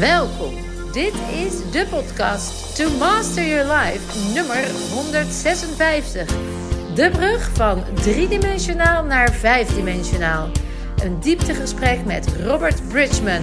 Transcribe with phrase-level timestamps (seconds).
[0.00, 0.54] Welkom.
[0.92, 6.26] Dit is de podcast To Master Your Life nummer 156.
[6.94, 10.48] De brug van driedimensionaal naar vijfdimensionaal.
[11.02, 13.42] Een dieptegesprek met Robert Bridgman.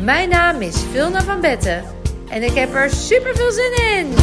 [0.00, 1.84] Mijn naam is Vilna van Betten
[2.30, 4.14] en ik heb er super veel zin in.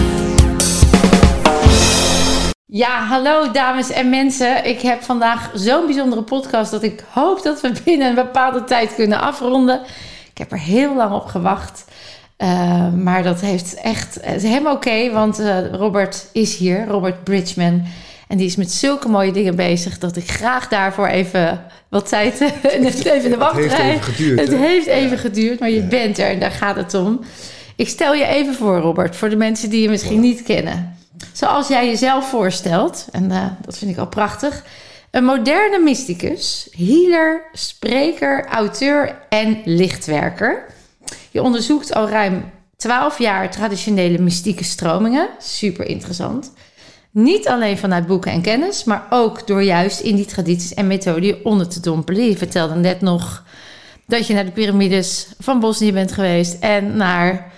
[2.66, 4.66] Ja, hallo dames en mensen.
[4.66, 8.96] Ik heb vandaag zo'n bijzondere podcast dat ik hoop dat we binnen een bepaalde tijd
[8.96, 9.82] kunnen afronden.
[10.40, 11.86] Ik heb er heel lang op gewacht.
[12.38, 17.24] Uh, maar dat heeft echt, het is helemaal oké, want uh, Robert is hier, Robert
[17.24, 17.84] Bridgman.
[18.28, 22.40] En die is met zulke mooie dingen bezig dat ik graag daarvoor even wat tijd
[22.64, 24.40] even in de wacht Het heeft even geduurd.
[24.40, 25.88] Het heeft even geduurd, maar je Ja.
[25.88, 27.20] bent er en daar gaat het om.
[27.76, 30.98] Ik stel je even voor, Robert, voor de mensen die je misschien niet kennen.
[31.34, 34.64] Zoals jij jezelf voorstelt, en eh, dat vind ik al prachtig.
[35.12, 40.66] Een moderne mysticus, healer, spreker, auteur en lichtwerker.
[41.32, 45.30] Je onderzoekt al ruim 12 jaar traditionele mystieke stromingen.
[45.40, 46.54] Super interessant.
[47.12, 51.46] Niet alleen vanuit boeken en kennis, maar ook door juist in die tradities en methoden
[51.46, 52.26] onder te dompelen.
[52.26, 53.44] Je vertelde net nog
[54.08, 57.52] dat je naar de piramides van Bosnië bent geweest en naar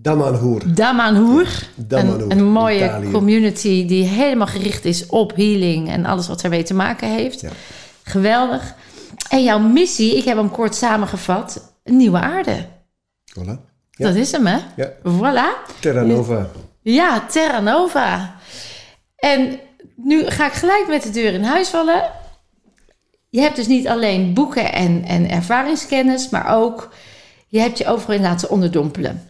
[0.00, 0.62] Damanhur.
[0.74, 3.10] Damanhur, Een, een mooie Italië.
[3.10, 7.40] community die helemaal gericht is op healing en alles wat ermee te maken heeft.
[7.40, 7.50] Ja.
[8.02, 8.74] Geweldig.
[9.30, 12.66] En jouw missie, ik heb hem kort samengevat, een nieuwe aarde.
[13.40, 13.66] Voilà.
[13.90, 14.06] Ja.
[14.06, 14.58] Dat is hem, hè?
[14.76, 14.90] Ja.
[14.98, 15.70] Voilà.
[15.80, 16.46] Terra Nova.
[16.82, 18.34] Ja, Terra Nova.
[19.16, 19.58] En
[19.96, 22.10] nu ga ik gelijk met de deur in huis vallen.
[23.28, 26.88] Je hebt dus niet alleen boeken en, en ervaringskennis, maar ook
[27.48, 29.22] je hebt je overal in laten onderdompelen.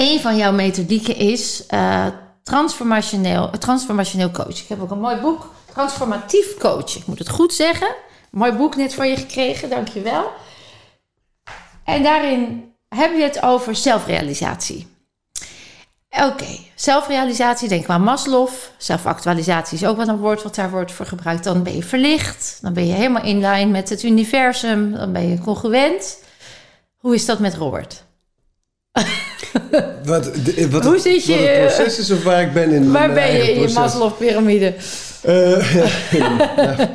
[0.00, 2.06] Een van jouw methodieken is eh,
[2.42, 4.60] transformationeel, transformationeel coach.
[4.60, 6.96] Ik heb ook een mooi boek, Transformatief Coach.
[6.96, 7.94] Ik moet het goed zeggen.
[8.30, 10.30] Mooi boek net van je gekregen, dankjewel.
[11.84, 14.86] En daarin heb je het over zelfrealisatie.
[16.10, 18.48] Oké, zelfrealisatie, denk maar Maslow.
[18.78, 21.44] Zelfactualisatie is ook wel een woord wat daar wordt voor gebruikt.
[21.44, 25.28] Dan ben je verlicht, dan ben je helemaal in lijn met het universum, dan ben
[25.28, 26.22] je congruent.
[26.96, 28.08] Hoe is dat met Robert?
[30.04, 32.70] Wat, de- wat, Hoe het- zit je, wat het proces is of waar ik ben
[32.70, 33.74] in Waar ben je in je proces?
[33.74, 34.74] Maslow-pyramide?
[35.22, 35.74] Eh,
[36.22, 36.90] ja.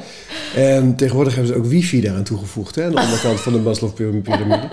[0.56, 4.70] En tegenwoordig hebben ze ook wifi daaraan toegevoegd, hè, aan de onderkant van de Maslow-pyramide.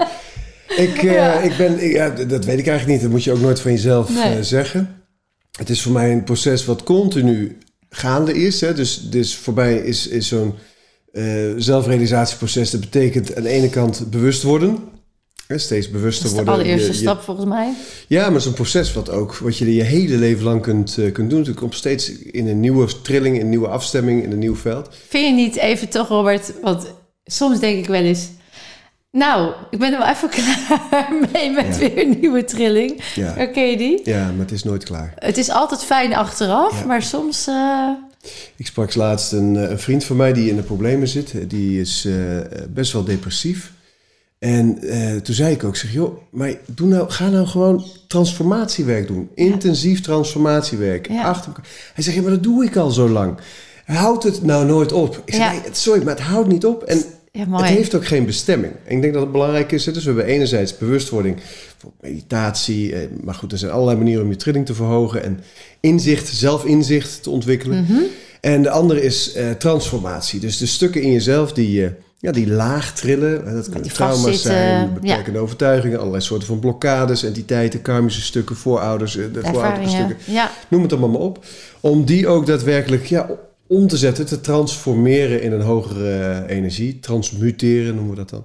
[0.76, 3.00] Ik, eh, ik ben, ik- ja, dat weet ik eigenlijk niet.
[3.00, 4.34] Dat moet je ook nooit van jezelf Nee.
[4.36, 5.02] eh, zeggen.
[5.58, 7.58] Het is voor mij een proces wat continu
[7.90, 8.60] gaande is.
[8.60, 8.74] Hè.
[8.74, 10.54] Dus, dus voor mij is, is zo'n
[11.12, 11.24] eh,
[11.56, 12.70] zelfrealisatieproces.
[12.70, 14.78] Dat betekent aan de ene kant bewust worden.
[15.52, 16.54] Hè, steeds bewuster Dat is de worden.
[16.64, 17.72] allereerste Je- je- stap volgens mij.
[18.08, 20.98] ja, maar het is een proces wat ook, wat je je hele leven lang kunt,
[20.98, 21.44] eh, kunt doen.
[21.44, 24.88] Je komt steeds in een nieuwe trilling, in een nieuwe afstemming, in een nieuw veld.
[25.08, 26.52] Vind je niet even toch, Robert?
[26.62, 26.86] Want
[27.24, 28.28] soms denk ik wel eens...
[29.10, 31.78] Nou, ik ben er wel even klaar mee met Ja.
[31.78, 33.00] weer een nieuwe trilling.
[33.14, 33.40] Ja.
[33.54, 34.00] Je die?
[34.04, 35.12] ja, maar het is nooit klaar.
[35.16, 36.86] Het is altijd fijn achteraf, Ja.
[36.86, 37.46] maar soms...
[37.46, 37.88] eh,
[38.56, 41.34] Ik sprak laatst een, eh, een vriend van mij die in de problemen zit.
[41.50, 42.08] Die is
[42.69, 43.72] best wel depressief.
[44.42, 49.06] En eh, toen zei ik ook, zeg, joh, maar doe nou, ga nou gewoon transformatiewerk
[49.06, 49.28] doen.
[49.34, 51.08] Intensief transformatiewerk.
[51.08, 51.22] Ja.
[51.22, 51.53] Achter.
[51.94, 53.34] Hij zegt, ja, maar dat doe ik al zo lang.
[53.84, 55.22] Houdt het nou nooit op?
[55.25, 55.50] Ik zeg, Ja.
[55.52, 56.82] nee, sorry, maar het houdt niet op.
[56.82, 57.02] En.
[57.32, 58.72] Het heeft ook geen bestemming.
[58.84, 59.86] En ik denk dat het belangrijk is.
[59.86, 61.36] hè, Dus we hebben enerzijds bewustwording,
[62.00, 62.94] meditatie.
[62.94, 65.22] eh, Maar goed, er zijn allerlei manieren om je trilling te verhogen.
[65.22, 65.41] En
[65.81, 67.82] inzicht, zelfinzicht te ontwikkelen.
[67.88, 68.00] Mhm.
[68.41, 70.41] En de andere is eh, transformatie.
[70.41, 71.91] Dus de stukken in jezelf die, eh,
[72.22, 73.54] ja, die laag trillen.
[73.54, 75.98] Dat kunnen trauma's vastzitten, zijn, beperkende overtuigingen.
[75.98, 80.92] Allerlei soorten van blokkades, entiteiten, karmische stukken, voorouders, eh, de voorouderlijke stukken Ja, noem het
[80.92, 81.44] allemaal maar op.
[81.80, 83.30] Om die ook daadwerkelijk ja,
[83.66, 86.98] om te zetten, te transformeren in een hogere eh, energie.
[86.98, 88.44] Transmuteren noemen we dat dan.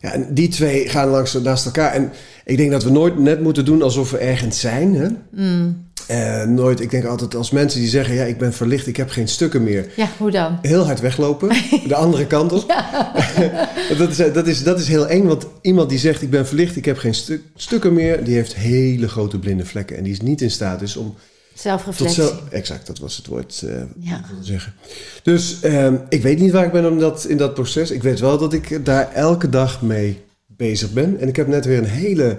[0.00, 1.92] Ja, en die twee gaan langs naast elkaar.
[1.92, 2.12] En
[2.44, 4.94] ik denk dat we nooit net moeten doen alsof we ergens zijn.
[4.94, 5.08] Hè?
[5.30, 5.85] Mm.
[6.06, 9.08] Eh, nooit, ik denk altijd als mensen die zeggen, ja, ik ben verlicht, ik heb
[9.10, 9.86] geen stukken meer.
[9.96, 10.58] ja hoe dan?
[10.62, 11.48] Heel hard weglopen,
[11.88, 12.68] de andere kant op.
[13.98, 16.76] dat, is, dat, is, dat is heel eng, want iemand die zegt, ik ben verlicht,
[16.76, 19.96] ik heb geen stu- stukken meer, die heeft hele grote blinde vlekken.
[19.96, 22.22] En die is niet in staat is om tot Zelfreflectie.
[22.22, 22.42] zelf...
[22.50, 24.20] Exact, dat was het woord eh, Ja.
[24.30, 24.74] wilde zeggen.
[25.22, 27.90] Dus ehm, ik weet niet waar ik ben in dat, in dat proces.
[27.90, 31.20] Ik weet wel dat ik daar elke dag mee bezig ben.
[31.20, 32.38] En ik heb net weer een hele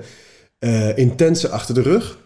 [0.60, 2.18] eh, intense achter de rug.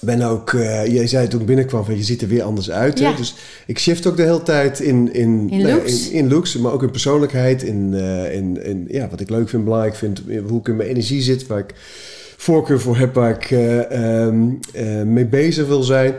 [0.00, 2.98] Ben ook, eh, jij zei toen ik binnenkwam van je ziet er weer anders uit.
[2.98, 3.04] hè?
[3.08, 3.16] Ja.
[3.16, 3.34] Dus
[3.66, 6.08] ik shift ook de hele tijd in, in, In looks.
[6.08, 7.62] in, in looks, maar ook in persoonlijkheid.
[7.62, 10.88] In, eh, in, in ja, wat ik leuk vind, belangrijk vind, hoe ik in mijn
[10.88, 11.74] energie zit, waar ik
[12.36, 16.14] voorkeur voor heb, waar ik eh, ehm, eh, mee bezig wil zijn.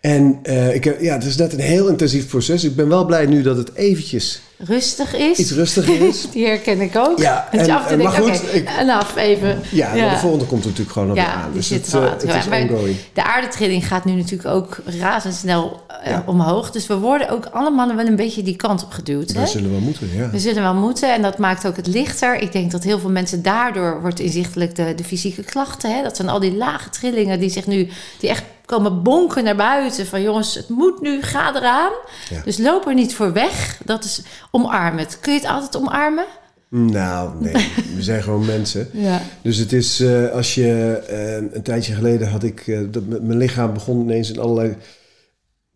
[0.00, 2.64] En eh, ik heb, ja, het is net een heel intensief proces.
[2.64, 5.38] Ik ben wel blij nu dat het eventjes rustig is.
[5.38, 6.26] iets rustiger is.
[6.32, 7.18] Die herken ik ook.
[7.18, 9.60] Ja, je en- af en oké, af even.
[9.70, 10.10] Ja, Ja.
[10.10, 11.50] de volgende komt natuurlijk gewoon op Ja, aan.
[11.52, 12.48] Dus het, het is gaan.
[12.48, 12.96] Maar- ongoing.
[13.12, 16.22] De aardetrilling gaat nu natuurlijk ook razendsnel eh, Ja.
[16.26, 16.70] omhoog.
[16.70, 19.30] Dus we worden ook allemaal wel een beetje die kant op geduwd.
[19.32, 19.40] Hè?
[19.40, 20.30] We zullen wel moeten, ja.
[20.30, 22.34] We zullen wel moeten en dat maakt ook het lichter.
[22.40, 25.96] Ik denk dat heel veel mensen daardoor wordt inzichtelijk de, de fysieke klachten.
[25.96, 26.02] Hè?
[26.02, 30.06] Dat zijn al die lage trillingen die zich nu, die echt komen bonken naar buiten.
[30.06, 31.90] Van jongens, het moet nu, ga eraan.
[32.30, 32.40] Ja.
[32.44, 33.78] Dus loop er niet voor weg.
[33.84, 34.98] Dat is omarmen.
[35.04, 35.20] het.
[35.20, 36.26] Kun je het altijd omarmen?
[36.70, 37.52] Nou, nee.
[37.96, 38.88] We zijn gewoon mensen.
[38.92, 39.20] Ja.
[39.42, 40.92] Dus het is eh, als je...
[41.08, 42.66] eh, een tijdje geleden had ik...
[42.66, 44.76] eh, dat mijn lichaam begon ineens in allerlei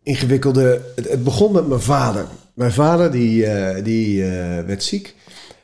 [0.03, 0.81] ingewikkelde...
[0.95, 2.25] Het, het begon met mijn vader.
[2.53, 3.45] Mijn vader die,
[3.83, 4.23] die
[4.65, 5.15] werd ziek.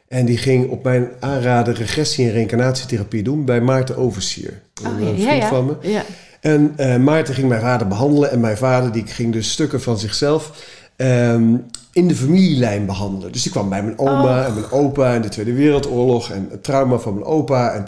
[0.07, 3.45] En die ging op mijn aanraden regressie- en reïncarnatietherapie doen...
[3.45, 4.61] bij Maarten Oversier.
[4.85, 5.75] Oh, een vriend ja, van me.
[5.81, 6.03] ja.
[6.39, 8.31] En Maarten ging mijn vader behandelen.
[8.31, 10.65] En mijn vader die ging dus stukken van zichzelf
[10.95, 11.55] ehm,
[11.93, 13.31] in de familielijn behandelen.
[13.31, 14.45] Dus die kwam bij mijn oma Oh.
[14.45, 16.29] en mijn opa in de Tweede Wereldoorlog.
[16.31, 17.73] En het trauma van mijn opa.
[17.73, 17.85] En,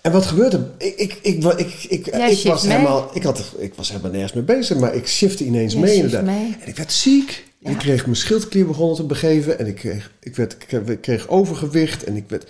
[0.00, 0.66] en wat gebeurde?
[0.78, 2.72] Ik, ik, ik, ik, ik, Jij ik, was mee.
[2.72, 4.78] helemaal, ik, had, ik was helemaal nergens mee bezig.
[4.78, 6.24] Maar ik shifte ineens Jij mee inderdaad.
[6.24, 6.56] mee.
[6.60, 7.44] En ik werd ziek.
[7.58, 7.70] Ja.
[7.70, 9.58] Ik kreeg mijn schildklier begonnen te begeven.
[9.58, 10.56] En ik kreeg, ik werd,
[10.86, 12.04] ik kreeg- overgewicht.
[12.04, 12.46] En ik werd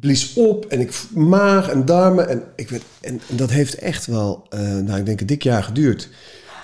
[0.00, 2.28] blies op en ik maag en darmen.
[2.28, 5.42] En, ik werd, en, en dat heeft echt wel, eh, nou ik denk een dik
[5.42, 6.08] jaar geduurd.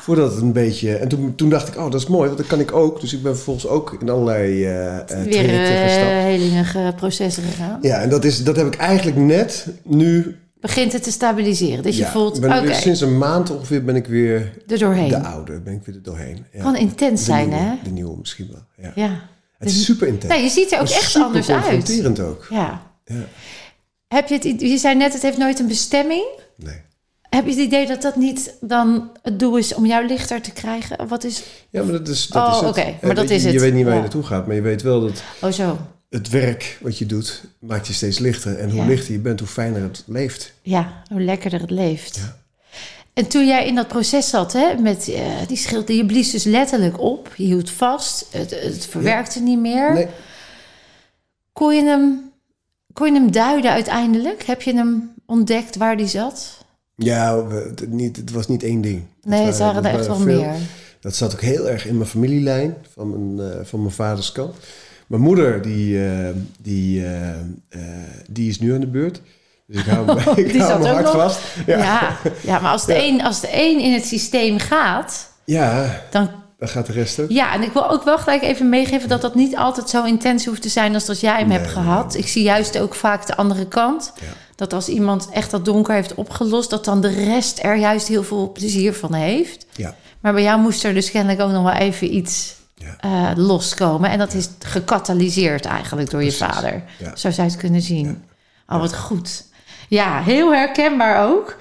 [0.01, 0.97] Voordat het een beetje...
[0.97, 3.01] En toen, toen dacht ik, oh dat is mooi, want dat kan ik ook.
[3.01, 7.79] Dus ik ben vervolgens ook in allerlei eh, Weer helige processen gegaan.
[7.83, 10.37] Ja, en dat, is, dat heb ik eigenlijk net nu...
[10.61, 11.83] Begint het te stabiliseren.
[11.83, 15.09] Dus ja, je voelt, ben Sinds een maand ongeveer ben ik weer er doorheen.
[15.09, 15.61] de oude.
[15.61, 16.45] Ben ik weer er doorheen.
[16.53, 16.63] Ja.
[16.63, 17.75] Kan intens De zijn, nieuwe, hè?
[17.85, 18.93] De nieuwe misschien wel, ja.
[18.95, 19.29] Ja.
[19.59, 20.33] Het is super intens.
[20.33, 21.63] Nou, je ziet er ook echt anders uit.
[21.63, 22.47] confronterend ook.
[22.51, 22.83] Ja.
[23.05, 23.25] Ja.
[24.09, 26.25] Heb je het, je zei net, het heeft nooit een bestemming.
[26.57, 26.81] Nee.
[27.31, 30.51] Heb je het idee dat dat niet dan het doel is om jou lichter te
[30.53, 31.09] krijgen?
[31.09, 31.43] Wat is...
[31.71, 33.03] Ja, maar dat is, dat Oh, is het.
[33.03, 33.57] maar dat weet is je, het.
[33.57, 33.97] Je weet niet waar Ja.
[33.99, 35.79] je naartoe gaat, maar je weet wel dat Oh zo.
[36.11, 38.59] het werk wat je doet maakt je steeds lichter.
[38.59, 38.87] En hoe Ja.
[38.87, 40.53] lichter je bent, hoe fijner het leeft.
[40.63, 42.17] Ja, hoe lekkerder het leeft.
[42.17, 42.37] Ja.
[43.15, 46.45] En toen jij in dat proces zat, hè, met eh, die schilder, je blies dus
[46.45, 47.33] letterlijk op.
[47.37, 48.27] Je hield vast.
[48.31, 49.93] Het, het verwerkte niet meer.
[49.93, 50.07] Nee,
[51.53, 52.31] Kon, je hem,
[52.93, 54.43] kon je hem duiden uiteindelijk?
[54.43, 56.60] Heb je hem ontdekt waar die zat?
[57.05, 59.03] Ja, we- het, niet, het was niet één ding.
[59.23, 60.41] Nee, het waren er echt wel veel.
[60.43, 60.55] meer.
[61.01, 64.55] Dat zat ook heel erg in mijn familielijn van mijn, eh, van mijn vaders kant.
[65.07, 66.29] Mijn moeder, die, eh,
[66.63, 67.81] die, eh,
[68.31, 69.21] die is nu aan de beurt.
[69.67, 70.11] Dus ik hou,
[70.41, 71.13] ik hard nog?
[71.13, 71.41] vast.
[71.67, 72.17] Ja, Ja.
[72.43, 72.59] ja.
[72.61, 73.03] maar als de, Ja.
[73.03, 77.31] een, als de een in het systeem gaat, ja, dan dan gaat de rest ook.
[77.31, 80.45] Ja, en ik wil ook wel gelijk even meegeven dat dat niet altijd zo intens
[80.47, 82.15] hoeft te zijn als dat jij hem Nee, hebt nee, gehad.
[82.15, 84.13] Ik zie juist ook vaak de andere kant.
[84.21, 84.27] Ja.
[84.61, 88.23] Dat als iemand echt dat donker heeft opgelost, dat dan de rest er juist heel
[88.23, 89.67] veel plezier van heeft.
[89.77, 89.95] Ja.
[90.21, 92.97] Maar bij jou moest er dus kennelijk ook nog wel even iets Ja.
[93.01, 94.11] eh, loskomen.
[94.11, 96.83] En dat is gecatalyseerd eigenlijk door je vader.
[96.99, 97.17] Ja.
[97.17, 98.25] Zo zou je het kunnen zien.
[98.69, 99.45] Oh, wat goed.
[99.89, 101.57] Ja, heel herkenbaar ook.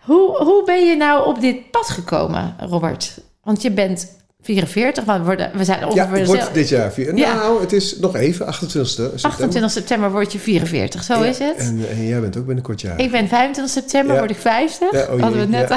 [0.00, 3.18] Hoe, hoe ben je nou op dit pad gekomen, Robert?
[3.42, 6.16] Want je bent 44, maar we, worden, we zijn ongeveer...
[6.16, 7.16] Ja, ik word dit jaar vier.
[7.16, 7.34] Ja.
[7.34, 9.30] Nou, het is nog even, 28 september.
[9.30, 11.56] 28 september word je 44, zo Ja, is het.
[11.56, 13.00] En, en jij bent ook binnenkort jaar.
[13.00, 14.18] Ik ben 25 september, Ja.
[14.18, 14.92] word ik 50.
[14.92, 15.68] Ja, oh Hadden we het net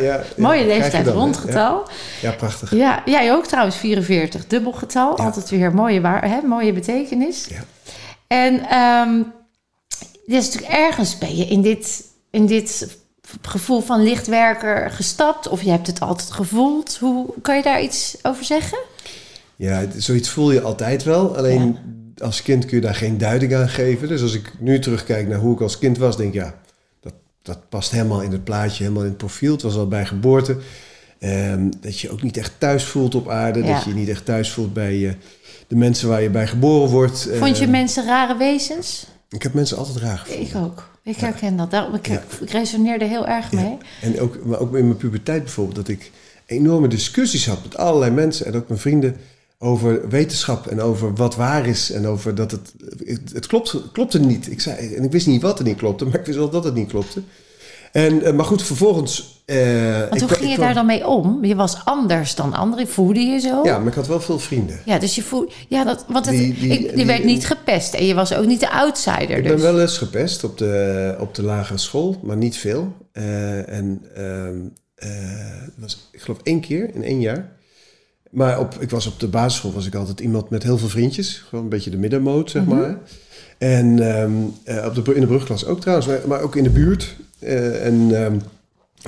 [0.00, 0.22] ja, al.
[0.36, 1.20] Mooie leeftijd, dan, hè?
[1.20, 1.88] rondgetal.
[2.22, 2.74] Ja, prachtig.
[2.74, 3.02] Ja.
[3.04, 5.16] jij ook trouwens 44, dubbelgetal.
[5.16, 5.24] Ja.
[5.24, 7.46] Altijd weer mooie, waar, hè, mooie betekenis.
[7.48, 7.64] Ja.
[8.26, 8.62] En
[10.26, 12.96] is natuurlijk ergens ben je in dit, in dit
[13.42, 15.48] gevoel van lichtwerker gestapt.
[15.48, 16.96] Of je hebt het altijd gevoeld.
[17.00, 18.78] Hoe kan je daar iets over zeggen?
[19.56, 21.36] Ja, zoiets voel je altijd wel.
[21.36, 21.78] Alleen
[22.18, 24.08] als kind kun je daar geen duiding aan geven.
[24.08, 26.54] Dus als ik nu terugkijk naar hoe ik als kind was, denk ik ja,
[27.00, 27.12] dat,
[27.42, 29.52] dat past helemaal in het plaatje, helemaal in het profiel.
[29.52, 30.56] Het was al bij geboorte.
[31.18, 33.62] Ehm, dat je ook niet echt thuis voelt op aarde.
[33.62, 33.74] Ja.
[33.74, 35.12] Dat je je niet echt thuis voelt bij eh,
[35.68, 37.28] de mensen waar je bij geboren wordt.
[37.38, 39.06] Vond je Ehm, mensen rare wezens?
[39.34, 40.46] Ik heb mensen altijd raar gevonden.
[40.46, 40.88] Ik ook.
[41.02, 41.70] Ik herken dat.
[41.70, 42.08] Daarom, ik,
[42.40, 43.78] ik resoneerde heel erg mee.
[44.00, 46.10] En ook, maar ook in mijn puberteit bijvoorbeeld, dat ik
[46.46, 49.16] enorme discussies had met allerlei mensen en ook mijn vrienden
[49.58, 52.72] over wetenschap en over wat waar is en over dat het,
[53.04, 54.50] het, het klopt, klopte niet.
[54.50, 56.64] Ik zei, en ik wist niet wat er niet klopte, maar ik wist wel dat
[56.64, 57.22] het niet klopte.
[57.94, 59.42] En, eh, maar goed, vervolgens...
[59.44, 61.44] eh, Want hoe kwa- ging je daar dan mee om?
[61.44, 62.88] Je was anders dan anderen.
[62.88, 63.60] Voelde je zo?
[63.64, 64.78] Ja, maar ik had wel veel vrienden.
[64.84, 65.50] Ja, dus je voelde...
[65.68, 67.94] Ja, dat, want het, Die- die- ik, je die- werd niet gepest.
[67.94, 69.36] En je was ook niet de outsider.
[69.36, 69.52] Ik Dus.
[69.52, 72.92] ben wel eens gepest op de, op de lagere school, maar niet veel.
[73.12, 75.08] Eh, en eh,
[75.64, 77.52] het was, ik geloof één keer in één jaar.
[78.30, 81.44] Maar op, ik was op de basisschool was ik altijd iemand met heel veel vriendjes.
[81.48, 82.76] Gewoon een beetje de middenmoot, zeg Mhm.
[82.76, 82.98] maar.
[83.58, 83.98] En
[84.64, 87.16] eh, op de, in de brugklas ook trouwens, maar, maar ook in de buurt.
[87.44, 88.36] Eh, en ehm,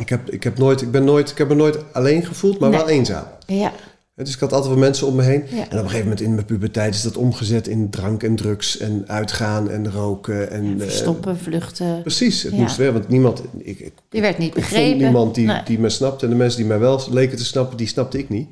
[0.01, 2.71] ik, heb, ik, heb nooit, ik, ben nooit, ik heb me nooit alleen gevoeld, maar
[2.71, 2.79] Nee.
[2.79, 3.25] wel eenzaam.
[3.47, 3.73] Ja,
[4.15, 5.45] Dus ik had altijd wel mensen om me heen.
[5.51, 5.57] Ja.
[5.57, 8.79] En op een gegeven moment in mijn puberteit is dat omgezet in drank en drugs
[8.79, 10.51] en uitgaan en roken.
[10.51, 12.01] En, eh, Verstoppen, vluchten.
[12.03, 12.59] precies, het Ja.
[12.59, 13.43] moest wel, want niemand...
[13.59, 14.99] Ik, ik, Je werd niet ik begrepen.
[14.99, 15.63] niemand die, Nee.
[15.65, 16.25] die me snapte.
[16.25, 18.49] En de mensen die mij wel leken te snappen, die snapte ik niet.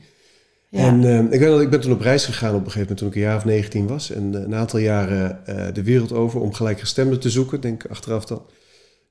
[0.69, 0.87] Ja.
[0.87, 2.99] En eh, ik, weet dat, ik ben toen op reis gegaan op een gegeven moment
[2.99, 4.11] toen ik een jaar of 19 was.
[4.11, 7.91] En eh, een aantal jaren eh, de wereld over om gelijkgestemden te zoeken, denk ik
[7.91, 8.43] achteraf dan.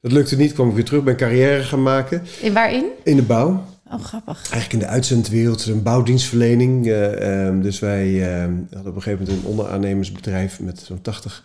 [0.04, 2.86] Dat lukte niet, kwam ik weer terug, ben carrière gaan maken In waarin?
[3.04, 3.64] in de bouw.
[3.92, 4.38] Oh, grappig.
[4.38, 6.88] Eigenlijk in de uitzendwereld, een bouwdienstverlening.
[6.88, 8.42] eh, ehm, dus wij eh,
[8.72, 11.44] hadden op een gegeven moment een onderaannemersbedrijf met zo'n 80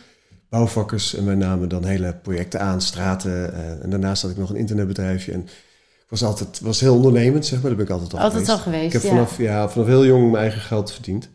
[0.49, 1.15] bouwvakkers.
[1.15, 3.53] En wij namen dan hele projecten aan, straten.
[3.55, 5.33] eh, en daarnaast had ik nog een internetbedrijfje.
[5.33, 7.69] En ik was altijd was heel ondernemend, zeg maar.
[7.69, 8.59] Daar ben ik altijd al Altijd geweest.
[8.67, 9.09] al geweest, Ik heb ja.
[9.09, 11.29] vanaf, ja, vanaf heel jong mijn eigen geld verdiend.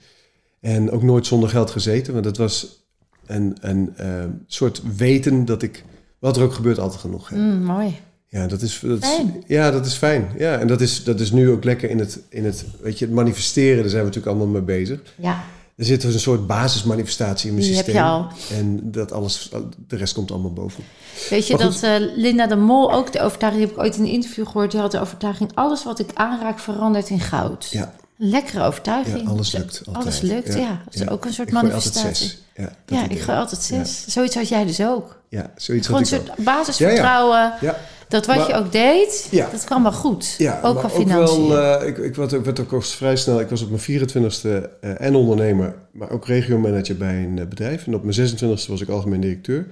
[0.62, 2.14] En ook nooit zonder geld gezeten.
[2.14, 2.86] Want dat was
[3.26, 4.08] een, een eh,
[4.48, 5.84] soort weten dat ik,
[6.24, 7.40] wat er ook gebeurt, altijd genoeg heb.
[7.40, 8.00] Mm, mooi.
[8.28, 9.44] Ja, dat is, dat is, Fijn.
[9.48, 10.30] ja, dat is fijn.
[10.38, 13.06] Ja, en dat is, dat is nu ook lekker in het, in het, weet je,
[13.06, 13.82] het manifesteren.
[13.82, 15.00] Daar zijn we natuurlijk allemaal mee bezig.
[15.16, 15.44] Ja,
[15.76, 18.04] Er zit dus een soort basismanifestatie in mijn Die heb systeem.
[18.04, 18.28] je al.
[18.58, 19.50] En dat alles,
[19.88, 20.84] de rest komt allemaal boven.
[21.30, 24.10] weet je dat eh, Linda de Mol ook de overtuiging, heb ik ooit in een
[24.10, 27.68] interview gehoord, die had de overtuiging, alles wat ik aanraak verandert in goud.
[27.72, 29.22] Ja, lekkere overtuiging.
[29.22, 30.06] ja alles lukt altijd.
[30.06, 30.82] Alles lukt, ja.
[30.86, 32.28] Dat is ook een soort Ik gooi altijd manifestatie.
[32.56, 32.68] zes.
[32.86, 34.06] Ja, ik ga altijd zes.
[34.08, 35.22] Zoiets had jij dus ook.
[35.34, 37.54] Ja, zoiets Gewoon een soort basisvertrouwen.
[37.62, 40.38] Ja, Dat wat Maar- je ook deed, dat kwam wel goed.
[40.64, 41.48] ook qua financiën.
[41.48, 44.70] wel, eh, ik, ik werd, ik werd ook vrij snel, ik was op mijn 24ste
[44.82, 47.88] eh, en ondernemer, maar ook regiomanager bij een eh, bedrijf.
[47.88, 49.68] En op mijn 26ste was ik algemeen directeur.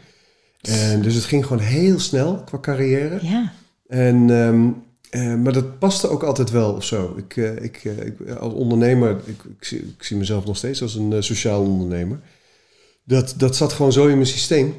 [0.62, 3.20] En dus het ging gewoon heel snel qua carrière.
[3.22, 3.52] ja.
[3.88, 4.68] En, ehm,
[5.10, 7.16] eh, maar dat paste ook altijd wel of zo.
[7.18, 11.24] Ik, ik, ik, als ondernemer, ik, ik, zie, ik zie mezelf nog steeds als een
[11.24, 12.20] sociaal ondernemer.
[13.04, 14.76] Dat, dat zat gewoon zo in mijn systeem.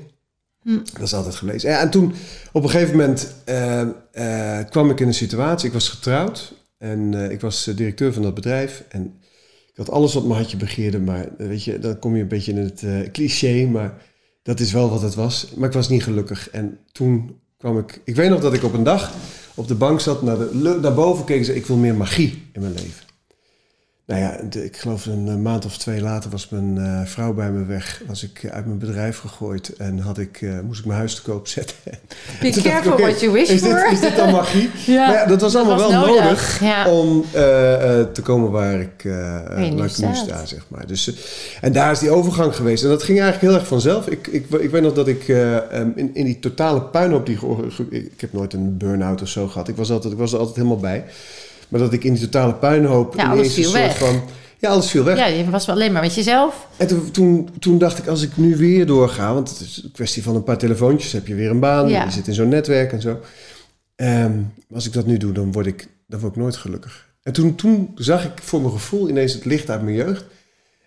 [0.62, 0.78] Hm.
[0.92, 1.64] Dat is altijd geweest.
[1.64, 2.14] En toen
[2.52, 3.80] op een gegeven moment eh,
[4.12, 5.66] eh, kwam ik in een situatie.
[5.66, 8.84] Ik was getrouwd en eh, ik was directeur van dat bedrijf.
[8.88, 9.14] En
[9.66, 11.00] ik had alles wat mijn hartje begeerde.
[11.00, 13.66] Maar weet je, dan kom je een beetje in het cliché.
[13.66, 13.94] Maar
[14.42, 15.52] dat is wel wat het was.
[15.56, 16.50] Maar ik was niet gelukkig.
[16.50, 18.00] En toen kwam ik...
[18.04, 19.14] Ik weet nog dat ik op een dag
[19.54, 21.56] op de bank zat, naar, de, naar boven keek en zei...
[21.56, 23.11] Ik wil meer magie in mijn leven.
[24.12, 27.32] Nou ja, de- ik geloof een eh, maand of twee later was mijn eh, vrouw
[27.32, 28.02] bij me weg.
[28.06, 31.22] Was ik eh, uit mijn bedrijf gegooid en had ik, moest ik mijn huis te
[31.22, 31.76] koop zetten.
[32.40, 33.92] Be careful what you wish is dit, for.
[33.92, 34.70] is dit dan magie?
[34.86, 36.90] Ja, Maar ja, dat was allemaal was wel nodig, nodig, ja.
[36.90, 37.24] om
[38.12, 39.04] te komen waar ik,
[39.76, 40.86] nu sta, zeg maar.
[40.86, 41.12] Dus,
[41.60, 42.82] en daar is die overgang geweest.
[42.82, 44.06] En dat ging eigenlijk heel erg vanzelf.
[44.08, 47.26] Ik, ik, ik weet nog dat ik eh, em, in, in die totale puinhoop...
[47.26, 47.38] Die,
[47.90, 49.68] ik heb nooit een burn-out of zo gehad.
[49.68, 51.04] Ik was, altijd, ik was er altijd helemaal bij.
[51.72, 53.14] Maar dat ik in die totale puinhoop...
[53.14, 53.98] Ja, alles ineens een soort weg.
[53.98, 54.22] Van,
[54.58, 55.16] ja, alles viel weg.
[55.18, 56.66] Ja, je was wel alleen maar met jezelf.
[56.76, 59.92] En toen, toen, toen dacht ik, als ik nu weer doorga, want het is een
[59.92, 62.04] kwestie van een paar telefoontjes, heb je weer een baan, Ja.
[62.04, 63.20] je zit in zo'n netwerk en zo.
[63.96, 64.32] Ehm,
[64.74, 67.10] als ik dat nu doe, dan word ik, dan word ik nooit gelukkig.
[67.22, 70.20] En toen, toen zag ik voor mijn gevoel ineens het licht uit mijn jeugd.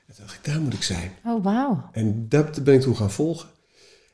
[0.07, 1.11] En toen dacht ik, daar moet ik zijn.
[1.25, 1.89] Oh, wauw.
[1.91, 3.47] En dat ben ik toen gaan volgen.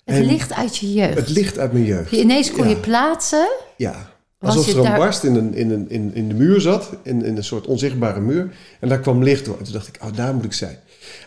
[0.06, 1.16] Het En licht uit je jeugd.
[1.16, 2.12] Het licht uit mijn jeugd.
[2.12, 2.70] Je ineens kon Ja.
[2.70, 3.48] je plaatsen.
[3.78, 4.11] Ja.
[4.42, 6.90] Was Alsof er een daar- barst in, een, in, een, in, in de muur zat,
[7.04, 8.56] in, in een soort onzichtbare muur.
[8.80, 9.58] En daar kwam licht door.
[9.58, 10.78] En toen dacht ik, oh, daar moet ik zijn.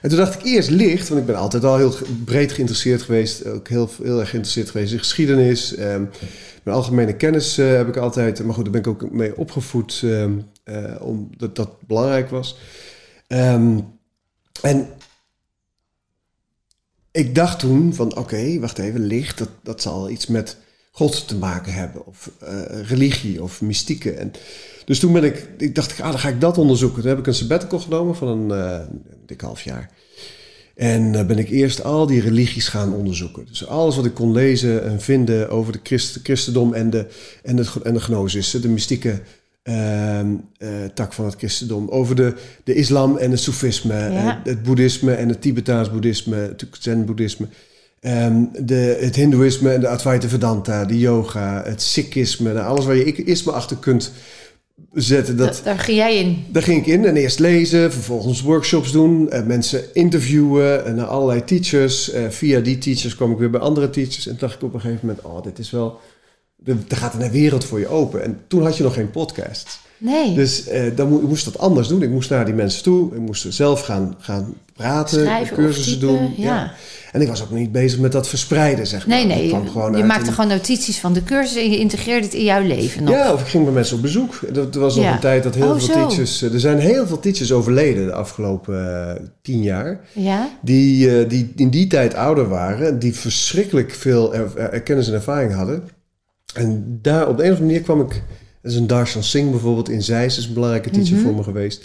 [0.02, 1.94] En toen dacht ik eerst licht, want ik ben altijd al heel
[2.24, 3.46] breed geïnteresseerd geweest.
[3.46, 5.74] Ook heel, heel erg geïnteresseerd geweest in geschiedenis.
[5.74, 6.04] Ehm,
[6.62, 10.00] mijn algemene kennis eh, heb ik altijd, maar goed, daar ben ik ook mee opgevoed,
[10.04, 10.32] ehm,
[10.64, 12.58] eh, omdat dat belangrijk was.
[13.26, 13.78] Ehm,
[14.62, 14.88] en
[17.10, 20.56] ik dacht toen van, oké, wacht even, licht, dat, dat zal iets met
[20.96, 22.06] God te maken hebben.
[22.06, 24.12] Of eh, religie of mystieke.
[24.12, 24.32] En,
[24.84, 27.00] dus toen ben ik, ik dacht, ah, dan ga ik dat onderzoeken.
[27.00, 28.80] Toen heb ik een sabbatical genomen van een eh,
[29.26, 29.90] dik half jaar.
[30.74, 33.46] En eh, ben ik eerst al die religies gaan onderzoeken.
[33.48, 37.06] Dus alles wat ik kon lezen en vinden over de Christ, christendom en de,
[37.42, 39.20] en de, en de gnosis, de mystieke
[39.62, 41.88] ehm, eh, tak van het christendom.
[41.88, 42.34] Over de,
[42.64, 44.40] de islam en het soefisme, Ja.
[44.44, 47.46] het boeddhisme en het Tibetaans boeddhisme, het zen-boeddhisme.
[48.04, 52.96] Ehm, de, het hindoeïsme en de Advaita Vedanta, de yoga, het sikhisme, nou, alles waar
[52.96, 54.12] je isme achter kunt
[54.92, 55.36] zetten.
[55.36, 56.44] Dat, daar ging jij in.
[56.48, 61.06] daar ging ik in en eerst lezen, vervolgens workshops doen, eh, mensen interviewen en naar
[61.06, 62.10] allerlei teachers.
[62.10, 64.74] Eh, via die teachers kwam ik weer bij andere teachers en toen dacht ik op
[64.74, 66.00] een gegeven moment, oh, dit is wel,
[66.64, 68.22] er gaat een wereld voor je open.
[68.22, 69.78] En toen had je nog geen podcast.
[69.98, 70.34] Nee.
[70.34, 72.02] Dus eh, dan mo- ik moest dat anders doen.
[72.02, 76.34] Ik moest naar die mensen toe, ik moest zelf gaan, gaan praten, Schrijven cursussen doen.
[76.36, 76.72] ja.
[77.14, 79.16] En ik was ook niet bezig met dat verspreiden, zeg maar.
[79.16, 79.46] nee, nee.
[79.46, 82.62] Je uit maakte een- gewoon notities van de cursus en je integreerde het in jouw
[82.62, 83.14] leven nog.
[83.14, 84.40] Ja, of ik ging bij mensen op bezoek.
[84.54, 85.12] Er was nog Ja.
[85.12, 85.92] een tijd dat heel Oh, veel zo.
[85.92, 86.42] teachers...
[86.42, 90.00] eh, Er zijn heel veel teachers overleden de afgelopen eh, tien jaar.
[90.12, 90.48] Ja?
[90.62, 92.98] Die, eh, die in die tijd ouder waren.
[92.98, 95.82] Die verschrikkelijk veel er- er- kennis en ervaring hadden.
[96.54, 98.22] En daar op de een of andere manier kwam ik...
[98.62, 100.38] Dat is een Darshan Singh bijvoorbeeld in Zeist.
[100.38, 101.24] is een belangrijke teacher Mhm.
[101.24, 101.82] voor me geweest.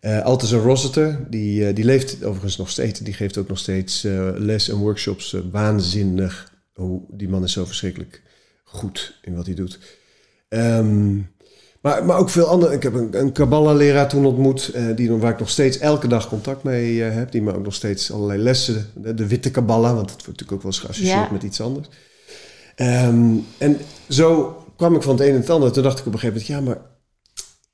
[0.00, 3.00] Uh, Althusser Rossiter, die, uh, die leeft overigens nog steeds.
[3.00, 5.36] Die geeft ook nog steeds uh, les en workshops.
[5.50, 6.52] waanzinnig.
[6.74, 8.22] Oh, die man is zo verschrikkelijk
[8.64, 9.78] goed in wat hij doet.
[10.48, 11.30] Um,
[11.80, 12.74] maar, maar ook veel andere.
[12.74, 16.62] Ik heb een, een Kabbalah-leraar toen ontmoet, die, waar ik nog steeds elke dag contact
[16.62, 17.32] mee heb.
[17.32, 20.52] Die me ook nog steeds allerlei lessen, de, de witte Kabbalah, want dat wordt natuurlijk
[20.52, 21.32] ook wel eens geassocieerd ja.
[21.32, 21.88] met iets anders.
[22.76, 23.78] Um, en
[24.08, 25.72] zo kwam ik van het een en het ander.
[25.72, 26.97] Toen dacht ik op een gegeven moment, ja, maar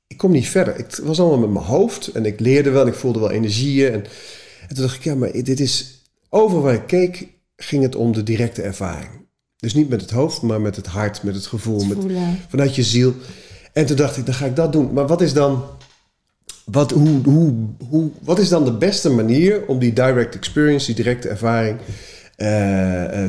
[0.07, 0.79] ik kom niet verder.
[0.79, 3.91] Ik was allemaal met mijn hoofd en ik leerde wel en ik voelde wel energieën.
[3.91, 4.03] En,
[4.67, 5.93] en toen dacht ik, ja, maar dit is...
[6.29, 9.25] Over waar ik keek, ging het om de directe ervaring.
[9.57, 11.97] Dus niet met het hoofd, maar met het hart, met het gevoel, met,
[12.47, 13.13] vanuit je ziel.
[13.73, 14.93] En toen dacht ik, dan ga ik dat doen.
[14.93, 15.63] Maar wat is dan,
[16.65, 17.53] wat, hoe, hoe,
[17.89, 21.77] hoe, wat is dan de beste manier om die direct experience, die directe ervaring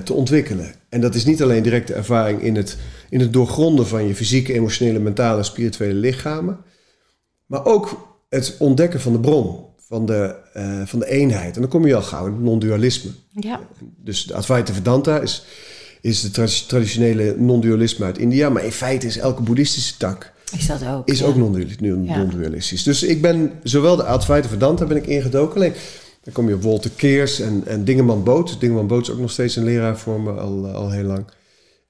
[0.04, 0.74] te ontwikkelen?
[0.88, 2.76] En dat is niet alleen directe ervaring in het,
[3.10, 6.58] in het doorgronden van je fysieke, emotionele, mentale en spirituele lichamen,
[7.46, 11.54] maar ook het ontdekken van de bron, van de, uh, van de eenheid.
[11.54, 13.10] En dan kom je al gauw in het non-dualisme.
[13.30, 13.60] Ja.
[13.96, 15.44] Dus de Advaita Vedanta is,
[16.00, 20.86] is het traditionele non-dualisme uit India, maar in feite is elke boeddhistische tak is dat
[20.86, 21.08] ook?
[21.08, 22.82] Is ook non-dualistisch.
[22.82, 25.56] Dus ik ben zowel de Advaita Vedanta ben ik ingedoken.
[25.56, 25.74] Alleen
[26.26, 28.60] dan kom je op Walter Keers en, en Dingeman Boot.
[28.60, 31.24] Dingeman Boot is ook nog steeds een leraar voor me al, al heel lang.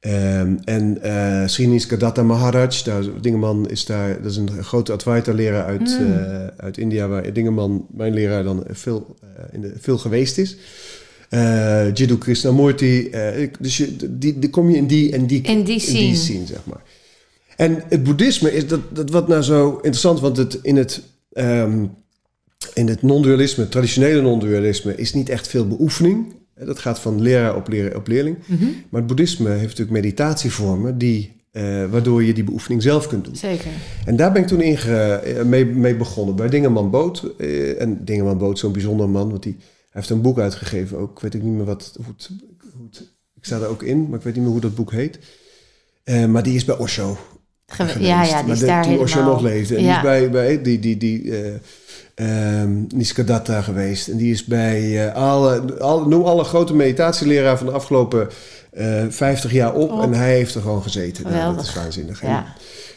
[0.00, 5.64] Um, en uh, Srinis Kadatta Maharaj, daar, Dingeman is daar, dat is een grote Advaita-leraar
[5.64, 6.06] uit, mm.
[6.06, 10.56] uh, uit India, waar Dingeman, mijn leraar, dan veel, uh, in de, veel geweest is.
[11.30, 13.10] Uh, Jiddu Krishnamurti,
[13.60, 16.16] dus je, die, die, kom je in die en die, in die scene, in die
[16.16, 16.82] scene zeg maar.
[17.56, 21.02] En het boeddhisme is dat, dat wat nou zo interessant, want het, in het,
[21.32, 21.90] um,
[22.74, 26.34] in het non-dualisme, traditionele non-dualisme, is niet echt veel beoefening.
[26.54, 28.36] Dat gaat van leraar op, leraar op leerling.
[28.46, 28.74] Mm -hmm.
[28.88, 33.36] Maar het boeddhisme heeft natuurlijk meditatievormen die, uh, waardoor je die beoefening zelf kunt doen.
[33.36, 33.70] Zeker.
[34.04, 37.34] En daar ben ik toen in ge, mee, mee, begonnen bij Dingeman Boot.
[37.38, 41.10] Uh, en Dingeman Boot, zo'n bijzonder man, want die, hij heeft een boek uitgegeven ook.
[41.10, 42.30] Ik weet ik niet meer wat, hoe het,
[42.76, 44.92] hoe het, ik sta er ook in, maar ik weet niet meer hoe dat boek
[44.92, 45.18] heet.
[46.04, 47.18] Uh, maar die is bij Osho
[47.66, 49.76] Ge ja, ja, die maar is daar toen Osho nog leefde.
[49.76, 49.88] En ja.
[49.88, 51.32] die is bij, bij die, die, die,
[52.20, 52.86] um,
[53.46, 54.08] geweest.
[54.08, 58.28] En die is bij uh, alle, alle, noem alle grote meditatieleraren van de afgelopen
[58.72, 60.02] uh, 50 jaar op.
[60.02, 61.24] En hij heeft er gewoon gezeten.
[61.24, 62.22] Nou, dat is waanzinnig.
[62.22, 62.46] Ja.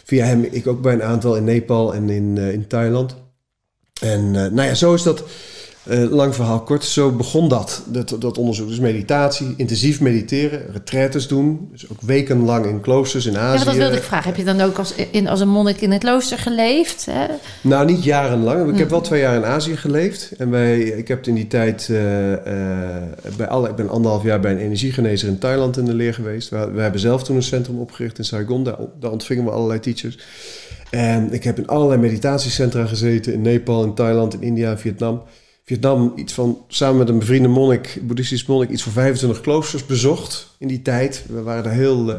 [0.03, 3.15] Via hem, ik ook bij een aantal in Nepal en in, uh, in Thailand.
[4.01, 5.23] En nou ja, zo is dat...
[5.87, 8.67] Uh, lang verhaal kort, zo begon dat, dat, dat onderzoek.
[8.67, 11.69] Dus meditatie, intensief mediteren, retraites doen.
[11.71, 13.59] Dus ook wekenlang in kloosters in Azië.
[13.59, 14.27] Ja, dat wilde ik vragen.
[14.27, 17.05] Heb je dan ook als, in, als een monnik in het klooster geleefd?
[17.11, 17.25] Hè?
[17.61, 18.71] Nou, niet jarenlang.
[18.71, 20.31] Ik heb wel twee jaar in Azië geleefd.
[20.37, 22.37] En wij, ik heb in die tijd, uh, uh,
[23.37, 26.49] bij alle, ik ben anderhalf jaar bij een energiegenezer in Thailand in de leer geweest.
[26.49, 28.63] We, we hebben zelf toen een centrum opgericht in Saigon.
[28.63, 30.17] Daar, daar ontvingen we allerlei teachers.
[30.89, 33.33] En ik heb in allerlei meditatiecentra gezeten.
[33.33, 35.21] In Nepal, in Thailand, in India, in Vietnam.
[35.69, 40.55] Vietnam iets van, samen met een bevriende monnik, boeddhistisch monnik, iets van 25 kloosters bezocht
[40.57, 41.23] in die tijd.
[41.27, 42.09] We waren daar heel...
[42.09, 42.15] Uh,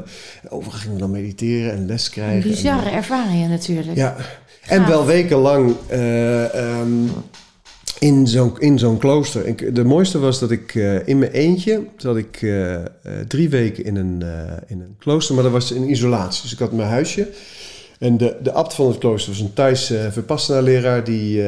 [0.49, 2.51] overigens gingen we dan mediteren en les krijgen.
[2.51, 3.97] Bizarre en, ervaringen natuurlijk.
[3.97, 4.17] Ja,
[4.67, 7.11] en wel wekenlang uh, um,
[7.99, 9.47] in zo'n in zo'n klooster.
[9.47, 12.47] Ik, de mooiste was dat ik uh, in mijn eentje, zat ik
[13.29, 14.23] drie weken in een,
[14.67, 16.43] in een klooster, maar dat was in isolatie.
[16.43, 17.29] Dus ik had mijn huisje.
[17.99, 21.43] En de, de abt van het klooster was een Thais Vipassana-leraar die...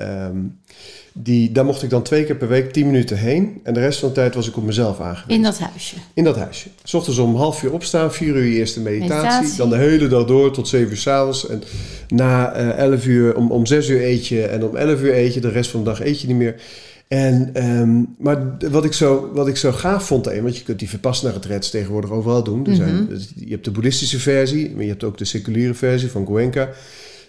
[0.00, 0.58] Um,
[1.18, 3.60] die, daar mocht ik dan twee keer per week tien minuten heen.
[3.62, 5.30] En de rest van de tijd was ik op mezelf aangewezen.
[5.30, 5.96] In dat huisje?
[6.14, 6.68] In dat huisje.
[6.82, 9.28] S ochtends om half uur opstaan, vier uur eerste meditatie.
[9.28, 9.56] Meditatie.
[9.56, 11.48] Dan de hele dag door tot zeven uur s'avonds.
[11.48, 11.62] En
[12.08, 14.42] na uh, elf uur, om, om zes uur eet je.
[14.42, 15.40] En om elf uur eet je.
[15.40, 16.54] De rest van de dag eet je niet meer.
[17.08, 20.78] En, um, maar wat ik, zo, wat ik zo gaaf vond daarin, want je kunt
[20.78, 22.66] die Vipassana retreats tegenwoordig overal doen.
[22.66, 23.14] Er zijn, Mhm.
[23.34, 26.68] je hebt de boeddhistische versie, maar je hebt ook de seculiere versie van Goenka.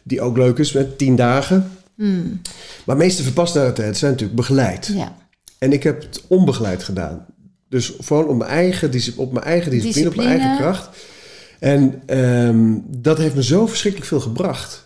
[0.03, 1.71] Die ook leuk is, met tien dagen.
[1.97, 2.41] Hmm.
[2.85, 4.91] Maar de meeste retreats zijn natuurlijk begeleid.
[4.93, 5.15] Ja.
[5.57, 7.25] En ik heb het onbegeleid gedaan.
[7.69, 10.89] Dus gewoon op mijn eigen, op mijn eigen discipline, op mijn eigen kracht.
[11.59, 14.85] En ehm, dat heeft me zo verschrikkelijk veel gebracht.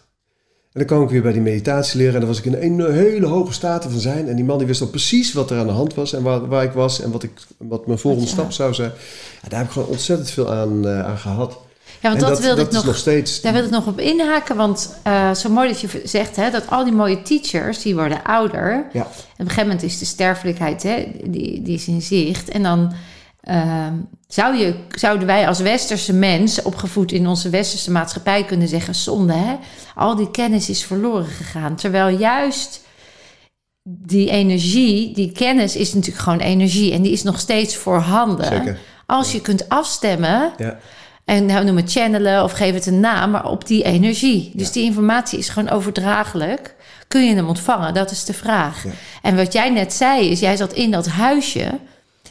[0.71, 3.25] En dan kwam ik weer bij die meditatieleraar en dan was ik in een hele
[3.25, 4.27] hoge staat van zijn.
[4.27, 6.47] En die man die wist al precies wat er aan de hand was en waar,
[6.47, 8.91] waar ik was en wat, ik, wat mijn volgende stap zou zijn.
[9.47, 11.57] Daar heb ik gewoon ontzettend veel aan, eh, aan gehad.
[11.99, 13.41] Ja, want dat, wilde dat ik nog, nog steeds.
[13.41, 14.55] daar wil ik nog op inhaken.
[14.55, 18.23] Want eh, zo mooi dat je zegt hè, dat al die mooie teachers, die worden
[18.23, 18.87] ouder.
[18.93, 19.01] Ja.
[19.01, 22.49] En op een gegeven moment is de sterfelijkheid, hè, die, die is in zicht.
[22.49, 22.93] En dan
[23.41, 23.93] ehm,
[24.27, 29.33] zou je, zouden wij als westerse mens, opgevoed in onze westerse maatschappij, kunnen zeggen: zonde,
[29.33, 29.55] hè?
[29.95, 31.75] al die kennis is verloren gegaan.
[31.75, 32.81] Terwijl juist
[33.83, 36.93] die energie, die kennis is natuurlijk gewoon energie.
[36.93, 38.45] En die is nog steeds voorhanden.
[38.45, 38.79] Zeker.
[39.05, 40.53] Als je kunt afstemmen.
[40.57, 40.79] Ja.
[41.25, 44.51] En nou, noem het channelen of geef het een naam, maar op die energie.
[44.55, 44.73] Dus Ja.
[44.73, 46.75] die informatie is gewoon overdraaglijk.
[47.07, 47.93] kun je hem ontvangen?
[47.93, 48.83] Dat is de vraag.
[48.83, 48.89] Ja.
[49.21, 51.79] En wat jij net zei is, jij zat in dat huisje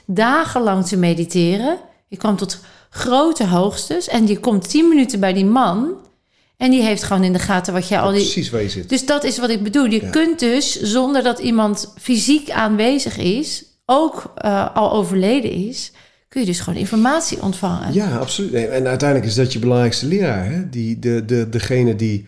[0.06, 1.78] dagenlang te mediteren.
[2.08, 2.58] Je kwam tot
[2.90, 5.94] grote hoogtes en je komt tien minuten bij die man
[6.56, 8.20] en die heeft gewoon in de gaten wat jij al die.
[8.20, 8.88] Precies waar je zit.
[8.88, 9.84] Dus dat is wat ik bedoel.
[9.84, 15.92] Je kunt dus zonder dat iemand fysiek aanwezig is, ook eh, al overleden is,
[16.30, 17.92] kun je dus gewoon informatie ontvangen.
[17.92, 18.52] Ja, absoluut.
[18.54, 20.50] En uiteindelijk is dat je belangrijkste leraar.
[20.52, 20.68] Hè?
[20.68, 22.26] Die, de, de, degene die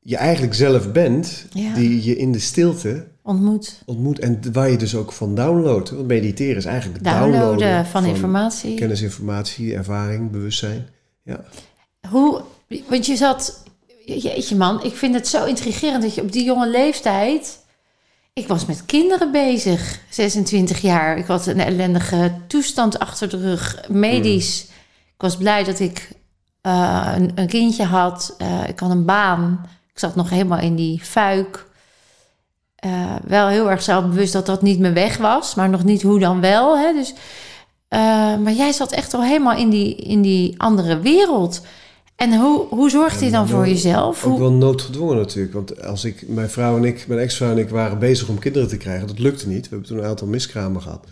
[0.00, 1.74] je eigenlijk zelf bent, Ja.
[1.74, 3.82] die je in de stilte Ontmoet.
[3.86, 5.90] ontmoet en waar je dus ook van downloadt.
[5.90, 8.74] Want mediteren is eigenlijk Downloaden downloaden van, informatie.
[8.74, 10.86] kennis, informatie, ervaring, bewustzijn.
[11.22, 11.44] Ja.
[12.08, 12.40] Hoe,
[12.88, 13.62] want je zat,
[14.06, 17.58] jeetje man, ik vind het zo intrigerend dat je op die jonge leeftijd.
[18.34, 21.16] Ik was met kinderen bezig, 26 jaar.
[21.18, 24.62] Ik had een ellendige toestand achter de rug, medisch.
[25.14, 26.08] Ik was blij dat ik
[26.60, 28.34] eh, een, een kindje had.
[28.38, 29.60] Eh, ik had een baan.
[29.92, 31.66] Ik zat nog helemaal in die fuik.
[32.76, 36.18] Eh, wel heel erg zelfbewust dat dat niet mijn weg was, maar nog niet hoe
[36.18, 36.78] dan wel.
[36.78, 36.92] Hè?
[36.92, 37.14] Dus,
[38.42, 41.62] maar jij zat echt al helemaal in die, in die andere wereld.
[42.16, 44.24] En hoe, hoe zorgde je dan voor jezelf?
[44.24, 45.54] Ook Hoe, wel noodgedwongen natuurlijk.
[45.54, 48.68] Want als ik, mijn vrouw en ik, mijn ex-vrouw en ik waren bezig om kinderen
[48.68, 49.06] te krijgen.
[49.06, 49.62] Dat lukte niet.
[49.62, 51.06] We hebben toen een aantal miskramen gehad.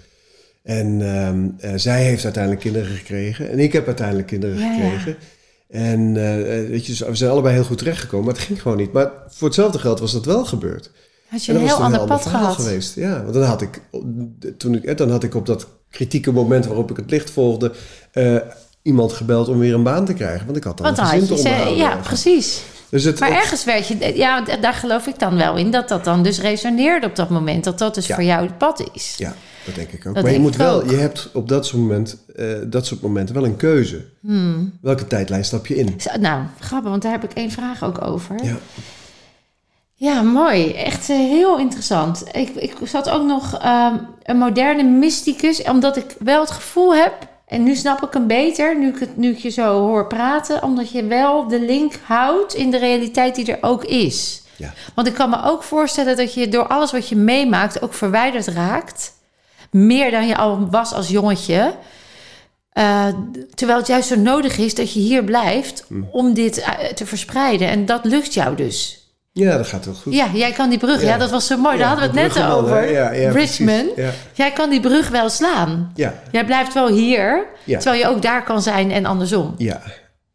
[0.62, 3.50] En ehm, eh, zij heeft uiteindelijk kinderen gekregen.
[3.50, 4.72] En ik heb uiteindelijk kinderen Ja, ja.
[4.72, 5.16] gekregen.
[5.68, 8.26] En eh, weet je, dus we zijn allebei heel goed terechtgekomen.
[8.26, 8.92] Maar het ging gewoon niet.
[8.92, 10.90] Maar voor hetzelfde geld was dat wel gebeurd.
[11.28, 12.54] had je En een heel ander pad gehad?
[12.54, 12.94] geweest.
[12.94, 13.80] Ja, want dan had ik,
[14.56, 17.72] toen ik, dan had ik op dat kritieke moment waarop ik het licht volgde,
[18.82, 20.44] iemand gebeld om weer een baan te krijgen.
[20.44, 22.62] Want ik had dan een gezin te ja, precies.
[22.88, 25.88] Dus het, Maar het- ergens werd je, ja, daar geloof ik dan wel in, dat
[25.88, 27.64] dat dan dus resoneerde op dat moment.
[27.64, 28.14] Dat dat dus Ja.
[28.14, 29.14] voor jou het pad is.
[29.18, 30.14] Ja, dat denk ik ook.
[30.14, 33.34] Dat maar je moet wel, je hebt op dat soort, moment, eh, dat soort momenten
[33.34, 34.04] wel een keuze.
[34.20, 34.78] Hmm.
[34.80, 36.00] Welke tijdlijn stap je in?
[36.20, 38.44] Nou, grappig, want daar heb ik één vraag ook over.
[38.44, 38.56] Ja.
[39.94, 40.72] Ja, mooi.
[40.72, 42.24] Echt eh, heel interessant.
[42.32, 47.12] Ik, ik zat ook nog ehm, een moderne mysticus, omdat ik wel het gevoel heb,
[47.52, 50.62] en nu snap ik hem beter, nu ik, het, nu ik je zo hoor praten,
[50.62, 54.42] omdat je wel de link houdt in de realiteit die er ook is.
[54.56, 54.72] Ja.
[54.94, 58.46] Want ik kan me ook voorstellen dat je door alles wat je meemaakt ook verwijderd
[58.46, 59.12] raakt.
[59.70, 61.74] Meer dan je al was als jongetje.
[62.72, 63.06] Eh,
[63.54, 66.02] terwijl het juist zo nodig is dat je hier blijft Hm.
[66.10, 67.68] om dit eh, te verspreiden.
[67.68, 69.01] En dat lukt jou dus.
[69.34, 70.14] Ja, dat gaat heel goed.
[70.14, 71.00] Ja, jij kan die brug.
[71.02, 71.16] Ja, Ja.
[71.18, 71.78] dat was zo mooi.
[71.78, 72.90] Daar Ja, hadden we het net over.
[72.92, 73.30] Ja, ja.
[73.96, 75.92] Ja, Jij kan die brug wel slaan.
[75.94, 79.54] ja, Jij blijft wel hier, terwijl je ook daar kan zijn en andersom.
[79.58, 79.82] ja,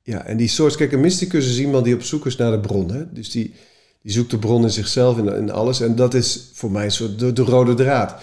[0.03, 0.25] ja.
[0.25, 2.91] En die soort, kijk, een mysticus is iemand die op zoek is naar de bron.
[2.91, 3.13] Hè?
[3.13, 3.53] Dus die,
[4.01, 5.81] die zoekt de bron in zichzelf en in alles.
[5.81, 8.15] En dat is voor mij een soort de, de rode draad.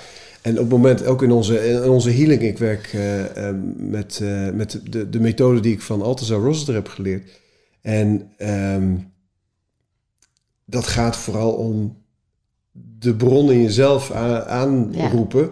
[0.43, 4.21] En op het moment, ook in onze, in onze healing, ik werk eh, eh, met,
[4.23, 7.31] eh, met de, de methode die ik van Altazar Rossiter heb geleerd.
[7.83, 8.95] En ehm,
[10.65, 12.03] dat gaat vooral om
[12.99, 15.51] de bron in jezelf aanroepen.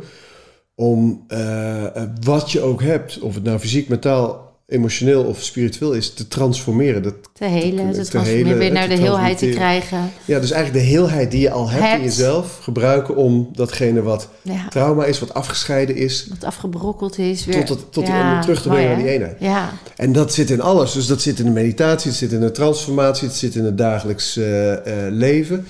[0.74, 5.92] Om eh, eh, wat je ook hebt, of het nou fysiek, mentaal, emotioneel of spiritueel
[5.92, 7.02] is, te transformeren.
[7.02, 10.10] Dat, Te helen, te te transformeren, helen, weer naar de heelheid te krijgen.
[10.24, 11.96] ja, dus eigenlijk de heelheid die je al hebt, Hebt.
[11.98, 17.44] in jezelf gebruiken om datgene wat Ja, trauma is, wat afgescheiden is, wat afgebrokkeld is.
[17.44, 17.64] Weer.
[17.64, 19.36] tot, het, tot Ja, die, terug te brengen naar die eenheid.
[19.40, 20.92] Ja, En dat zit in alles.
[20.92, 23.78] Dus dat zit in de meditatie, het zit in de transformatie, het zit in het
[23.78, 24.72] dagelijks eh,
[25.06, 25.66] eh, leven.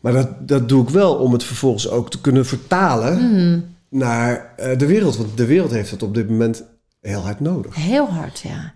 [0.00, 3.64] Maar dat, dat doe ik wel om het vervolgens ook te kunnen vertalen Hmm.
[3.88, 5.16] naar eh, de wereld.
[5.16, 6.62] Want de wereld heeft dat op dit moment
[7.06, 7.74] heel hard nodig.
[7.74, 8.72] heel hard, ja.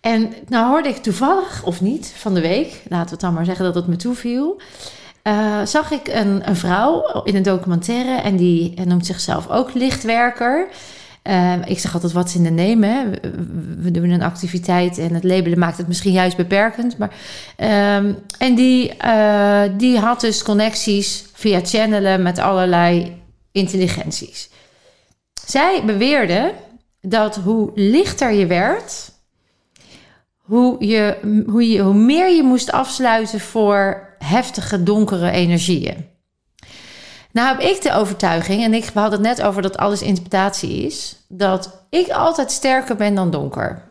[0.00, 3.44] En nou hoorde ik toevallig, of niet, van de week, laten we het dan maar
[3.44, 4.60] zeggen dat het me toeviel,
[5.22, 9.74] eh, zag ik een, een vrouw in een documentaire en die eh, noemt zichzelf ook
[9.74, 10.68] lichtwerker.
[11.22, 13.10] Eh, ik zeg altijd wat in de nemen.
[13.78, 16.98] We, doen een activiteit en het labelen maakt het misschien juist beperkend.
[16.98, 17.14] Maar,
[17.56, 18.92] ehm, en die,
[19.76, 23.16] die had dus connecties via channelen met allerlei
[23.52, 24.50] intelligenties.
[25.46, 26.52] Zij beweerde
[27.02, 29.12] dat hoe lichter je werd,
[30.36, 36.10] hoe, je, hoe, je, hoe meer je moest afsluiten voor heftige, donkere energieën.
[37.32, 41.16] Nou heb ik de overtuiging, en ik, hadden het net over dat alles interpretatie is,
[41.28, 43.82] dat ik altijd sterker ben dan donker.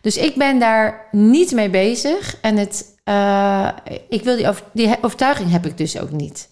[0.00, 3.68] Dus ik ben daar niet mee bezig en het, eh,
[4.08, 6.48] ik wil die, over, die overtuiging heb ik dus ook niet.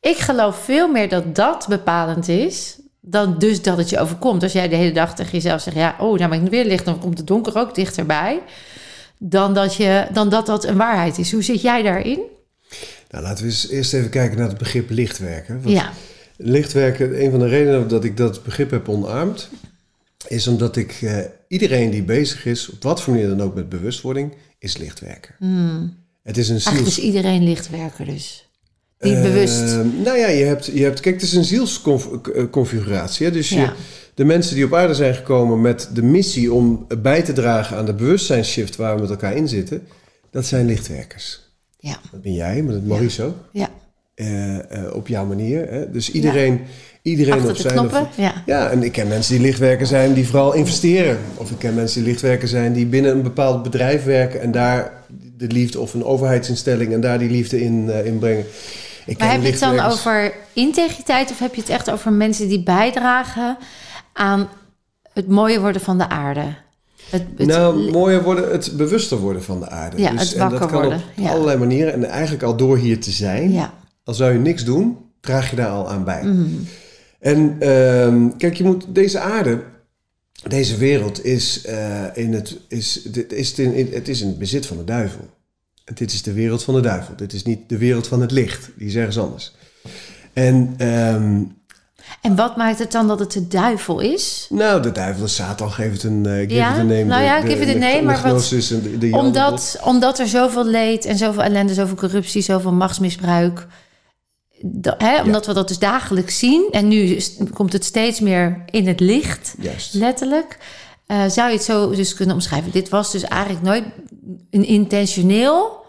[0.00, 4.42] Ik geloof veel meer dat dat bepalend is dan dus dat het je overkomt.
[4.42, 6.84] Als jij de hele dag tegen jezelf zegt, ja, oh, nou ben ik weer licht,
[6.84, 8.42] dan komt het donker ook dichterbij.
[9.18, 11.32] Dan dat, je, dan dat dat een waarheid is.
[11.32, 12.20] Hoe zit jij daarin?
[13.10, 15.62] Nou, laten we eens eerst even kijken naar het begrip lichtwerken.
[15.62, 15.92] Want Ja,
[16.36, 19.48] Lichtwerken, een van de redenen dat ik dat begrip heb omarmd,
[20.28, 23.68] is omdat ik eh, iedereen die bezig is, op wat voor manier dan ook met
[23.68, 25.36] bewustwording, is lichtwerker.
[26.22, 28.45] Het is een eigenlijk is iedereen lichtwerker dus.
[28.98, 29.76] Die Eh, bewust.
[30.04, 31.00] Nou ja, je hebt, je hebt...
[31.00, 33.30] Kijk, het is een zielsconfiguratie.
[33.30, 33.72] Dus je, Ja.
[34.14, 36.52] de mensen die op aarde zijn gekomen met de missie...
[36.52, 39.82] om bij te dragen aan de bewustzijnsshift waar we met elkaar in zitten...
[40.30, 41.40] dat zijn lichtwerkers.
[41.78, 41.96] Ja.
[42.12, 43.34] Dat ben jij, maar dat is Maurice ook.
[43.52, 43.68] Ja.
[44.14, 45.66] Eh, eh, op jouw manier.
[45.70, 45.90] Hè?
[45.90, 46.60] Dus iedereen,
[47.02, 47.72] iedereen Achter op zijn...
[47.74, 48.00] knoppen.
[48.00, 48.42] of- Ja.
[48.46, 51.18] ja, en ik ken mensen die lichtwerker zijn die vooral investeren.
[51.34, 54.40] Of ik ken mensen die lichtwerker zijn die binnen een bepaald bedrijf werken...
[54.40, 54.92] en daar
[55.36, 58.44] de liefde of een overheidsinstelling en daar die liefde in, eh, in brengen.
[59.06, 62.48] Ik Maar heb je het dan over integriteit of heb je het echt over mensen
[62.48, 63.56] die bijdragen
[64.12, 64.48] aan
[65.12, 66.44] het mooie worden van de aarde?
[67.10, 69.98] Het, het- nou, mooier worden, het bewuster worden van de aarde.
[70.00, 71.30] Ja, het en dat kan worden, op ja.
[71.30, 71.92] allerlei manieren.
[71.92, 73.72] En eigenlijk al door hier te zijn, ja.
[74.04, 76.22] al zou je niks doen, draag je daar al aan bij.
[76.22, 76.46] Mhm.
[77.20, 79.62] En ehm, kijk, je moet deze aarde,
[80.48, 84.38] deze wereld is, eh, in het, is, dit is in, in- het is in het
[84.38, 85.28] bezit van de duivel.
[85.94, 87.16] Dit is de wereld van de duivel.
[87.16, 88.70] Dit is niet de wereld van het licht.
[88.76, 89.52] Die is ergens anders.
[90.32, 91.42] En ehm,
[92.22, 94.46] En wat maakt het dan dat het de duivel is?
[94.50, 97.04] nou, de duivel, de Satan, geef het een, give Ja, it a name.
[97.04, 98.48] nou ja, de- a de- name, de maar wat-
[99.00, 103.66] de, Omdat, omdat er zoveel leed en zoveel ellende, zoveel corruptie, zoveel machtsmisbruik.
[104.62, 106.68] da- hè, omdat we dat dus dagelijks zien.
[106.70, 109.94] En nu is- komt het steeds meer in het licht, Juist.
[109.94, 110.58] letterlijk.
[111.06, 112.70] Eh, zou je het zo dus kunnen omschrijven?
[112.72, 113.84] Dit was dus eigenlijk nooit
[114.50, 115.84] een intentioneel.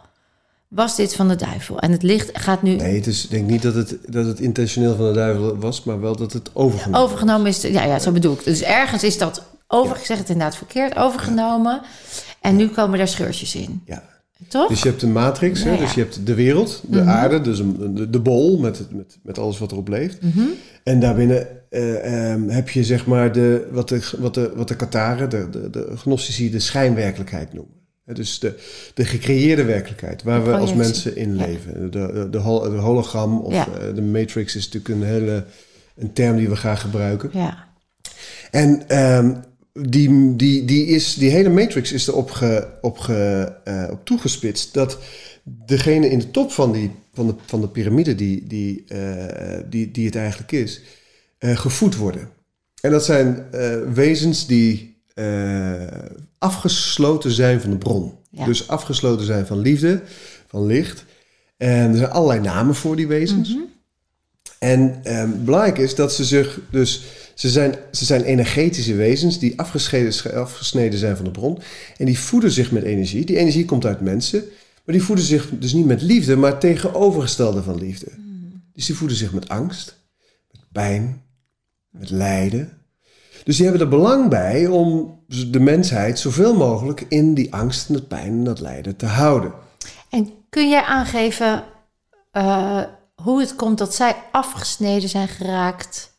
[0.68, 1.80] Was dit van de duivel?
[1.80, 4.40] En het licht gaat nu Nee, het is, ik denk niet dat het, dat het
[4.40, 7.62] intentioneel van de duivel was, maar wel dat het overgenomen overgenomen is.
[7.62, 8.44] Ja, ja, zo bedoel ik.
[8.44, 11.82] Dus ergens is dat over, ik zeg het inderdaad verkeerd, overgenomen.
[12.42, 13.82] En nu komen daar scheurtjes in.
[13.86, 14.04] Ja.
[14.48, 14.68] Toch?
[14.70, 15.72] Dus je hebt de matrix, hè?
[15.72, 17.10] Ja, dus je hebt de wereld, de Mhm.
[17.10, 20.22] aarde, dus een, de, de bol met, met, met alles wat erop leeft.
[20.22, 20.46] Mhm.
[20.84, 24.76] En daarbinnen eh, ehm, heb je zeg maar de, wat de, wat de, wat de
[24.76, 27.76] Kataren, de, de, de gnostici, de schijnwerkelijkheid noemen.
[28.14, 28.54] Dus de,
[28.94, 31.92] de gecreëerde werkelijkheid waar we als mensen in leven.
[31.92, 33.68] De, de, de, hol- de hologram of Ja.
[33.68, 35.46] eh, de matrix is natuurlijk een hele
[35.96, 37.30] een term die we graag gebruiken.
[37.34, 37.66] Ja.
[38.52, 39.36] En ehm,
[39.80, 44.74] die, die, die, is, die hele matrix is erop ge, op, ge, eh, op toegespitst
[44.74, 44.98] dat
[45.44, 49.92] degene in de top van, die, van, de, van de piramide, die, die, eh, die,
[49.92, 50.82] die het eigenlijk is,
[51.38, 52.30] eh, gevoed worden.
[52.82, 53.46] En dat zijn
[53.94, 54.96] wezens die
[56.38, 58.14] afgesloten zijn van de bron.
[58.30, 58.46] Ja.
[58.46, 60.02] Dus afgesloten zijn van liefde,
[60.48, 61.06] van licht.
[61.58, 63.50] En er zijn allerlei namen voor die wezens.
[63.50, 63.64] Mhm.
[64.60, 67.04] En ehm, belangrijk is dat ze zich dus.
[67.38, 71.60] Ze zijn, ze zijn energetische wezens die afgescheiden, afgesneden zijn van de bron.
[71.98, 73.26] En die voeden zich met energie.
[73.26, 74.44] Die energie komt uit mensen.
[74.86, 78.12] Maar die voeden zich dus niet met liefde, maar tegenovergestelde van liefde.
[78.74, 80.00] Dus die voeden zich met angst,
[80.52, 81.22] met pijn,
[81.90, 82.78] met lijden.
[83.44, 87.94] Dus die hebben er belang bij om de mensheid zoveel mogelijk in die angst en
[87.94, 89.54] dat pijn en dat lijden te houden.
[90.10, 91.64] En kun jij aangeven
[92.32, 92.84] eh,
[93.16, 96.16] hoe het komt dat zij afgesneden zijn geraakt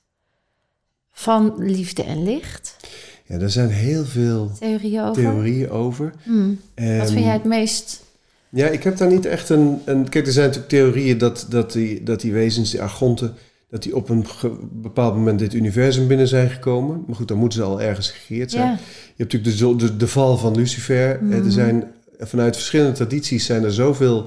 [1.18, 2.76] van liefde en licht?
[3.24, 5.22] Ja, er zijn heel veel Theorie over?
[5.22, 6.12] theorieën over.
[6.22, 6.60] Hmm.
[6.74, 8.02] Wat Ehm, vind jij het meest...
[8.48, 9.80] Ja, ik heb daar niet echt een...
[9.84, 13.34] een kijk, er zijn natuurlijk theorieën dat, dat, die, dat die wezens, die argonten...
[13.70, 14.26] dat die op een
[14.72, 17.04] bepaald moment dit universum binnen zijn gekomen.
[17.06, 18.64] Maar goed, dan moeten ze al ergens gecreëerd zijn.
[18.66, 18.72] Ja.
[19.16, 21.20] Je hebt natuurlijk de, de, de val van Lucifer.
[21.30, 21.84] Eh, Er zijn,
[22.18, 24.26] vanuit verschillende tradities zijn er zoveel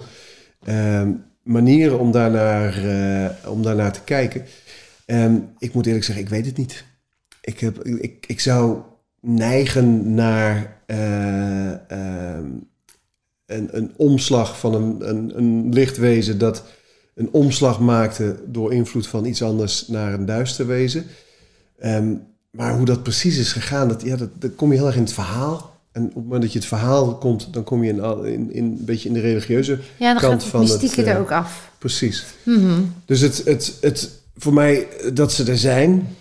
[0.63, 1.11] ehm,
[1.43, 4.45] manieren om daarnaar, eh, om daarnaar te kijken.
[5.11, 6.83] En ik moet eerlijk zeggen, ik weet het niet.
[7.41, 8.77] Ik, heb, ik, ik zou
[9.21, 12.45] neigen naar eh, ehm,
[13.45, 16.63] een, een omslag van een, een, een lichtwezen dat
[17.15, 21.05] een omslag maakte door invloed van iets anders naar een duister wezen.
[21.79, 22.13] Ehm,
[22.51, 25.03] maar hoe dat precies is gegaan, dat, ja, dat, dan kom je heel erg in
[25.03, 25.79] het verhaal.
[25.91, 28.63] En op het moment dat je het verhaal komt, dan kom je in, in, in,
[28.63, 31.21] een beetje in de religieuze Ja, dan kant gaat het van het, mystieke er eh,
[31.21, 31.71] ook af.
[31.77, 32.25] Precies.
[32.43, 32.81] Mhm.
[33.05, 36.15] Dus het, het, het, voor mij dat ze er zijn,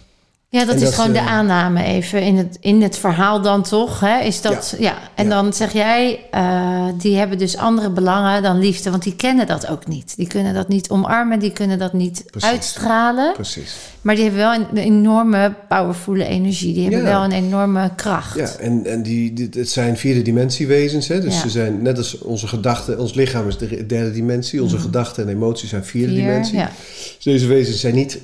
[0.52, 3.62] Ja, dat En is dat gewoon de aanname even in het, in het verhaal dan
[3.62, 4.00] toch.
[4.00, 4.18] Hè?
[4.20, 4.98] Is dat, ja.
[5.14, 5.30] En Ja.
[5.30, 8.90] dan zeg jij, eh, die hebben dus andere belangen dan liefde.
[8.90, 10.16] Want die kennen dat ook niet.
[10.16, 12.48] Die kunnen dat niet omarmen, die kunnen dat niet Precies.
[12.50, 13.32] uitstralen.
[13.32, 13.76] precies.
[14.02, 16.74] Maar die hebben wel een, enorme powervolle energie.
[16.74, 17.06] Die hebben Ja.
[17.10, 18.36] wel een enorme kracht.
[18.36, 21.08] Ja, en, en die, dit, het zijn vierde dimensiewezens.
[21.08, 21.20] Hè?
[21.20, 24.62] Dus ze zijn net als onze gedachten, ons lichaam is de derde dimensie.
[24.62, 26.56] Onze gedachten en emoties zijn vierde Vier, dimensie.
[26.58, 26.70] ja.
[27.14, 28.18] Dus deze wezens zijn niet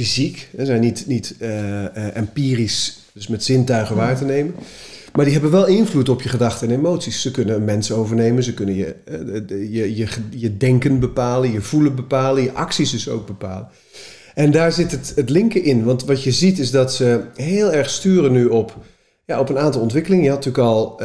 [0.00, 4.54] fysiek, hè, zijn niet, niet eh, eh, empirisch, dus met zintuigen waar te nemen.
[5.12, 7.22] Maar die hebben wel invloed op je gedachten en emoties.
[7.22, 11.94] Ze kunnen mensen overnemen, ze kunnen je, eh, je, je, je denken bepalen, je voelen
[11.94, 13.68] bepalen, je acties dus ook bepalen.
[14.34, 15.84] En daar zit het, het linken in.
[15.84, 18.76] Want wat je ziet is dat ze heel erg sturen nu op,
[19.26, 20.24] ja, op een aantal ontwikkelingen.
[20.24, 21.00] Je had natuurlijk al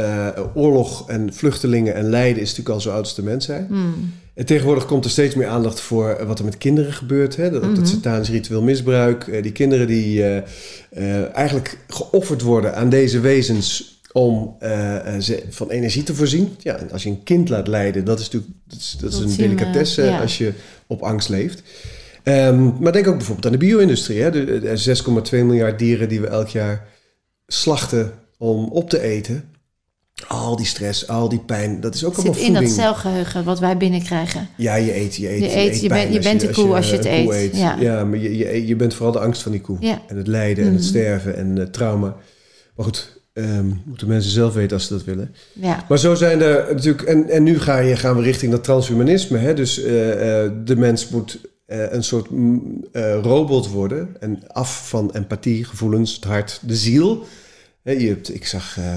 [0.53, 3.67] oorlog en vluchtelingen en lijden is natuurlijk al zo oud als de mensheid.
[3.67, 4.13] Hmm.
[4.35, 7.35] En tegenwoordig komt er steeds meer aandacht voor wat er met kinderen gebeurt.
[7.35, 7.49] Hè?
[7.51, 7.75] Dat, Mhm.
[7.75, 9.27] dat satanisch ritueel misbruik.
[9.27, 10.37] eh, die kinderen die eh,
[10.89, 16.55] eh, eigenlijk geofferd worden aan deze wezens om eh, eh, ze van energie te voorzien.
[16.59, 19.19] Ja, en als je een kind laat lijden, dat is natuurlijk dat is, dat is
[19.19, 20.19] Dat een delicatesse ja.
[20.21, 20.53] als je
[20.87, 21.61] op angst leeft.
[22.23, 24.21] Ehm, maar denk ook bijvoorbeeld aan de bio-industrie.
[24.21, 24.31] Hè?
[24.31, 26.87] De, de 6,2 miljard dieren die we elk jaar
[27.47, 29.43] slachten om op te eten.
[30.27, 32.81] Al die stress, al die pijn, dat is ook allemaal zit in dat voeding.
[32.81, 34.47] celgeheugen wat wij binnenkrijgen.
[34.57, 35.39] Ja, je eet, je eet.
[35.43, 38.03] Je eet, je bent- je bent de koe als je het eet, ja.
[38.05, 39.77] maar je, je, je bent vooral de angst van die koe.
[39.79, 40.01] Ja.
[40.07, 40.89] En het lijden en het Mhm.
[40.89, 42.15] sterven en het trauma.
[42.75, 45.35] Maar goed, ehm, moeten mensen zelf weten als ze dat willen.
[45.53, 45.85] Ja.
[45.89, 47.01] Maar zo zijn er natuurlijk...
[47.07, 49.37] En, en nu ga je, gaan we richting dat transhumanisme.
[49.37, 49.53] Hè?
[49.53, 52.85] Dus eh, eh, de mens moet eh, een soort mm,
[53.21, 54.15] robot worden.
[54.19, 57.25] En af van empathie, gevoelens, het hart, de ziel.
[57.83, 58.95] Je hebt, ik zag eh,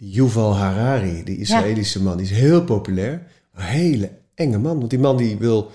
[0.00, 2.16] die Yuval Harari, die Israëlische man.
[2.16, 3.22] Die is heel populair.
[3.54, 4.78] Een hele enge man.
[4.78, 5.70] Want die man die wil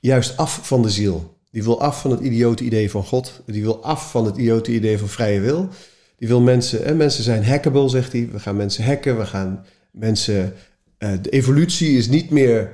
[0.00, 1.36] juist af van de ziel.
[1.50, 3.42] Die wil af van het idiote idee van God.
[3.46, 5.68] Die wil af van het idiote idee van vrije wil.
[6.18, 8.28] Die wil mensen, en mensen zijn hackable, zegt hij.
[8.32, 10.52] We gaan mensen hacken, we gaan mensen.
[10.98, 12.70] eh, de evolutie is niet meer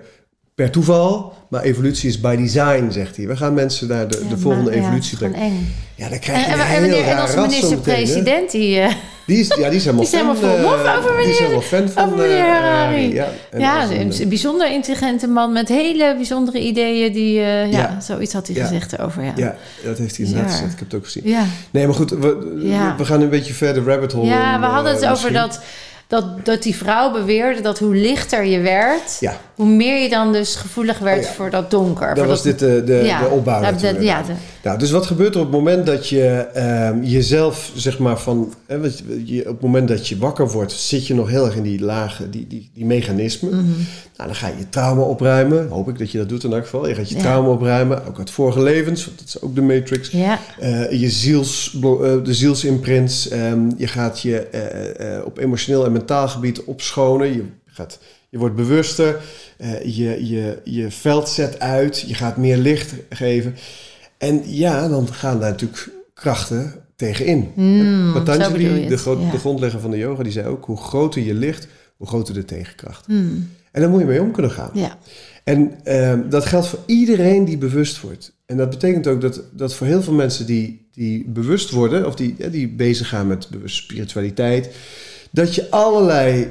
[0.54, 3.26] per toeval, maar evolutie is by design, zegt hij.
[3.26, 5.50] We gaan mensen naar de, de Ja, volgende maar- ja, evolutie gewoon brengen.
[5.57, 5.72] eng.
[5.96, 7.40] Ja, dan krijg je en, een en, heel en raar hè?
[7.40, 8.80] minister-president, die...
[9.26, 11.30] Die is, ja, die is helemaal Die is helemaal fan, vol lof eh, over Die
[11.30, 13.14] is helemaal fan van over meneer eh, Harari.
[13.14, 17.12] Ja, ja, een, een bijzonder intelligente man met hele bijzondere ideeën.
[17.12, 18.00] Die, eh, ja, Ja.
[18.00, 18.66] zoiets had hij Ja.
[18.66, 19.32] gezegd erover, ja.
[19.37, 20.72] ja, dat heeft hij inderdaad gezegd.
[20.72, 21.22] Ik heb het ook gezien.
[21.26, 24.66] Ja, Nee, maar goed, we, we gaan een beetje verder rabbit hole ja in, we
[24.66, 25.60] hadden eh, het over dat,
[26.06, 29.16] dat, dat die vrouw beweerde dat hoe lichter je werd...
[29.20, 31.31] Ja, hoe meer je dan dus gevoelig werd Oh ja.
[31.31, 32.09] voor dat donker.
[32.09, 33.73] dat voor was dat, dit de, de, ja, de opbouw ja,
[34.23, 38.19] de- Nou, dus wat gebeurt er op het moment dat je ehm, jezelf, zeg maar,
[38.19, 38.55] van...
[38.67, 41.57] Hè, wat je, op het moment dat je wakker wordt, zit je nog heel erg
[41.57, 43.51] in die lage, die, die, die mechanismen.
[43.55, 43.64] Mhm.
[44.17, 45.69] Nou, dan ga je je trauma opruimen.
[45.69, 46.88] Hoop ik dat je dat doet in elk geval.
[46.88, 50.11] Je gaat je trauma opruimen, ook uit vorige levens, want dat is ook de matrix.
[50.11, 51.83] ja, Eh, je ziels, eh,
[52.25, 53.29] de zielsimprints.
[53.29, 57.33] ehm, je gaat je eh, eh, op emotioneel en mentaal gebied opschonen.
[57.33, 57.99] Je, gaat,
[58.35, 59.20] je wordt bewuster.
[59.59, 62.05] eh, je, je, je veld zet uit.
[62.07, 63.55] Je gaat meer licht geven.
[64.18, 67.51] En ja, dan gaan daar natuurlijk krachten tegenin.
[67.55, 69.31] Mm, Patanjali, de, gro- ja.
[69.31, 70.64] de grondlegger van de yoga, die zei ook...
[70.64, 71.66] hoe groter je licht,
[71.97, 73.09] hoe groter de tegenkracht.
[73.09, 74.70] Mm, En daar moet je mee om kunnen gaan.
[74.73, 74.99] ja.
[75.44, 78.33] En ehm, dat geldt voor iedereen die bewust wordt.
[78.47, 82.14] En dat betekent ook dat, dat voor heel veel mensen die, die bewust worden, of
[82.14, 84.70] die, ja, die bezig gaan met bewust spiritualiteit,
[85.31, 86.49] dat je allerlei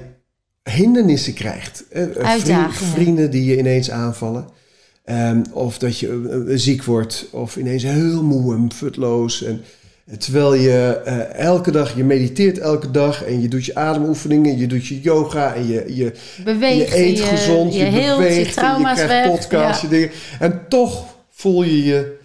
[0.63, 1.83] hindernissen krijgt.
[1.89, 2.91] Eh, eh, Uitdagingen.
[2.91, 4.47] Vrienden die je ineens aanvallen.
[5.05, 9.43] Ehm, of dat je eh, ziek wordt, of ineens heel moe en futloos.
[9.43, 9.63] En,
[10.17, 10.79] terwijl je
[11.35, 15.53] elke dag, je mediteert elke dag en je doet je ademoefeningen, je doet je yoga
[15.53, 19.81] en je, je, Beweeg, je eet je, gezond, je, beweegt, je trauma's je krijgt podcasts,
[19.81, 19.89] ja.
[19.89, 20.11] je dingen.
[20.39, 22.17] En toch voel je je...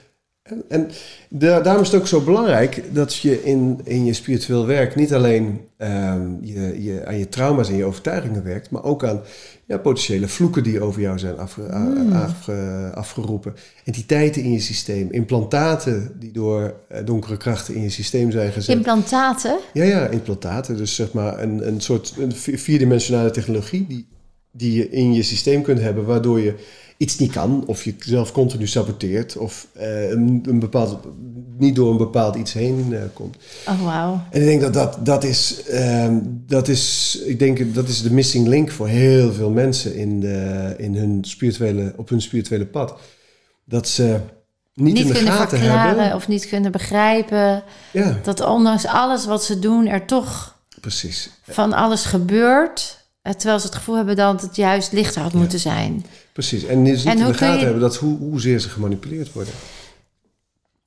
[0.43, 0.91] En, en
[1.29, 5.15] da- daarom is het ook zo belangrijk dat je in, in je spiritueel werk niet
[5.15, 9.21] alleen ehm, je, je, aan je trauma's en je overtuigingen werkt, maar ook aan
[9.67, 12.13] ja, potentiële vloeken die over jou zijn afge- Hmm.
[12.13, 13.55] afge- afgeroepen.
[13.85, 18.77] Entiteiten in je systeem, implantaten die door eh, donkere krachten in je systeem zijn gezet.
[18.77, 19.59] Implantaten.
[19.73, 20.77] Ja, ja, implantaten.
[20.77, 24.07] Dus zeg maar een, een soort een vi- vierdimensionale technologie die,
[24.53, 26.55] die je in je systeem kunt hebben, waardoor je
[26.99, 30.99] iets niet kan, of je jezelf continu saboteert, of eh, een, een bepaald,
[31.59, 33.37] niet door een bepaald iets heen eh, komt.
[33.69, 34.21] Oh, wauw.
[34.31, 38.13] En ik denk dat dat, dat is, ehm, dat is, ik denk dat is de
[38.13, 42.95] missing link voor heel veel mensen in, de, in hun spirituele, op hun spirituele pad.
[43.65, 44.19] Dat ze
[44.75, 46.15] niet, Niet in de kunnen gaten verklaren hebben.
[46.17, 47.63] of niet kunnen begrijpen.
[47.93, 51.31] Ja, Dat ondanks alles wat ze doen, er toch precies.
[51.43, 52.99] van alles gebeurt.
[53.23, 56.05] eh, Terwijl ze het gevoel hebben dat het juist lichter had moeten zijn.
[56.39, 56.65] Precies.
[56.67, 59.53] En dus niet En in de gaten je- hebben dat hoe, hoezeer ze gemanipuleerd worden.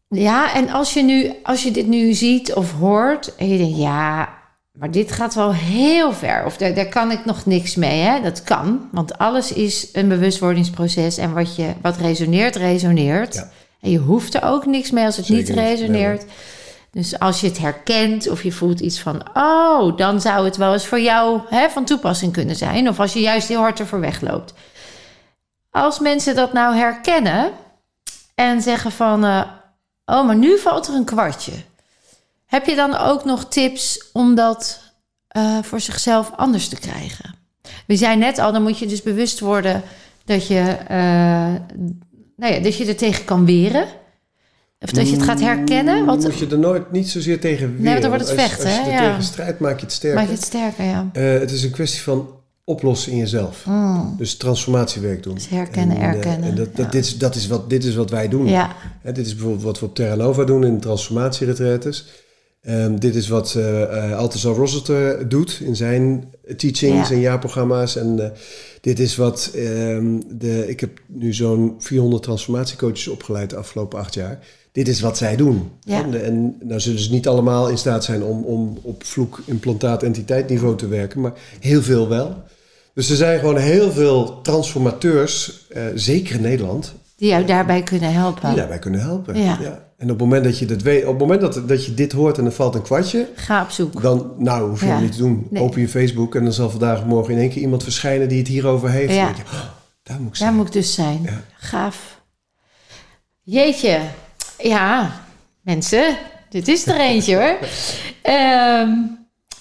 [0.07, 3.77] Ja, en als je, nu, als je dit nu ziet of hoort en je denkt,
[3.77, 4.29] ja,
[4.71, 6.45] maar dit gaat wel heel ver.
[6.45, 7.99] Of daar, daar kan ik nog niks mee.
[8.01, 8.21] Hè?
[8.21, 11.17] Dat kan, want alles is een bewustwordingsproces.
[11.17, 13.33] En wat, je, wat resoneert, resoneert.
[13.33, 13.51] Ja.
[13.81, 15.79] En je hoeft er ook niks mee als het Zeker niet niet.
[15.79, 16.25] resoneert.
[16.91, 19.23] dus als je het herkent of je voelt iets van...
[19.33, 22.89] oh, dan zou het wel eens voor jou hè, van toepassing kunnen zijn.
[22.89, 24.53] Of als je juist heel hard ervoor wegloopt.
[25.71, 27.51] Als mensen dat nou herkennen
[28.35, 29.25] en zeggen van...
[29.25, 29.41] eh,
[30.05, 31.51] oh, maar nu valt er een kwartje.
[32.45, 34.81] Heb je dan ook nog tips om dat
[35.27, 37.35] eh, voor zichzelf anders te krijgen?
[37.87, 39.81] We zijn net al, dan moet je dus bewust worden
[40.25, 40.97] dat je, eh,
[42.35, 43.85] nou ja, dat je er tegen kan weren.
[44.79, 46.05] Of dat je het gaat herkennen.
[46.05, 47.81] Want Moet je er nooit niet zozeer tegen weer.
[47.81, 49.07] Nee, dan wordt het als- vechten, Als, je er Ja.
[49.09, 50.19] tegen strijdt, maak je het sterker.
[50.19, 51.09] maak je het sterker, ja.
[51.13, 52.29] Het is een kwestie van
[52.71, 53.65] oplossen in jezelf.
[53.65, 54.13] Mm.
[54.17, 55.33] Dus transformatiewerk doen.
[55.33, 56.91] Dus herkennen, En, eh, en dat, dat, Ja.
[56.91, 58.47] dit, is, dat is wat, dit is wat wij doen.
[58.47, 62.05] Ja, Hè, dit is bijvoorbeeld wat we op Terra Nova doen in transformatieretretes.
[62.61, 67.15] Ehm, dit is wat eh, Althusser Rossiter doet in zijn teachings Ja.
[67.15, 67.95] en jaarprogramma's.
[67.95, 68.29] En eh,
[68.81, 70.65] dit is wat ehm, de...
[70.67, 74.39] Ik heb nu zo'n 400 transformatiecoaches opgeleid de afgelopen acht jaar.
[74.71, 75.69] Dit is wat zij doen.
[75.79, 76.03] Ja.
[76.03, 80.03] En, en nou zullen ze niet allemaal in staat zijn om, om op vloek, implantaat,
[80.03, 81.21] entiteitniveau te werken.
[81.21, 82.35] Maar heel veel wel.
[82.93, 88.11] Dus er zijn gewoon heel veel transformateurs, eh, zeker in Nederland, die jou daarbij kunnen
[88.13, 88.47] helpen.
[88.49, 89.41] die daarbij kunnen helpen.
[89.41, 89.57] Ja.
[89.97, 92.11] En op het moment dat je dat weet, op het moment dat, dat je dit
[92.11, 94.01] hoort en er valt een kwartje, Ga op zoek.
[94.01, 94.99] dan nou hoef je Ja.
[94.99, 95.47] niet te doen.
[95.49, 95.63] Nee.
[95.63, 98.37] Open je Facebook en dan zal vandaag of morgen in één keer iemand verschijnen die
[98.39, 99.13] het hierover heeft.
[99.13, 99.27] Ja.
[99.27, 99.51] Je, oh,
[100.03, 100.55] daar moet ik Daar zijn.
[100.55, 101.21] moet ik dus zijn.
[101.23, 101.41] Ja.
[101.57, 102.21] Gaaf.
[103.41, 103.99] Jeetje.
[104.57, 105.11] Ja,
[105.61, 106.17] mensen.
[106.49, 107.57] Dit is er eentje hoor.
[108.21, 108.89] Ehm,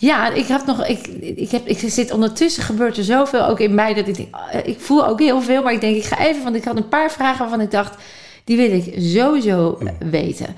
[0.01, 0.87] ja, ik heb nog.
[0.87, 4.35] Ik, ik, heb, ik zit ondertussen gebeurt er zoveel ook in mij dat ik denk.
[4.35, 6.43] ah, Ik voel ook heel veel, maar ik denk ik ga even.
[6.43, 7.95] Want ik had een paar vragen waarvan ik dacht.
[8.45, 10.57] Die wil ik sowieso eh, weten.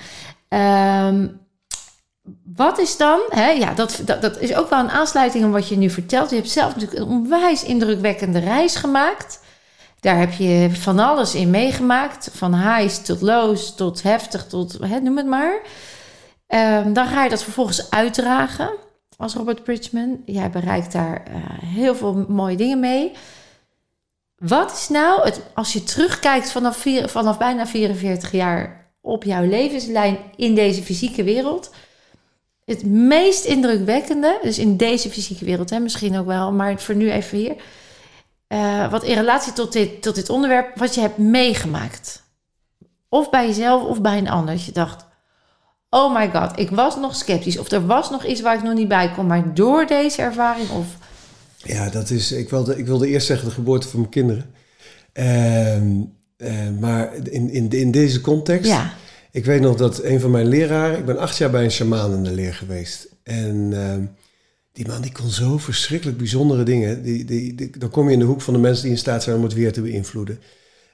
[0.49, 1.29] Ehm,
[2.55, 5.69] wat is dan, hè, ja, dat, dat, dat is ook wel een aansluiting aan wat
[5.69, 6.31] je nu vertelt.
[6.31, 9.41] Je hebt zelf natuurlijk een onwijs indrukwekkende reis gemaakt.
[10.01, 12.31] Daar heb je van alles in meegemaakt.
[12.33, 15.61] Van highs tot lows, tot heftig, tot hè, noem het maar.
[16.47, 20.23] Ehm, dan ga je dat vervolgens uitdragen als Robert Bridgman.
[20.27, 21.35] Jij bereikt daar eh,
[21.65, 23.13] heel veel mooie dingen mee.
[24.37, 30.19] Wat is nou, het, als je terugkijkt vanaf, vanaf bijna 44 jaar op jouw levenslijn
[30.37, 31.71] in deze fysieke wereld,
[32.65, 37.11] het meest indrukwekkende, dus in deze fysieke wereld, hè, misschien ook wel, maar voor nu
[37.11, 37.55] even hier,
[38.47, 42.23] eh, wat in relatie tot dit, tot dit onderwerp, wat je hebt meegemaakt.
[43.09, 44.55] Of bij jezelf of bij een ander.
[44.55, 45.07] Dat je dacht,
[45.95, 47.59] oh my god, ik was nog sceptisch.
[47.59, 49.27] Of er was nog iets waar ik nog niet bij kon.
[49.27, 50.87] Maar door deze ervaring of...
[51.57, 54.51] Ja, dat is, ik wilde, ik wilde eerst zeggen de geboorte van mijn kinderen.
[55.13, 55.91] Ehm,
[56.37, 58.93] eh, maar in, in, in deze context, Ja,
[59.31, 62.13] ik weet nog dat een van mijn leraren, ik ben acht jaar bij een shamaan
[62.13, 63.09] in de leer geweest.
[63.23, 64.03] En ehm,
[64.73, 67.03] die man die kon zo verschrikkelijk bijzondere dingen.
[67.03, 69.23] Die, die, die- dan kom je in de hoek van de mensen die in staat
[69.23, 70.39] zijn om het weer te beïnvloeden.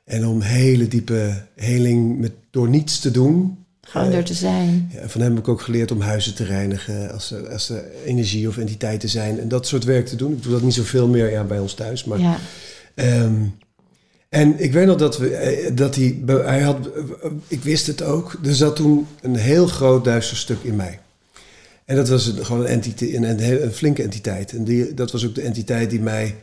[0.05, 3.67] En om hele diepe heling met, door niets te doen.
[3.89, 4.91] Gewoon Eh, door te zijn.
[4.95, 7.85] Ja, van hem heb ik ook geleerd om huizen te reinigen als er, als er
[8.05, 9.41] energie of entiteiten zijn.
[9.41, 10.33] En dat soort werk te doen.
[10.33, 12.05] Ik doe dat niet zoveel meer ja, bij ons thuis.
[12.05, 12.39] Maar, Ja,
[12.95, 13.45] Ehm,
[14.29, 16.89] en ik weet nog dat, we, eh, dat hij, hij had,
[17.49, 20.99] ik wist het ook, er zat toen een heel groot duister stuk in mij.
[21.85, 24.53] En dat was een, gewoon een, entiteit, een, een flinke entiteit.
[24.53, 26.35] En die, dat was ook de entiteit die mij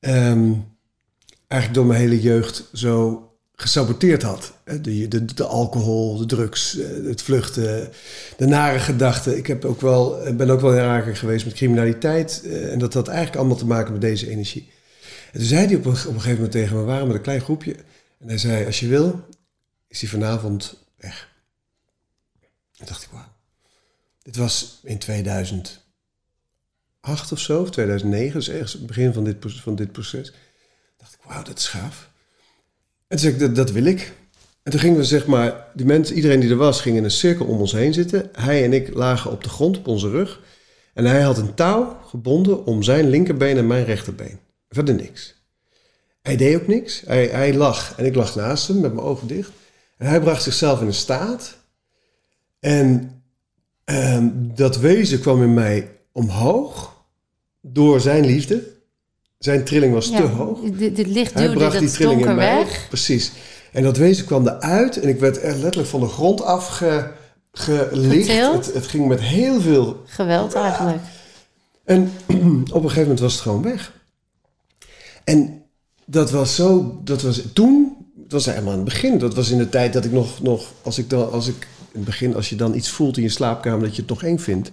[0.00, 0.52] ehm,
[1.48, 3.22] eigenlijk door mijn hele jeugd zo
[3.56, 4.52] gesaboteerd had.
[4.64, 7.92] De, de, de alcohol, de drugs, eh, het vluchten,
[8.36, 9.36] de nare gedachten.
[9.36, 12.42] Ik heb ook wel, eh, ben ook wel in aanraking geweest met criminaliteit.
[12.44, 14.70] eh, En dat had eigenlijk allemaal te maken met deze energie.
[15.32, 17.74] En toen zei hij op een, gegeven moment tegen me, we met een klein groepje.
[18.18, 19.24] En hij zei, als je wil,
[19.88, 21.28] is hij vanavond weg.
[22.76, 23.34] Toen dacht ik, wauw.
[24.22, 25.80] Dit was in 2008
[27.32, 30.32] of zo, of 2009, dus ergens het begin van dit, van dit proces.
[30.96, 32.10] dacht ik, wauw, dat is gaaf.
[33.08, 34.12] En toen zei ik, dat, wil ik.
[34.62, 37.10] En toen gingen we, zeg maar, die mensen, iedereen die er was, ging in een
[37.10, 38.30] cirkel om ons heen zitten.
[38.32, 40.40] Hij en ik lagen op de grond, op onze rug.
[40.94, 44.38] En hij had een touw gebonden om zijn linkerbeen en mijn rechterbeen.
[44.68, 45.34] Verder niks.
[46.22, 47.02] Hij deed ook niks.
[47.06, 49.50] Hij, hij lag en ik lag naast hem met mijn ogen dicht.
[49.96, 51.56] En hij bracht zichzelf in een staat.
[52.60, 53.22] En
[53.84, 57.04] ehm, dat wezen kwam in mij omhoog
[57.60, 58.75] door zijn liefde.
[59.38, 60.16] Zijn trilling was ja.
[60.16, 60.60] te hoog.
[60.60, 62.56] Dit, dit licht Hij duwde bracht die dat trilling in mij.
[62.56, 62.86] weg.
[62.88, 63.32] Precies.
[63.72, 67.10] En dat wezen kwam eruit en ik werd echt letterlijk van de grond af ge,
[67.52, 68.28] gelicht.
[68.28, 70.98] Het, het ging met heel veel Geweld eigenlijk.
[71.84, 73.92] en op een gegeven moment was het gewoon weg.
[75.24, 75.62] En
[76.04, 79.18] dat was zo, dat was toen, dat was helemaal aan het begin.
[79.18, 82.02] Dat was in de tijd dat ik nog, nog als ik dan, als ik in
[82.02, 84.38] het begin, als je dan iets voelt in je slaapkamer dat je het nog eng
[84.38, 84.70] vindt.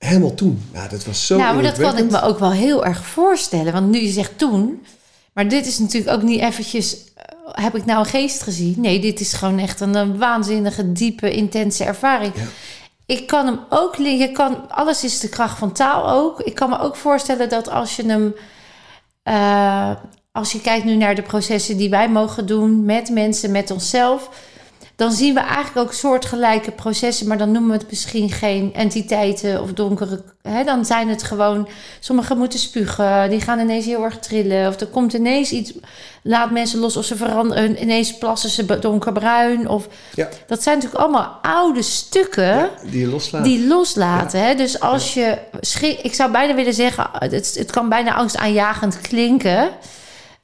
[0.00, 0.62] Helemaal toen.
[0.72, 3.72] Ja, dat was zo nou, maar dat kan ik me ook wel heel erg voorstellen.
[3.72, 4.84] Want nu je zegt toen.
[5.32, 6.96] Maar dit is natuurlijk ook niet eventjes...
[7.14, 8.74] eh, Heb ik nou een geest gezien?
[8.78, 12.32] Nee, dit is gewoon echt een, een waanzinnige, diepe, intense ervaring.
[12.34, 12.42] Ja.
[13.06, 13.96] Ik kan hem ook...
[13.96, 16.40] Je kan, alles is de kracht van taal ook.
[16.40, 18.34] Ik kan me ook voorstellen dat als je hem...
[19.22, 19.90] eh,
[20.32, 24.30] als je kijkt nu naar de processen die wij mogen doen met mensen, met onszelf...
[25.00, 29.62] dan zien we eigenlijk ook soortgelijke processen, maar dan noemen we het misschien geen entiteiten
[29.62, 30.22] of donkere.
[30.42, 31.68] Hè, dan zijn het gewoon.
[32.00, 34.68] Sommigen moeten spugen, die gaan ineens heel erg trillen.
[34.68, 35.72] Of er komt ineens iets,
[36.22, 37.82] laat mensen los of ze veranderen.
[37.82, 39.68] Ineens plassen ze donkerbruin.
[39.68, 40.28] Of, Ja.
[40.46, 43.44] Dat zijn natuurlijk allemaal oude stukken Ja, die je loslaat.
[43.44, 44.40] die loslaten.
[44.44, 44.54] Hè?
[44.54, 45.38] Dus als je
[46.02, 49.70] ik zou bijna willen zeggen, het, het kan bijna angstaanjagend klinken.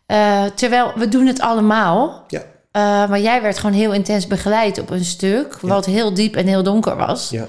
[0.07, 2.25] Eh, terwijl we doen het allemaal.
[2.29, 2.43] Ja.
[2.77, 6.47] Eh, maar jij werd gewoon heel intens begeleid op een stuk, wat heel diep en
[6.47, 7.31] heel donker was.
[7.31, 7.47] Ja,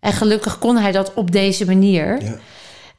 [0.00, 2.22] En gelukkig kon hij dat op deze manier.
[2.22, 2.36] ja.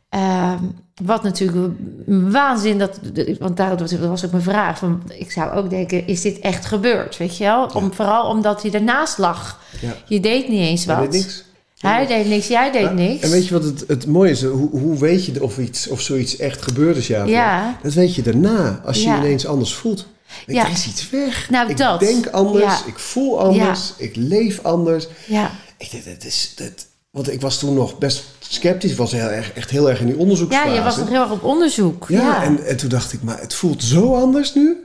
[0.09, 0.63] Ehm,
[1.03, 1.73] wat natuurlijk
[2.05, 2.99] waanzin dat,
[3.39, 4.77] want daar was, ook mijn vraag.
[4.77, 7.17] Van, ik zou ook denken, is dit echt gebeurd?
[7.17, 7.69] Weet je wel?
[7.73, 9.59] Om, Vooral omdat hij ernaast lag.
[9.81, 9.95] Ja.
[10.05, 11.11] Je deed niet eens Hij wat.
[11.11, 11.43] deed niks.
[11.79, 13.23] Hij deed niks, jij deed niks.
[13.23, 14.43] En weet je wat het, het mooie is?
[14.43, 17.77] Hoe, hoe weet je of, iets, of zoiets echt gebeurd is, ja?
[17.83, 20.07] Dat weet je daarna, als je ineens anders voelt.
[20.45, 20.65] Ja.
[20.65, 21.49] Er is iets weg.
[21.49, 21.99] Nou, ik dat.
[21.99, 22.81] denk anders, Ja.
[22.85, 25.07] ik voel anders, ik leef anders.
[25.25, 25.91] Ja, Ik,
[26.23, 28.91] is, dit, want ik was toen nog best sceptisch.
[28.91, 30.69] Ik was heel erg, echt heel erg in die onderzoeksfase.
[30.69, 32.05] ja je was nog heel erg op onderzoek.
[32.09, 34.77] Ja, En, en toen dacht ik, maar het voelt zo anders nu.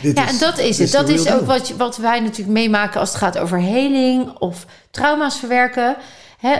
[0.00, 0.90] Dit Ja, en dat is het.
[0.92, 5.38] Dat is ook wat, wat wij natuurlijk meemaken als het gaat over heling of trauma's
[5.38, 5.96] verwerken.
[6.38, 6.56] Hè?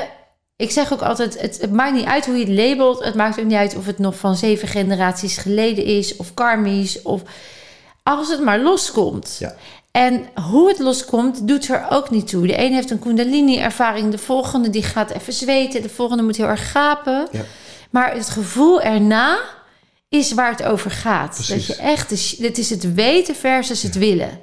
[0.57, 3.05] Ik zeg ook altijd, het, het maakt niet uit hoe je het labelt.
[3.05, 7.03] Het maakt ook niet uit of het nog van zeven generaties geleden is of karmisch.
[7.03, 7.23] Of
[8.05, 9.37] als het maar loskomt.
[9.39, 9.55] Ja.
[9.91, 12.47] En hoe het loskomt, doet er ook niet toe.
[12.47, 16.47] De een heeft een kundalini-ervaring, de volgende die gaat even zweten, de volgende moet heel
[16.47, 17.29] erg gapen.
[17.33, 17.41] Ja.
[17.91, 19.39] Maar het gevoel erna
[20.09, 21.35] is waar het over gaat.
[21.35, 21.67] Precies.
[21.67, 24.41] Dat je echt, het is het weten versus het willen.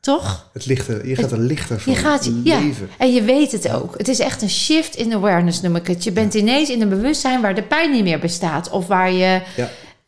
[0.00, 0.50] Toch?
[0.52, 2.88] Het lichter, je gaat er lichter van Je gaat, leven.
[2.98, 3.98] en je weet het ook.
[3.98, 6.04] Het is echt een shift in awareness, noem ik het.
[6.04, 8.70] Je bent ineens in een bewustzijn waar de pijn niet meer bestaat.
[8.70, 9.40] Of waar je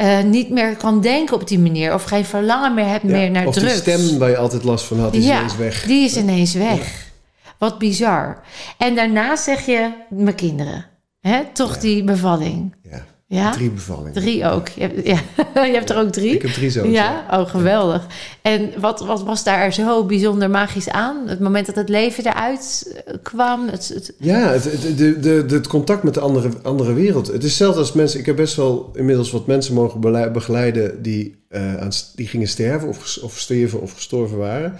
[0.04, 0.18] Ja.
[0.18, 1.94] eh, niet meer kan denken op die manier.
[1.94, 3.72] Of geen verlangen meer hebt Ja, meer naar of drugs.
[3.72, 5.82] die stem waar je altijd last van had, is ineens weg.
[5.86, 7.12] Die is ineens weg.
[7.58, 8.40] Wat bizar.
[8.78, 10.86] En daarna zeg je, mijn kinderen.
[11.20, 11.42] Hè?
[11.52, 11.80] Toch Ja.
[11.80, 12.74] die bevalling.
[12.90, 13.04] Ja,
[13.34, 13.50] Ja?
[13.52, 14.12] drie bevallingen.
[14.12, 14.68] Drie ook.
[14.68, 15.18] Je hebt, ja.
[15.72, 16.34] je hebt er ook drie?
[16.34, 16.92] Ik heb drie zoons.
[16.92, 18.06] Ja, oh geweldig.
[18.42, 21.28] En wat, wat was daar zo bijzonder magisch aan?
[21.28, 23.68] Het moment dat het leven eruit kwam.
[23.68, 27.26] Het, het, Ja, het, het, de, de, de, het contact met de andere, andere wereld.
[27.26, 28.20] Het is hetzelfde als mensen...
[28.20, 30.00] Ik heb best wel inmiddels wat mensen mogen
[30.32, 31.02] begeleiden...
[31.02, 34.78] die, eh, aan, die gingen sterven of, of sterven of gestorven waren.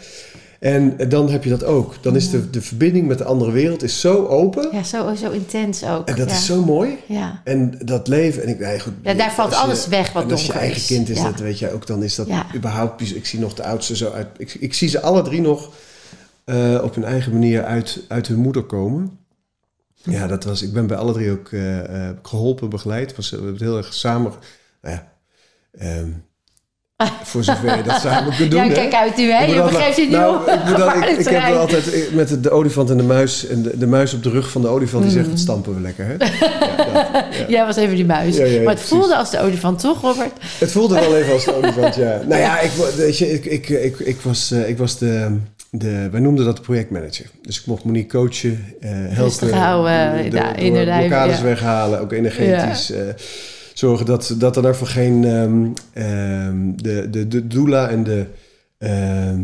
[0.65, 1.95] En dan heb je dat ook.
[2.01, 4.69] Dan is de, de verbinding met de andere wereld is zo open.
[4.73, 6.09] ja, zo, zo intens ook.
[6.09, 6.35] En dat ja.
[6.35, 6.99] is zo mooi.
[7.07, 7.41] Ja.
[7.45, 8.43] En dat leven...
[8.43, 10.63] En ik, nee, goed, Ja, daar valt je- alles weg wat en als je donker
[10.65, 10.87] eigen is.
[10.87, 11.25] kind is, Ja.
[11.25, 13.15] dat weet je ook, dan is dat überhaupt...
[13.15, 14.27] Ik zie nog de oudste zo uit...
[14.37, 15.73] Ik, ik zie ze alle drie nog
[16.45, 19.19] eh, op hun eigen manier uit, uit hun moeder komen.
[19.95, 20.63] Ja, dat was...
[20.63, 23.17] Ik ben bij alle drie ook eh, geholpen, begeleid.
[23.17, 24.33] Was, we hebben het heel erg samen...
[24.83, 25.13] Nou ja...
[25.79, 26.09] ehm,
[27.23, 28.65] voor zover je dat samen kunt doen.
[28.67, 29.45] ja, kijk uit nu, hè?
[29.45, 32.91] Je begeeft je niet nou, ik, dan- ik, heb altijd eh, met de, de olifant
[32.91, 33.47] en de muis.
[33.47, 35.19] En de, de muis op de rug van de olifant die Mm.
[35.19, 36.07] zegt: het stampen we lekker.
[36.07, 36.15] Hè?
[37.49, 38.37] Ja, dat, was even die muis.
[38.37, 38.89] Ja, maar het precies.
[38.89, 40.33] voelde als de olifant, toch, Robert?
[40.59, 42.21] Het voelde wel even als de olifant, ja.
[42.29, 45.37] Nou ja, ik, weet je, ik, ik, ik, was, eh, ik was de,
[45.71, 46.09] de...
[46.11, 47.27] Wij noemden dat de projectmanager.
[47.43, 49.17] Dus ik mocht Monique coachen, eh helpen.
[49.17, 52.91] Rustig houden, de, de, lijf, blokkades weghalen, ook energetisch.
[52.91, 52.99] eh,
[53.85, 55.25] zorgen dat, dat er voor geen...
[55.93, 58.27] ehm, de, de, de doula en de
[58.79, 59.41] ehm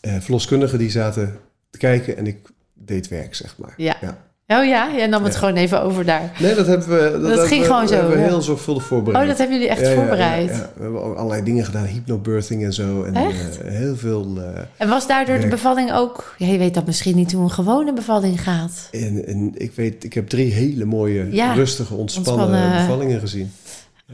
[0.00, 1.38] eh, verloskundigen die zaten
[1.70, 2.36] te kijken en ik
[2.74, 3.74] deed werk, zeg maar.
[3.76, 3.96] Ja.
[4.00, 4.24] ja.
[4.58, 5.38] Oh ja, jij nam het Ja.
[5.38, 6.32] gewoon even over daar.
[6.40, 7.10] Nee, dat hebben we...
[7.20, 8.24] Dat, hebben ging we- gewoon zo, hebben we ja.
[8.26, 9.22] heel zorgvuldig voorbereid.
[9.22, 10.48] Oh, dat hebben jullie echt Ja, voorbereid.
[10.50, 13.02] Ja, We hebben ook allerlei dingen gedaan, hypnobirthing en zo.
[13.02, 13.60] En Echt?
[13.60, 14.34] eh, heel veel.
[14.36, 16.34] eh, En was daardoor de bevalling ook...
[16.38, 18.88] Je weet dat misschien niet hoe een gewone bevalling gaat.
[18.90, 22.80] en, en ik weet, ik heb drie hele mooie, rustige, ontspannen, ontspannen.
[22.86, 23.52] bevallingen gezien.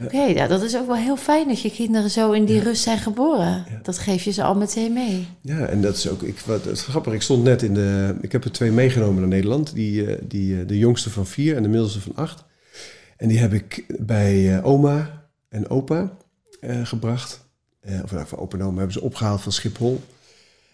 [0.05, 2.83] Oké, ja, dat is ook wel heel fijn dat je kinderen zo in die rust
[2.83, 3.65] zijn geboren.
[3.69, 3.81] Ja.
[3.83, 5.27] Dat geef je ze al meteen mee.
[5.41, 6.23] Ja, en dat is ook.
[6.23, 7.13] Ik, wat, het is grappig.
[7.13, 8.17] Ik stond net in de.
[8.21, 9.75] Ik heb er twee meegenomen naar Nederland.
[9.75, 12.45] Die, eh, die, eh, de jongste van vier en de middelste van acht.
[13.23, 16.13] En die heb ik bij eh, oma en opa
[16.61, 17.49] eh, gebracht.
[17.81, 20.01] Eh, of nou, van opa en oma hebben ze opgehaald van Schiphol.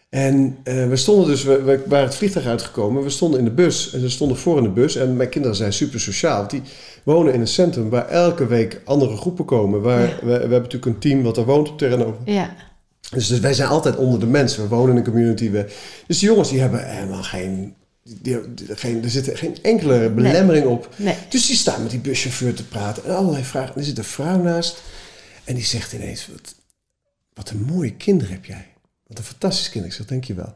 [0.09, 3.03] En eh, we stonden dus, we, we waren het vliegtuig uitgekomen.
[3.03, 4.97] We stonden in de bus en ze stonden voor in de bus.
[4.97, 6.37] En mijn kinderen zijn super sociaal.
[6.39, 6.63] want Die
[7.03, 9.81] wonen in een centrum waar elke week andere groepen komen.
[9.83, 10.17] Waar, Ja.
[10.21, 12.19] we, we hebben natuurlijk een team wat er woont op Terranova.
[12.25, 12.55] Ja,
[13.11, 14.63] Dus, dus wij zijn altijd onder de mensen.
[14.63, 15.51] We wonen in een community.
[15.51, 15.67] We,
[16.07, 18.21] dus die jongens die hebben helemaal geen, die,
[18.55, 19.03] die- geen...
[19.03, 20.89] Er zit geen enkele belemmering op.
[20.97, 21.15] nee.
[21.29, 23.05] Dus die staan met die buschauffeur te praten.
[23.05, 23.75] En allerlei vragen.
[23.75, 24.83] En er zit een vrouw naast.
[25.45, 26.29] En die zegt ineens...
[26.33, 26.55] Wat,
[27.35, 28.67] wat een mooie kinderen heb jij.
[29.09, 29.85] Wat een fantastisch kind.
[29.85, 30.55] Ik zeg, dankjewel.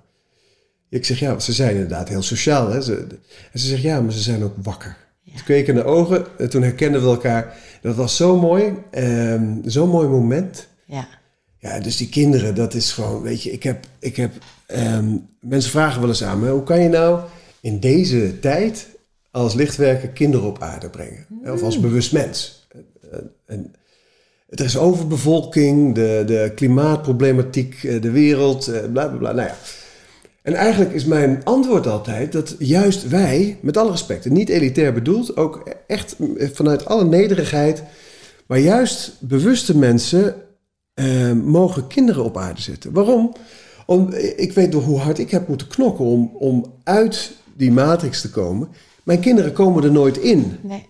[0.89, 2.71] Ik zeg, ja, ze zijn inderdaad heel sociaal.
[2.71, 2.81] Hè?
[2.83, 3.07] Ze,
[3.53, 4.97] en ze zegt, ja, maar ze zijn ook wakker.
[5.23, 5.39] Ja.
[5.39, 6.27] Ze keken in de ogen.
[6.39, 7.57] En toen herkenden we elkaar.
[7.83, 8.75] Dat was zo mooi.
[8.91, 10.67] ehm, Zo'n mooi moment.
[10.87, 11.09] Ja.
[11.59, 14.33] Ja, dus die kinderen, dat is gewoon, weet je, ik heb, ik heb
[14.67, 17.21] ehm, mensen vragen wel eens aan me, hoe kan je nou
[17.61, 18.87] in deze tijd
[19.31, 21.27] als lichtwerker kinderen op aarde brengen?
[21.45, 22.67] Of als bewust mens?
[23.47, 23.75] En,
[24.55, 29.33] er is overbevolking, de, de klimaatproblematiek, eh, de wereld, eh, bla bla bla.
[29.33, 29.57] Nou ja.
[30.43, 35.37] En eigenlijk is mijn antwoord altijd dat juist wij, met alle respect, niet elitair bedoeld,
[35.37, 36.17] ook echt
[36.53, 37.83] vanuit alle nederigheid,
[38.47, 40.35] maar juist bewuste mensen
[40.95, 42.93] uh, mogen kinderen op aarde zetten.
[42.93, 43.35] Waarom?
[43.87, 48.21] Om, ik weet door hoe hard ik heb moeten knokken om, om uit die matrix
[48.21, 48.69] te komen.
[49.03, 50.57] Mijn kinderen komen er nooit in.
[50.63, 50.87] Nee.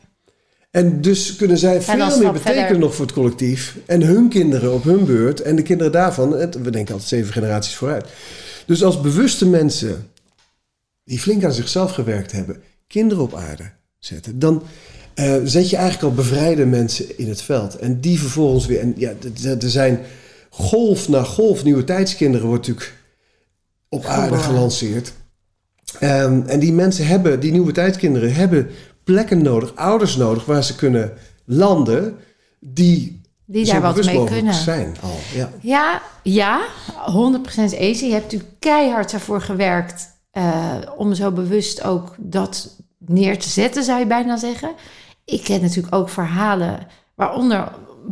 [0.72, 3.76] En dus kunnen zij veel meer betekenen nog voor het collectief.
[3.86, 5.40] En hun kinderen op hun beurt.
[5.40, 6.30] En de kinderen daarvan.
[6.30, 8.06] We denken altijd zeven generaties vooruit.
[8.66, 10.10] Dus als bewuste mensen
[11.04, 14.62] die flink aan zichzelf gewerkt hebben, kinderen op aarde zetten, dan
[15.14, 17.76] uh, zet je eigenlijk al bevrijde mensen in het veld.
[17.76, 18.80] En die vervolgens weer.
[18.80, 19.12] En ja,
[19.42, 20.00] er zijn
[20.50, 22.96] golf na golf nieuwe tijdskinderen wordt natuurlijk
[23.88, 25.12] op aarde gelanceerd.
[26.02, 28.68] Um, en die mensen hebben, die nieuwe tijdskinderen hebben
[29.04, 31.12] plekken nodig, ouders nodig waar ze kunnen
[31.44, 32.18] landen
[32.60, 33.20] die
[33.52, 34.54] die daar wat mee kunnen.
[34.54, 35.18] zijn al.
[35.34, 36.60] Ja, ja, ja
[37.40, 38.04] 100% easy.
[38.04, 43.84] Je hebt natuurlijk keihard ervoor gewerkt uh, om zo bewust ook dat neer te zetten,
[43.84, 44.70] zou je bijna zeggen.
[45.24, 47.68] Ik ken natuurlijk ook verhalen, waaronder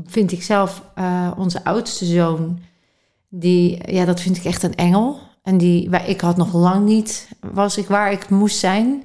[0.07, 2.59] vind ik zelf uh, onze oudste zoon.
[3.29, 5.19] Die, ja, dat vind ik echt een engel.
[5.43, 9.03] En die, ik had nog lang niet, was ik waar ik moest zijn.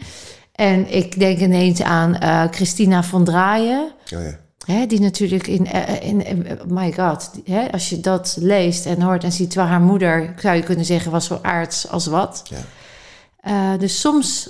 [0.55, 3.91] En ik denk ineens aan uh, Christina van Draaien.
[4.13, 4.39] Oh ja.
[4.65, 9.01] Hè, die natuurlijk in, uh, in, in, my god, hè, als je dat leest en
[9.01, 12.43] hoort en ziet, terwijl haar moeder, zou je kunnen zeggen, was zo aards als wat.
[12.49, 13.73] Ja.
[13.73, 14.49] Uh, dus soms.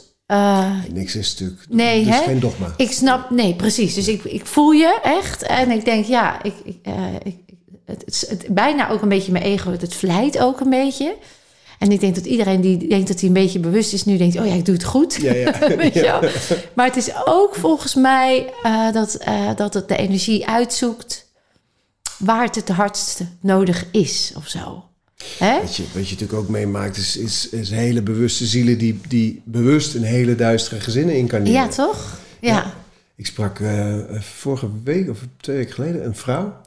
[0.92, 1.66] Niks is natuurlijk.
[1.70, 2.24] Nee, hè?
[2.24, 2.74] geen dogma.
[2.78, 3.94] Ik snap, nee, precies.
[3.94, 6.88] Dus ik, ik voel je echt en ik denk, ja, ik, ik,
[7.24, 7.46] ik
[7.86, 11.16] het, het, het, bijna ook een beetje mijn ego, het vlijt ook een beetje.
[11.86, 14.40] En ik denk dat iedereen die denkt dat hij een beetje bewust is, nu denkt:
[14.40, 15.16] oh ja, ik doe het goed.
[15.22, 15.54] Ja, ja.
[15.94, 16.20] ja.
[16.74, 21.26] Maar het is ook volgens mij uh, dat, uh, dat het de energie uitzoekt
[22.18, 24.84] waar het het hardste nodig is of zo.
[25.38, 25.62] Hè?
[25.62, 29.42] Wat, je, wat je natuurlijk ook meemaakt, is, is, is hele bewuste zielen die, die
[29.46, 31.62] bewust in hele duistere gezinnen incarneren.
[31.62, 32.20] Ja, toch?
[32.40, 32.74] Ja.
[33.16, 36.62] Ik sprak uh, vorige week of twee weken geleden een vrouw.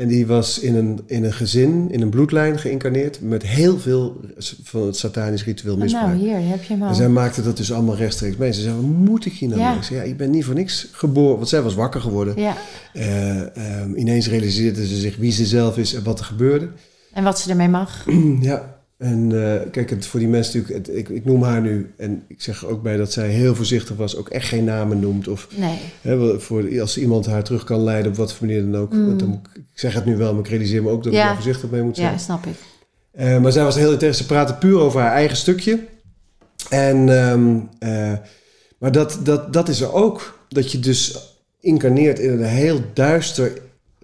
[0.00, 4.20] En die was in een, in een gezin, in een bloedlijn geïncarneerd met heel veel
[4.62, 6.06] van het satanisch ritueel oh, misbruik.
[6.06, 8.52] Nou, hier heb je hem En zij maakte dat dus allemaal rechtstreeks mee.
[8.52, 9.72] Ze zei, wat moet ik hier nou ja.
[9.72, 9.82] mee?
[9.82, 11.36] Zei, ja, ik ben niet voor niks geboren.
[11.36, 12.40] Want zij was wakker geworden.
[12.40, 12.56] Ja.
[12.94, 13.40] Uh,
[13.82, 16.68] um, ineens realiseerde ze zich wie ze zelf is en wat er gebeurde.
[17.12, 18.04] En wat ze ermee mag.
[18.40, 21.92] ja, en uh, kijk, het, voor die mensen natuurlijk, het, ik, ik, noem haar nu,
[21.96, 25.00] en ik zeg er ook bij dat zij heel voorzichtig was, ook echt geen namen
[25.00, 25.28] noemt.
[25.28, 25.78] Of nee.
[26.00, 28.92] hè, voor, als iemand haar terug kan leiden, op wat voor manier dan ook.
[28.92, 29.18] Mm.
[29.18, 31.20] Dan, ik zeg het nu wel, maar ik realiseer me ook dat ja.
[31.20, 32.12] ik daar voorzichtig mee moet zijn.
[32.12, 32.54] Ja, snap ik.
[33.18, 34.28] Uh, maar zij was heel interessant.
[34.28, 35.78] Ze praatte puur over haar eigen stukje.
[36.68, 38.12] En, um, uh,
[38.78, 41.18] maar dat, dat, dat is er ook, dat je dus
[41.60, 43.52] incarneert in een heel duister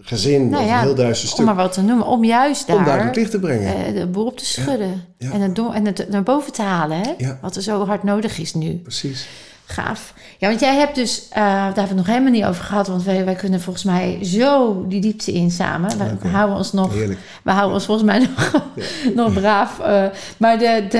[0.01, 1.39] gezin nou ja, een heel duister stuk.
[1.39, 2.75] Om maar wat te noemen, om juist daar...
[2.75, 3.93] Om daar het licht te brengen.
[3.93, 5.03] Uh, de boel op te schudden.
[5.17, 7.35] Ja, En, het, en het naar boven te halen, hè?
[7.41, 8.75] Wat er zo hard nodig is nu.
[8.75, 9.27] Precies.
[9.65, 10.13] Gaaf.
[10.37, 12.87] Ja, want jij hebt dus, uh, daar hebben we het nog helemaal niet over gehad,
[12.87, 16.19] want wij, wij kunnen volgens mij zo die diepte in samen.
[16.21, 17.19] We, houden ons nog, Heerlijk.
[17.43, 18.63] we houden ons volgens mij nog,
[19.25, 19.79] nog braaf.
[19.79, 20.05] Uh,
[20.37, 20.97] maar de, de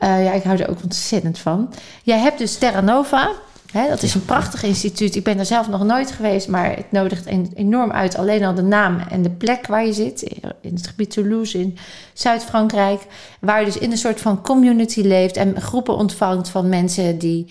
[0.00, 1.72] ja, ik hou er ook ontzettend van.
[2.02, 3.30] Jij hebt dus Terra Nova
[3.72, 5.14] dat is een prachtig instituut.
[5.14, 8.16] Ik ben er zelf nog nooit geweest, maar het nodigt enorm uit.
[8.16, 10.22] Alleen al de naam en de plek waar je zit.
[10.60, 11.78] In het gebied Toulouse in
[12.12, 13.00] Zuid-Frankrijk.
[13.40, 15.36] Waar je dus in een soort van community leeft.
[15.36, 17.46] En groepen ontvangt van mensen die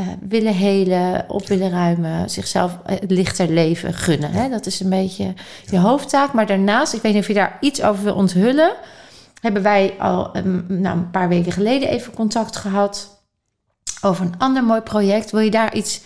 [0.00, 2.30] uh, willen helen, op willen ruimen.
[2.30, 4.50] Zichzelf het lichter leven gunnen.
[4.50, 5.34] Dat is een beetje
[5.70, 6.32] je hoofdtaak.
[6.32, 8.72] Maar daarnaast, ik weet niet of je daar iets over wil onthullen.
[9.40, 13.21] Hebben wij al um, nou, een paar weken geleden even contact gehad
[14.00, 15.30] over een ander mooi project.
[15.30, 16.00] Wil je daar iets,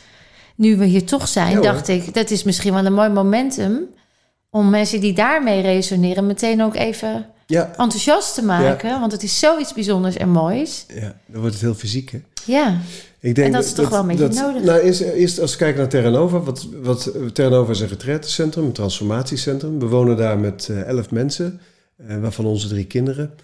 [0.54, 3.88] nu we hier toch zijn, dacht ik, dat is misschien wel een mooi momentum
[4.50, 7.70] om mensen die daarmee resoneren meteen ook even ja.
[7.76, 9.00] enthousiast te maken.
[9.00, 10.86] Want het is zoiets bijzonders en moois.
[10.94, 12.20] Ja, dan wordt het heel fysiek, hè?
[12.44, 12.78] Ja.
[13.20, 14.62] Ik denk en dat is toch wel een beetje nodig.
[14.62, 16.40] Nou, eerst, eerst als we kijken naar Terra Nova.
[16.40, 19.78] Wat, wat, Terra Nova is een retraitecentrum, een transformatiecentrum.
[19.78, 21.60] We wonen daar met uh, elf mensen,
[22.08, 23.34] uh, waarvan onze drie kinderen.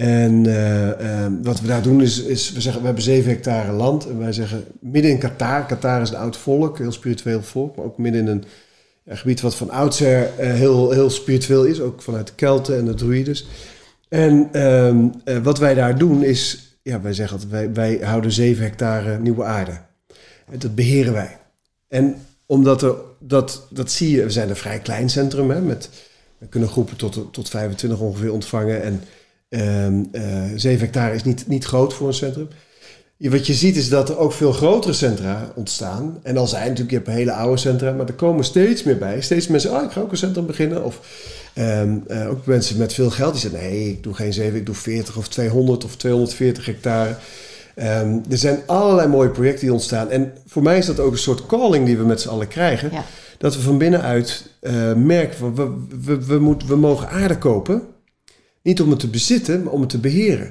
[0.00, 4.08] En uh, wat we daar doen is, is, we zeggen, we hebben zeven hectare land.
[4.08, 7.84] En wij zeggen, midden in Qatar, Qatar is een oud volk, heel spiritueel volk, maar
[7.84, 12.26] ook midden in een gebied wat van oudsher uh, heel, heel spiritueel is, ook vanuit
[12.26, 13.46] de Kelten en de Druides.
[14.08, 18.64] En uh, wat wij daar doen is, ja, wij zeggen altijd, wij, wij houden zeven
[18.64, 19.80] hectare nieuwe aarde.
[20.50, 21.38] En dat beheren wij.
[21.88, 22.14] En
[22.46, 25.88] omdat er, dat, dat zie je, we zijn een vrij klein centrum hè, met
[26.38, 28.82] We kunnen groepen tot, tot 25 ongeveer ontvangen.
[28.82, 29.00] En
[29.50, 30.22] ehm eh
[30.56, 32.48] 7 hectare is niet, niet groot voor een centrum.
[33.28, 36.18] Wat je ziet is dat er ook veel grotere centra ontstaan.
[36.22, 39.20] En al zijn natuurlijk, je hebt hele oude centra, maar er komen steeds meer bij.
[39.20, 40.84] Steeds mensen, oh, ik ga ook een centrum beginnen.
[40.84, 41.00] Of
[41.54, 44.66] ehm, eh, ook mensen met veel geld die zeggen, nee, ik doe geen 7, ik
[44.66, 47.16] doe 40 of 200 of 240 hectare.
[47.74, 50.10] Ehm, er zijn allerlei mooie projecten die ontstaan.
[50.10, 52.90] En voor mij is dat ook een soort calling die we met z'n allen krijgen.
[52.92, 53.04] Ja.
[53.38, 57.82] Dat we van binnenuit eh, merken, van, we, we, we, moet, we mogen aarde kopen.
[58.62, 60.50] Niet om het te bezitten, maar om het te beheren.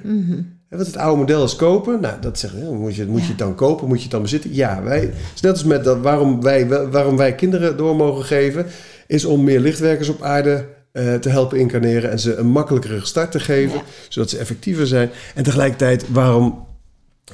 [0.69, 2.01] Hè, Want het oude model is kopen.
[2.01, 4.21] Nou, dat zeggen we, moet je, moet je het dan kopen, moet je het dan
[4.21, 4.53] bezitten?
[4.53, 8.25] Ja, wij, het is net als met dat, waarom, wij, waarom wij kinderen door mogen
[8.25, 8.65] geven,
[9.07, 13.31] is om meer lichtwerkers op aarde eh, te helpen incarneren en ze een makkelijkere start
[13.31, 13.83] te geven, Ja.
[14.09, 15.09] zodat ze effectiever zijn.
[15.35, 16.65] En tegelijkertijd, waarom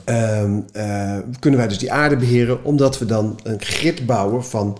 [0.03, 2.63] ehm, eh, kunnen wij dus die aarde beheren?
[2.63, 4.78] Omdat we dan een grid bouwen van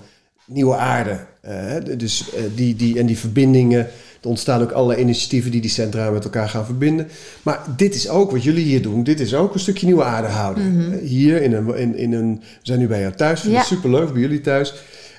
[0.48, 1.20] nieuwe aarde.
[1.42, 3.88] Eh, dus die, die, en die verbindingen.
[4.26, 7.08] Er ontstaan ook allerlei initiatieven die die centra met elkaar gaan verbinden.
[7.44, 9.04] Maar dit is ook wat jullie hier doen.
[9.04, 10.92] Dit is ook een stukje nieuwe aarde houden.
[11.02, 12.36] Eh, Hier in een, in, in een...
[12.40, 13.40] We zijn nu bij jou thuis.
[13.42, 13.64] Vind Ja.
[13.64, 14.74] superleuk, bij jullie thuis.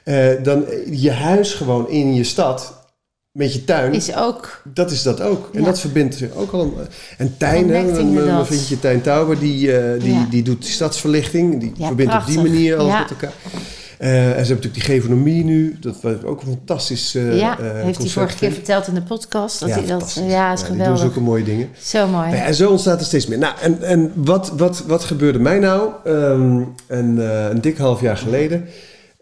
[0.04, 2.84] Eh, dan eh, je huis gewoon in je stad
[3.32, 3.92] met je tuin.
[3.92, 4.62] Is ook...
[4.74, 5.50] Dat is dat ook.
[5.52, 5.66] En Ja.
[5.66, 6.60] dat verbindt zich ook al.
[6.62, 6.72] een-
[7.18, 8.46] En Tijn, hè, mijn inderdaad.
[8.46, 10.26] vriendje Tijn Tauber, die, die, Ja.
[10.30, 11.60] die doet stadsverlichting.
[11.60, 13.00] Die Ja, verbindt op die manier alles Ja.
[13.00, 13.32] met elkaar.
[13.98, 15.76] Eh, en ze hebben natuurlijk die gevonomie nu.
[15.80, 19.02] Dat was ook een fantastisch eh ja, eh, heeft hij vorige keer verteld in de
[19.02, 19.60] podcast.
[19.60, 20.98] Dat ja, hij dat, ja, is doen geweldig.
[20.98, 21.68] zulke mooie dingen.
[21.78, 22.26] Zo mooi.
[22.26, 23.38] Nou ja, en zo ontstaat er steeds meer.
[23.38, 25.90] Nou, en, en wat, wat, wat gebeurde mij nou?
[26.04, 27.16] Ehm, een,
[27.50, 28.64] een dik half jaar geleden.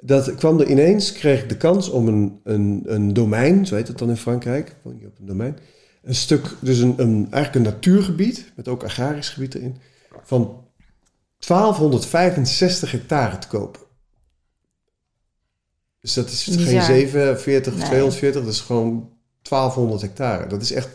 [0.01, 3.89] Dat kwam er ineens, kreeg ik de kans om een, een, een domein, zo heet
[3.89, 5.59] het dan in Frankrijk, woon je op een domein,
[6.03, 9.77] een stuk, dus een, een, eigenlijk een natuurgebied, met ook agrarisch gebied erin,
[10.22, 10.64] van
[11.39, 13.81] 1265 hectare te kopen.
[16.05, 16.67] Dus dat is Bizar.
[16.67, 17.85] geen 47, Nee.
[17.87, 19.09] 240, dat is gewoon
[19.43, 20.47] 1200 hectare.
[20.47, 20.89] Dat is echt,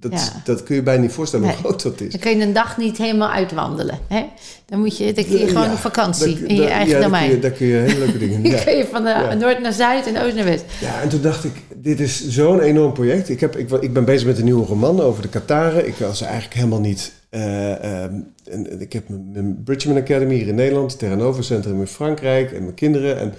[0.00, 0.42] dat, Ja.
[0.44, 1.54] dat kun je bijna niet voorstellen Nee.
[1.54, 2.10] hoe groot dat is.
[2.12, 3.98] Dan kun je een dag niet helemaal uitwandelen.
[4.08, 4.24] Hè?
[4.66, 7.02] Dan moet je, dan kun je gewoon Ja, op vakantie in je eigen ja, kun
[7.02, 7.30] domein.
[7.30, 8.52] je- Daar kun je hele leuke dingen doen.
[8.52, 9.34] Dan kun je van de Ja.
[9.34, 10.64] noord naar zuid en oost naar west.
[10.80, 13.28] ja, en toen dacht ik, dit is zo'n enorm project.
[13.28, 15.86] Ik, heb, ik, ik ben bezig met een nieuwe roman over de Kataren.
[15.86, 17.12] Ik was eigenlijk helemaal niet...
[17.30, 18.14] eh, ehm,
[18.50, 21.86] en, en ik heb mijn, Bridgman Academy hier in Nederland, het Terra Nova Centrum in
[21.86, 23.18] Frankrijk en mijn kinderen.
[23.18, 23.34] En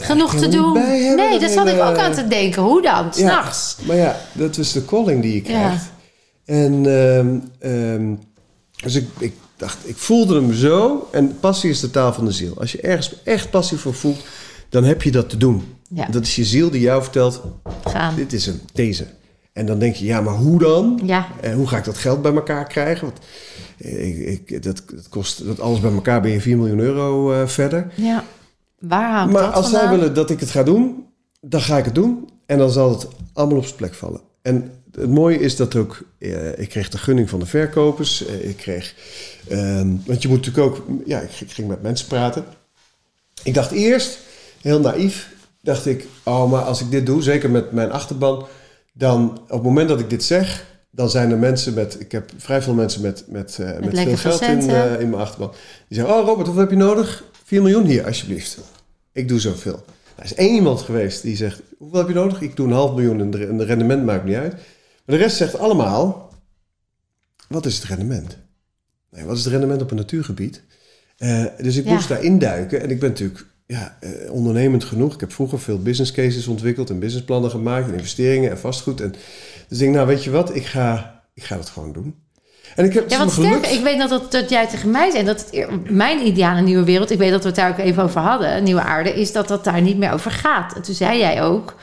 [0.00, 0.72] Genoeg te doen.
[0.72, 2.62] Nee, dat daar zat ik ook aan te denken.
[2.62, 3.14] Hoe dan?
[3.14, 3.76] S'nachts.
[3.86, 5.58] Maar ja, dat is de calling die je Ja.
[5.60, 5.84] krijgt.
[6.44, 8.14] En ehm, ehm,
[8.82, 11.08] dus ik, ik dacht, ik voelde hem zo.
[11.12, 12.54] En passie is de taal van de ziel.
[12.60, 14.20] Als je ergens echt passie voor voelt,
[14.68, 15.62] dan heb je dat te doen.
[15.88, 16.06] Ja.
[16.10, 17.40] Dat is je ziel die jou vertelt,
[17.84, 18.14] Gaan.
[18.14, 19.06] dit is hem, deze.
[19.52, 21.00] En dan denk je, ja, maar hoe dan?
[21.04, 21.26] Ja.
[21.40, 23.06] En hoe ga ik dat geld bij elkaar krijgen?
[23.06, 23.18] Want
[23.76, 27.46] ik, ik, dat, dat kost, dat alles bij elkaar ben je 4 miljoen euro eh,
[27.48, 27.92] verder.
[27.94, 28.24] Ja.
[28.88, 31.06] Waar Maar dat als zij willen dat ik het ga doen,
[31.40, 32.28] dan ga ik het doen.
[32.46, 34.20] En dan zal het allemaal op zijn plek vallen.
[34.42, 38.26] En het mooie is dat ook, eh, ik kreeg de gunning van de verkopers.
[38.26, 38.94] eh, ik kreeg,
[39.48, 42.44] ehm, want je moet natuurlijk ook, ja, ik, ik ging met mensen praten.
[43.42, 44.18] Ik dacht eerst,
[44.60, 48.46] heel naïef, dacht ik, oh, maar als ik dit doe, zeker met mijn achterban,
[48.92, 52.30] dan op het moment dat ik dit zeg, dan zijn er mensen met, ik heb
[52.36, 54.60] vrij veel mensen met, met, eh, met, veel geld in,
[55.00, 55.52] in mijn achterban.
[55.88, 57.24] Die zeggen, oh Robert, hoeveel heb je nodig?
[57.44, 58.58] 4 miljoen hier, alsjeblieft.
[59.12, 59.84] Ik doe zoveel.
[60.16, 62.40] Er is één iemand geweest die zegt, hoeveel heb je nodig?
[62.40, 64.52] Ik doe een half miljoen en de, en de rendement maakt niet uit.
[64.52, 66.32] Maar de rest zegt allemaal,
[67.48, 68.36] wat is het rendement?
[69.10, 70.62] Nee, wat is het rendement op een natuurgebied?
[71.16, 71.92] Eh, dus ik Ja.
[71.92, 72.80] moest daar induiken.
[72.80, 75.14] En ik ben natuurlijk ja, eh, ondernemend genoeg.
[75.14, 79.00] Ik heb vroeger veel business cases ontwikkeld en businessplannen gemaakt en investeringen en vastgoed.
[79.00, 79.20] En dus
[79.68, 82.14] ik denk, nou weet je wat, ik ga, ik ga dat gewoon doen.
[82.74, 83.72] En ik heb Ja, wat sterker.
[83.72, 87.10] Ik weet nog dat, dat jij tegen mij zei dat het, mijn ideale nieuwe wereld,
[87.10, 89.64] ik weet dat we het daar ook even over hadden, nieuwe aarde, is dat dat
[89.64, 90.74] daar niet meer over gaat.
[90.74, 91.74] En toen zei jij ook,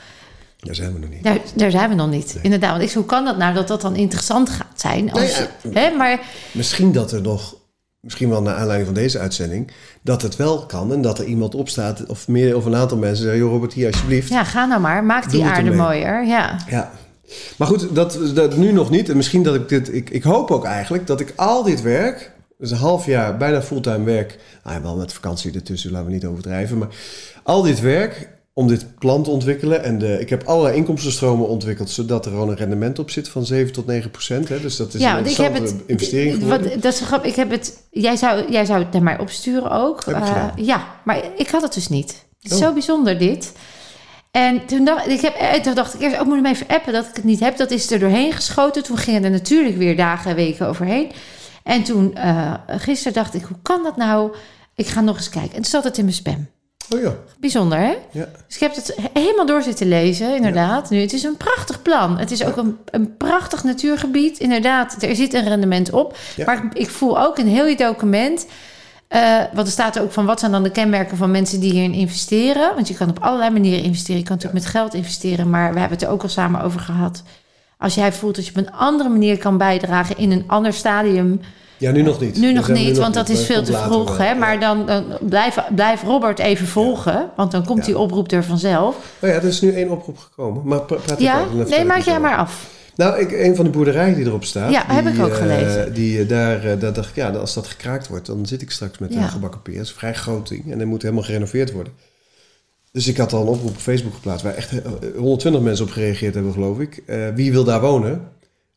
[0.59, 1.23] Daar zijn we nog niet.
[1.23, 2.39] daar, daar zijn we nog niet.
[2.41, 5.11] Inderdaad, want ik hoe kan dat nou dat dat dan interessant gaat zijn?
[5.11, 6.19] Als, Nou je- hè, maar
[6.51, 7.55] Misschien dat er nog,
[7.99, 9.71] misschien wel naar aanleiding van deze uitzending,
[10.01, 13.23] dat het wel kan en dat er iemand opstaat of meer of een aantal mensen
[13.23, 14.29] zeggen, joh Robert, hier alsjeblieft.
[14.29, 16.25] ja, ga nou maar, maak die aarde mooier.
[16.25, 16.55] Ja.
[16.69, 16.91] Ja.
[17.57, 19.09] Maar goed, dat, dat nu nog niet.
[19.09, 19.93] En misschien dat ik dit.
[19.93, 22.31] Ik, ik hoop ook eigenlijk dat ik al dit werk.
[22.57, 24.39] Dus een half jaar bijna fulltime werk.
[24.63, 26.77] Nou ja, wel met vakantie ertussen, laten we niet overdrijven.
[26.77, 26.87] Maar
[27.43, 29.83] al dit werk om dit plan te ontwikkelen.
[29.83, 31.89] En de, ik heb allerlei inkomstenstromen ontwikkeld.
[31.89, 34.49] Zodat er gewoon een rendement op zit van 7 tot 9 procent.
[34.49, 34.59] Hè.
[34.59, 35.75] Dus dat is ja, een ik heb het.
[35.85, 37.29] investering wat, dat is grappig.
[37.29, 37.77] Ik heb het.
[37.91, 40.01] Jij zou, jij zou het naar mij opsturen ook.
[40.03, 42.25] Eh, ja, maar ik had het dus niet.
[42.41, 42.63] Het is Oh.
[42.65, 43.51] zo bijzonder dit.
[44.31, 46.67] En toen dacht ik, heb, eh, toen dacht ik eerst, ook moet ik hem even
[46.67, 47.57] appen dat ik het niet heb.
[47.57, 48.83] Dat is er doorheen geschoten.
[48.83, 51.11] Toen gingen er natuurlijk weer dagen en weken overheen.
[51.63, 54.35] En toen, eh, gisteren dacht ik, hoe kan dat nou?
[54.75, 55.55] Ik ga nog eens kijken.
[55.55, 56.47] En toen zat het in mijn spam.
[56.89, 57.15] Oh ja.
[57.39, 57.97] Bijzonder, hè?
[58.11, 58.27] Ja.
[58.47, 60.89] Dus ik heb het helemaal door zitten lezen, inderdaad.
[60.89, 62.17] Nu, het is een prachtig plan.
[62.17, 64.39] Het is ook een, een prachtig natuurgebied.
[64.39, 66.17] Inderdaad, er zit een rendement op.
[66.35, 66.45] Ja.
[66.45, 68.45] Maar ik, ik voel ook in heel je document...
[69.11, 69.21] eh,
[69.53, 71.93] want er staat er ook van wat zijn dan de kenmerken van mensen die hierin
[71.93, 72.75] investeren.
[72.75, 74.17] Want je kan op allerlei manieren investeren.
[74.17, 76.79] Je kan natuurlijk met geld investeren, maar we hebben het er ook al samen over
[76.79, 77.23] gehad.
[77.77, 81.41] Als jij voelt dat je op een andere manier kan bijdragen in een ander stadium.
[81.77, 82.37] Ja, nu nog niet.
[82.37, 84.17] Nu nog niet, want dat is veel te vroeg.
[84.17, 84.33] Hè?
[84.35, 84.59] Maar Ja.
[84.59, 87.85] dan, dan blijf, blijf Robert even volgen, want dan komt Ja.
[87.85, 88.95] die oproep er vanzelf.
[89.19, 90.61] Oh ja, er is nu één oproep gekomen.
[90.65, 92.65] Maar pra- praat Ja, nee, maak jij maar af.
[92.95, 94.71] Nou, ik, een van de boerderijen die erop staat.
[94.71, 95.93] Ja, heb die, ik ook eh, gelezen.
[95.93, 98.71] die eh, daar, eh, daar dacht ik, ja, als dat gekraakt wordt, dan zit ik
[98.71, 99.21] straks met Ja.
[99.21, 99.75] een gebakken peer.
[99.75, 101.93] Dat is een vrij groot ding en dat moet helemaal gerenoveerd worden.
[102.91, 105.91] Dus ik had al een oproep op Facebook geplaatst waar echt eh, 120 mensen op
[105.91, 107.03] gereageerd hebben, geloof ik.
[107.35, 108.21] Wie wil daar wonen?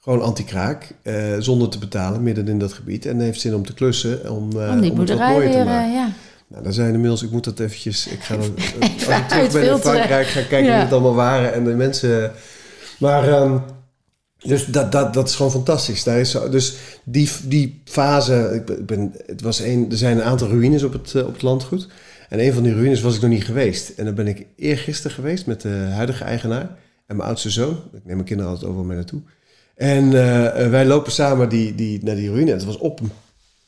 [0.01, 0.95] Gewoon anti-kraak,
[1.39, 3.07] zonder te betalen, midden in dat gebied.
[3.07, 5.93] En heeft zin om te klussen, om, Om die om het boerderij mooier te maken.
[5.93, 6.09] ja.
[6.49, 9.71] Nou, daar zijn inmiddels, ik moet dat eventjes, ik ga dan, als ik terug ben
[9.71, 9.79] in.
[9.79, 10.73] Frankrijk, ga kijken Ja.
[10.75, 12.33] wie het allemaal waren en de mensen.
[12.99, 13.59] Maar, ehm,
[14.45, 16.03] dus dat, dat, dat is gewoon fantastisch.
[16.05, 16.75] Daar is, zo- dus
[17.05, 21.15] die, die fase, ik ben- het was een, er zijn een aantal ruïnes op het,
[21.15, 21.89] eh, op het landgoed.
[22.29, 23.89] En een van die ruïnes was ik nog niet geweest.
[23.89, 26.77] En dan ben ik eergisteren geweest met de huidige eigenaar
[27.07, 27.73] en mijn oudste zoon.
[27.93, 29.21] Ik neem mijn kinderen altijd overal mee naartoe.
[29.77, 32.51] En eh, eh, wij lopen samen die, die, naar die ruïne.
[32.51, 33.11] Het was op een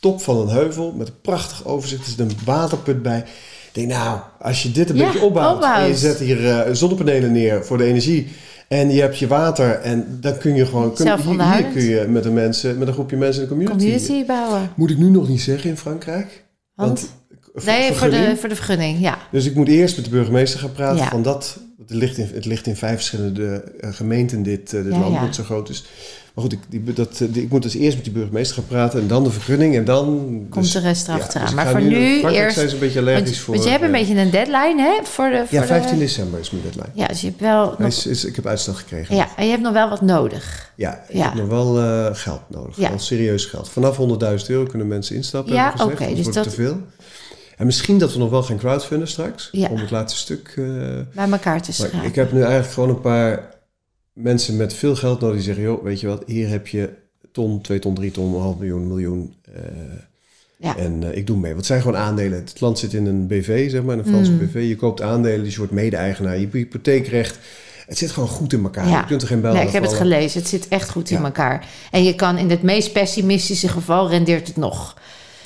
[0.01, 2.01] top van een heuvel met een prachtig overzicht.
[2.05, 3.19] Er zit een waterput bij.
[3.19, 5.79] Ik denk, nou, als je dit een Ja, beetje opbouwt, opbouwt.
[5.83, 8.27] en je zet hier zonnepanelen neer voor de energie
[8.69, 12.05] en je hebt je water en dan kun je gewoon, kun, hier, hier kun je
[12.09, 13.79] met een, mensen, met een groepje mensen in de community.
[13.85, 14.71] Community bouwen.
[14.77, 16.45] Moet ik nu nog niet zeggen in Frankrijk?
[16.75, 17.15] Want?
[17.65, 19.19] Nee, voor de, voor de vergunning, ja.
[19.31, 21.09] Dus ik moet eerst met de burgemeester gaan praten Ja.
[21.09, 21.59] van dat.
[21.79, 25.15] Het ligt, in, het ligt in vijf verschillende eh, gemeenten, dit, eh, dit Ja, land,
[25.15, 25.33] ja.
[25.33, 25.85] zo groot is.
[26.37, 29.01] Maar goed, ik, die, dat, die- ik moet dus eerst met die burgemeester gaan praten
[29.01, 30.07] en dan de vergunning en dan...
[30.51, 31.47] Komt dus- de rest ja, erachteraan.
[31.47, 32.57] dus maar voor nu eerst...
[32.57, 33.55] zijn ze een beetje Want, allergisch voor...
[33.55, 35.05] want je hebt een eh, beetje een deadline, hè?
[35.05, 36.89] Voor de, voor Ja, 15 de, december is mijn deadline.
[36.95, 39.17] Ja, dus je hebt wel nog, Is, is, ik heb uitstel gekregen.
[39.17, 40.73] ja, en je hebt nog wel wat nodig.
[40.75, 41.25] Ja, ik Ja.
[41.25, 42.77] heb nog wel eh, geld nodig.
[42.77, 42.89] Ja.
[42.89, 43.69] Wel serieus geld.
[43.69, 43.99] Vanaf
[44.41, 45.55] 100.000 euro kunnen mensen instappen.
[45.55, 46.77] Ja, oké, dus wordt dat- te veel.
[47.57, 49.51] En misschien dat we nog wel gaan crowdfunden straks.
[49.71, 50.55] Om het laatste stuk...
[50.57, 50.65] eh,
[51.15, 52.03] Bij elkaar te schrijven.
[52.05, 53.55] ik heb nu eigenlijk gewoon een paar
[54.17, 56.91] mensen met veel geld nodig die zeggen: joh, weet je wat, hier heb je
[57.33, 59.35] ton, twee ton, drie ton, een half miljoen, miljoen.
[59.55, 59.63] eh,
[60.59, 60.77] Ja.
[60.77, 61.55] En eh, ik doe mee.
[61.55, 62.39] Het zijn gewoon aandelen.
[62.39, 64.39] Het land zit in een BV, zeg maar, een Franse Mm.
[64.39, 64.65] BV.
[64.69, 66.39] Je koopt aandelen, dus je wordt mede-eigenaar.
[66.39, 67.39] Je hypotheekrecht.
[67.87, 68.89] Het zit gewoon goed in elkaar.
[68.89, 69.01] Ja.
[69.01, 70.41] Je kunt er geen bel Nee, ik heb het gelezen.
[70.41, 71.67] Het zit echt goed in elkaar.
[71.91, 74.97] En je kan in het meest pessimistische geval rendeert het nog.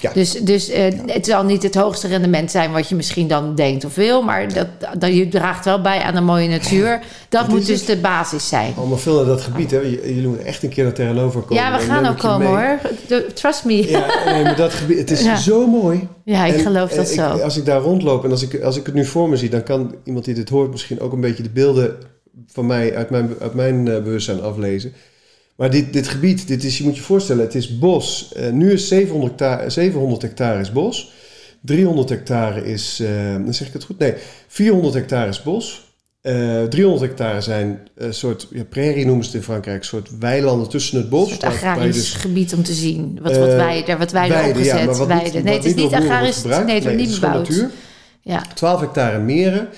[0.01, 0.11] Ja.
[0.15, 3.85] Dus, dus eh, het zal niet het hoogste rendement zijn wat je misschien dan denkt
[3.85, 4.23] of wil.
[4.23, 4.67] Maar dat,
[4.99, 6.99] dat, je draagt wel bij aan een mooie natuur.
[7.29, 7.87] Dat Dat moet dus het.
[7.87, 8.73] de basis zijn.
[8.77, 9.71] Allemaal veel naar dat gebied.
[9.71, 9.79] Hè.
[9.81, 11.55] Jullie moeten echt een keer naar Terranova komen.
[11.55, 12.79] Ja, we gaan ook ik komen mee.
[13.09, 13.23] hoor.
[13.35, 13.91] Trust me.
[13.91, 15.37] Ja, Ja, nee, maar dat gebied, het is Ja.
[15.37, 16.09] zo mooi.
[16.25, 17.35] ik En, geloof dat eh, zo.
[17.37, 19.49] Ik, als ik daar rondloop en als ik, als ik het nu voor me zie,
[19.49, 21.97] dan kan iemand die dit hoort misschien ook een beetje de beelden
[22.53, 24.93] van mij uit mijn, uit mijn eh, bewustzijn aflezen.
[25.61, 28.33] Maar dit, dit gebied, dit is, je moet je voorstellen, het is bos.
[28.33, 31.13] Eh, nu is 700 hectare, 700 hectare is bos.
[31.61, 33.99] 300 hectare is, eh, dan zeg ik het goed?
[33.99, 34.15] Nee,
[34.49, 35.89] 400 hectare is bos.
[36.21, 40.19] Eh 300 hectare zijn een soort, ja, prairie noemen ze het in Frankrijk, een soort
[40.19, 41.23] weilanden tussen het bos.
[41.31, 43.19] Een soort agrarisch dus- gebied om te zien.
[43.23, 44.79] Wat, wat Eh, wij wat wij weiden, opgezet.
[44.79, 45.35] ja, maar wat weiden.
[45.35, 46.43] niet, nee, het is niet agrarisch.
[46.43, 47.71] Nee, het wordt Nee, niet is gewoon bebouwd.
[48.23, 48.43] Ja.
[48.55, 49.69] 12 hectare meren,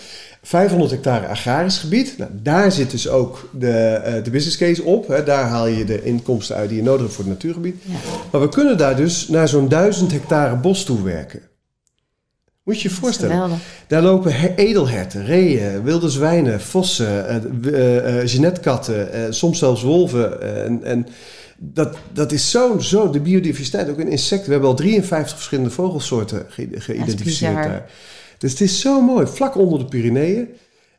[0.43, 2.15] 500 hectare agrarisch gebied.
[2.19, 5.09] Nou, daar zit dus ook de, eh, de business case op.
[5.09, 5.25] Hè.
[5.25, 7.77] Daar haal je de inkomsten uit die je nodig hebt voor het natuurgebied.
[7.85, 7.95] Ja.
[8.33, 11.41] Maar we kunnen daar dus naar zo'n 1000 hectare bos toe werken.
[12.63, 13.37] Moet je je voorstellen.
[13.89, 20.43] Daar lopen he- edelherten, reeën, wilde zwijnen, vossen, eh, eh, genetkatten, soms zelfs wolven.
[20.65, 21.07] en, en
[21.59, 24.47] dat, dat is zo, zo, de biodiversiteit, ook in insecten.
[24.47, 27.91] We hebben al 53 verschillende vogelsoorten ge- geïdentificeerd daar.
[28.43, 30.49] Dus het is zo mooi, vlak onder de Pyreneeën.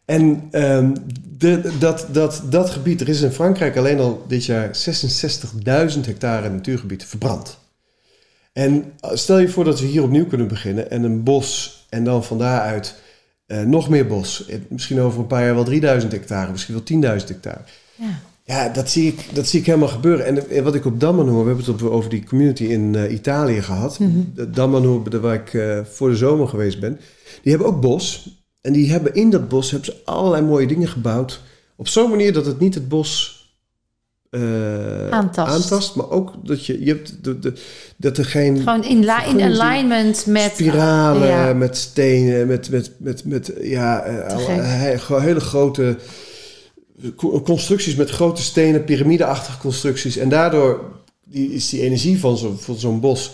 [0.05, 0.95] En ehm,
[1.37, 4.67] de, dat, dat, dat gebied, er is in Frankrijk alleen al dit jaar
[5.93, 7.57] 66.000 hectare natuurgebied verbrand.
[8.53, 12.03] En eh, stel je voor dat we hier opnieuw kunnen beginnen en een bos en
[12.03, 12.95] dan van daaruit
[13.45, 14.45] eh, nog meer bos.
[14.45, 17.61] Eh, Misschien over een paar jaar wel 3000 hectare, misschien wel 10.000 hectare.
[17.95, 18.19] Ja.
[18.45, 20.25] Ja, dat zie ik, dat zie ik helemaal gebeuren.
[20.25, 23.61] En eh, wat ik op Dammanoor, we hebben het over die community in eh, Italië
[23.61, 23.99] gehad.
[24.33, 26.99] Daar waar ik eh, voor de zomer geweest ben.
[27.41, 28.29] Die hebben ook bos.
[28.61, 31.41] En die hebben in dat bos hebben ze allerlei mooie dingen gebouwd.
[31.75, 33.41] Op zo'n manier dat het niet het bos
[34.29, 35.95] eh, Aantast.
[35.95, 37.53] maar ook dat je, je hebt de, de,
[37.97, 39.01] dat er geen Gewoon in,
[39.37, 40.51] in alignment met...
[40.53, 41.53] spiralen, Ja.
[41.53, 44.03] met stenen, met, met, met, met ja,
[44.97, 45.97] gewoon hele grote
[47.43, 50.17] constructies met grote stenen, piramideachtige constructies.
[50.17, 50.79] En daardoor
[51.29, 53.31] is die energie van zo'n bos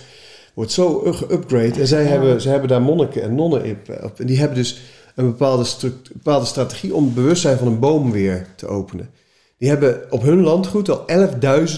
[0.54, 1.80] wordt zo geupgrade.
[1.80, 4.20] En zij hebben, ze hebben daar monniken en nonnen op.
[4.20, 4.80] En die hebben dus
[5.16, 5.66] een bepaalde,
[6.14, 9.10] bepaalde strategie om het bewustzijn van een boom weer te openen.
[9.58, 11.06] Die hebben op hun landgoed al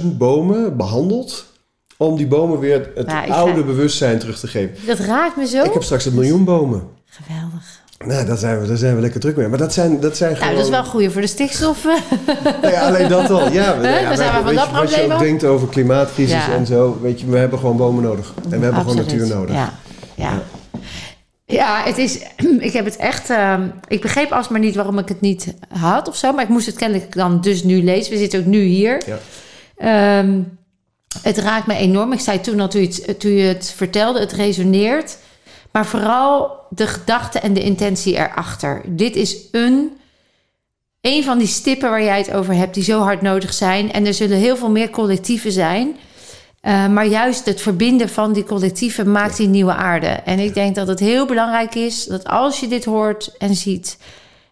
[0.01, 1.45] 11.000 bomen behandeld
[1.97, 4.85] om die bomen weer het oude ga- bewustzijn terug te geven.
[4.87, 5.63] Dat raakt me zo.
[5.63, 6.83] Ik heb straks een miljoen bomen.
[7.05, 7.81] Geweldig.
[8.05, 9.47] Nou, daar zijn we, daar zijn we lekker druk mee.
[9.47, 10.57] Maar dat zijn, dat zijn Nou, gewoon...
[10.57, 11.83] dat is wel goed voor de stikstof.
[12.61, 13.51] Nou ja, alleen dat al.
[13.51, 15.67] Ja, we- ja, zijn we wij- van dat je, Wat je probleem ook denkt over
[15.67, 16.53] klimaatcrisis Ja.
[16.53, 16.97] en zo.
[17.01, 18.33] Weet je, we hebben gewoon bomen nodig.
[18.43, 19.55] En we hebben gewoon natuur nodig.
[19.55, 19.73] Ja,
[20.15, 20.41] ja.
[21.45, 22.19] ja het is...
[22.59, 23.29] Ik heb het echt...
[23.29, 26.33] ehm, ik begreep alsmaar niet waarom ik het niet had of zo.
[26.33, 28.11] Maar ik moest het kennelijk dan dus nu lezen.
[28.11, 29.01] We zitten ook nu hier.
[29.05, 29.17] Ja.
[29.77, 30.39] Ehm,
[31.21, 32.13] het raakt me enorm.
[32.13, 35.17] Ik zei toen al, toen je, het, toen je het vertelde, het resoneert.
[35.71, 38.81] Maar vooral de gedachte en de intentie erachter.
[38.85, 39.97] Dit is een,
[41.01, 42.73] een van die stippen waar jij het over hebt...
[42.73, 43.91] die zo hard nodig zijn.
[43.91, 45.95] En er zullen heel veel meer collectieven zijn...
[46.61, 50.07] Uh, maar juist het verbinden van die collectieven maakt die nieuwe aarde.
[50.07, 53.97] En ik denk dat het heel belangrijk is dat als je dit hoort en ziet.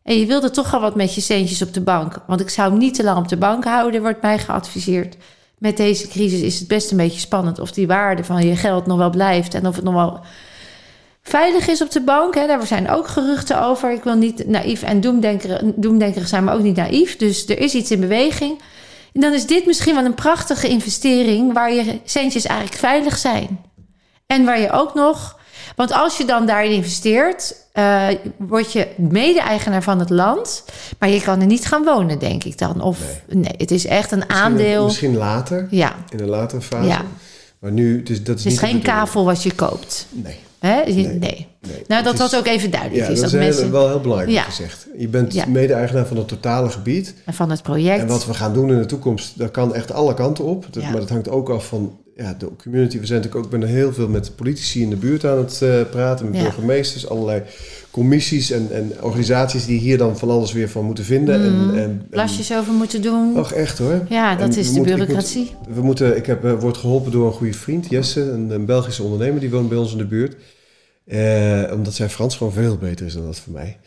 [0.03, 2.21] en je wilde toch al wat met je centjes op de bank.
[2.27, 5.17] Want ik zou hem niet te lang op de bank houden, wordt mij geadviseerd.
[5.57, 8.85] Met deze crisis is het best een beetje spannend of die waarde van je geld
[8.85, 9.53] nog wel blijft.
[9.53, 10.19] En of het nog wel
[11.21, 12.35] veilig is op de bank.
[12.35, 12.47] Hè.
[12.47, 13.91] Daar zijn ook geruchten over.
[13.91, 17.17] Ik wil niet naïef en doemdenkerig, doemdenkerig zijn, maar ook niet naïef.
[17.17, 18.61] Dus er is iets in beweging.
[19.13, 23.59] En dan is dit misschien wel een prachtige investering waar je centjes eigenlijk veilig zijn.
[24.25, 25.39] En waar je ook nog,
[25.75, 28.07] want als je dan daarin investeert, uh,
[28.37, 30.63] word je mede-eigenaar van het land,
[30.99, 32.81] maar je kan er niet gaan wonen, denk ik dan.
[32.81, 34.85] Of nee, nee het is echt een misschien, aandeel.
[34.85, 35.95] Misschien later, ja.
[36.09, 36.87] in een latere fase.
[36.87, 37.01] Ja.
[37.59, 40.07] Maar nu, dus dat is het is niet geen kavel wat je koopt.
[40.09, 40.39] Nee.
[40.59, 40.81] Hè?
[40.85, 41.17] Nee.
[41.19, 41.47] Nee.
[41.87, 43.01] Nou, dat was ook even duidelijk.
[43.05, 43.71] Ja, is dat dat is heel- mensen...
[43.71, 44.43] wel heel belangrijk Ja.
[44.43, 44.87] gezegd.
[44.97, 45.45] Je bent Ja.
[45.47, 47.13] mede-eigenaar van het totale gebied.
[47.25, 47.99] En van het project.
[48.01, 50.65] En wat we gaan doen in de toekomst, dat kan echt alle kanten op.
[50.71, 50.83] Dat.
[50.83, 52.99] Maar dat hangt ook af van ja, de community.
[52.99, 55.61] We zijn natuurlijk ook ik ben heel veel met politici in de buurt aan het
[55.61, 56.29] eh, praten.
[56.29, 57.41] Met burgemeesters, allerlei
[57.91, 61.39] commissies en, en organisaties die hier dan van alles weer van moeten vinden.
[61.41, 61.69] Mhm.
[61.69, 63.37] En, en, en, Plasjes over moeten doen.
[63.37, 64.05] Och, echt hoor.
[64.09, 65.51] ja, dat en is de moeten- ik bureaucratie.
[65.73, 69.03] We moeten, ik heb, eh, word geholpen door een goede vriend, Jesse, een, een Belgische
[69.03, 69.39] ondernemer.
[69.39, 70.35] Die woont bij ons in de buurt.
[71.05, 73.77] Eh, omdat zij Frans gewoon veel beter is dan dat voor mij.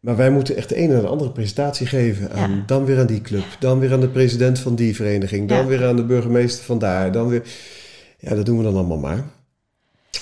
[0.00, 2.32] Maar wij moeten echt de ene naar de andere presentatie geven.
[2.32, 2.62] Aan, Ja.
[2.66, 3.44] Dan weer aan die club.
[3.60, 5.48] Dan weer aan de president van die vereniging.
[5.48, 5.66] Dan Ja.
[5.66, 7.12] weer aan de burgemeester van daar.
[7.12, 7.42] Dan weer...
[8.18, 9.24] Ja, dat doen we dan allemaal maar.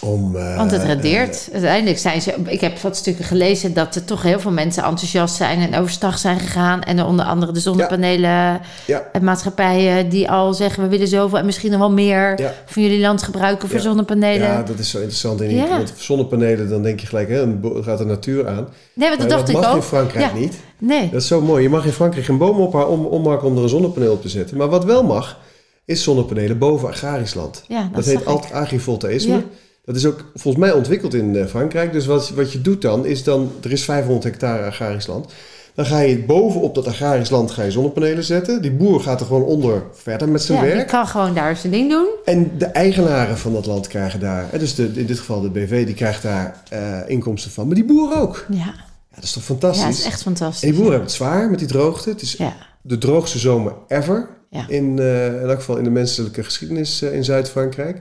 [0.01, 1.49] Om, eh, Want het rendeert.
[1.53, 2.35] Uiteindelijk zijn ze.
[2.47, 6.19] Ik heb wat stukken gelezen dat er toch heel veel mensen enthousiast zijn en overstag
[6.19, 6.83] zijn gegaan.
[6.83, 11.39] En er onder andere de zonnepanelen ja, en maatschappijen die al zeggen: we willen zoveel
[11.39, 12.55] en misschien nog wel meer Ja.
[12.67, 14.47] van jullie land gebruiken voor zonnepanelen.
[14.47, 15.41] ja, dat is zo interessant.
[15.41, 15.69] Ja.
[15.69, 18.69] Want zonnepanelen, dan denk je gelijk, hè, dan gaat de natuur aan.
[18.95, 19.77] nee, maar dat dacht dat ik mag ook.
[19.77, 20.55] in Frankrijk niet.
[20.79, 21.11] Nee.
[21.11, 21.63] Dat is zo mooi.
[21.63, 24.23] Je mag in Frankrijk geen boom op haar om, ommaken om er een zonnepaneel op
[24.23, 24.57] te zetten.
[24.57, 25.39] Maar wat wel mag,
[25.85, 27.65] is zonnepanelen boven agrarisch land.
[27.69, 29.43] Ja, dat, Dat, heet alt-agrivoltaïsme.
[29.85, 29.93] Ja.
[29.93, 31.93] Dat is ook volgens mij ontwikkeld in eh, Frankrijk.
[31.93, 33.53] Dus wat, wat je doet dan, is dan...
[33.63, 35.33] Er is 500 hectare agrarisch land.
[35.75, 38.63] Dan ga je bovenop dat agrarisch land ga je zonnepanelen zetten.
[38.63, 40.89] Die boer gaat er gewoon onder verder met zijn Ja, die werk.
[40.89, 42.07] kan gewoon daar zijn ding doen.
[42.25, 44.47] En de eigenaren van dat land krijgen daar...
[44.51, 47.67] hè, Dus de, in dit geval de BV, die krijgt daar eh, inkomsten van.
[47.67, 48.47] Maar die boer ook.
[48.51, 49.85] Ja, Ja, dat is toch ja fantastisch?
[49.87, 50.63] het is echt fantastisch.
[50.63, 52.09] En die boeren hebben het zwaar met die droogte.
[52.11, 54.29] Het is Ja, de droogste zomer ever.
[54.51, 54.69] Ja.
[54.69, 58.01] In, eh, in elk geval in de menselijke geschiedenis eh, in Zuid-Frankrijk.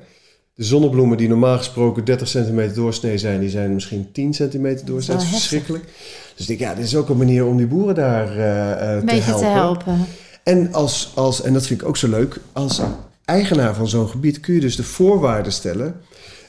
[0.60, 5.18] De zonnebloemen die normaal gesproken 30 centimeter doorsnee zijn, die zijn misschien 10 centimeter doorsnee.
[5.18, 5.84] Dat is verschrikkelijk.
[6.36, 9.16] Dus ik denk, ja, dit is ook een manier om die boeren daar een te,
[9.16, 9.48] helpen.
[9.48, 10.06] te helpen.
[10.44, 12.82] En, als, als, en dat vind ik ook zo leuk, als
[13.26, 15.96] eigenaar van zo'n gebied kun je dus de voorwaarden stellen.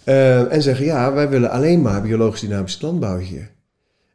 [0.05, 3.51] eh, en zeggen, ja, wij willen alleen maar biologisch dynamische landbouw hier.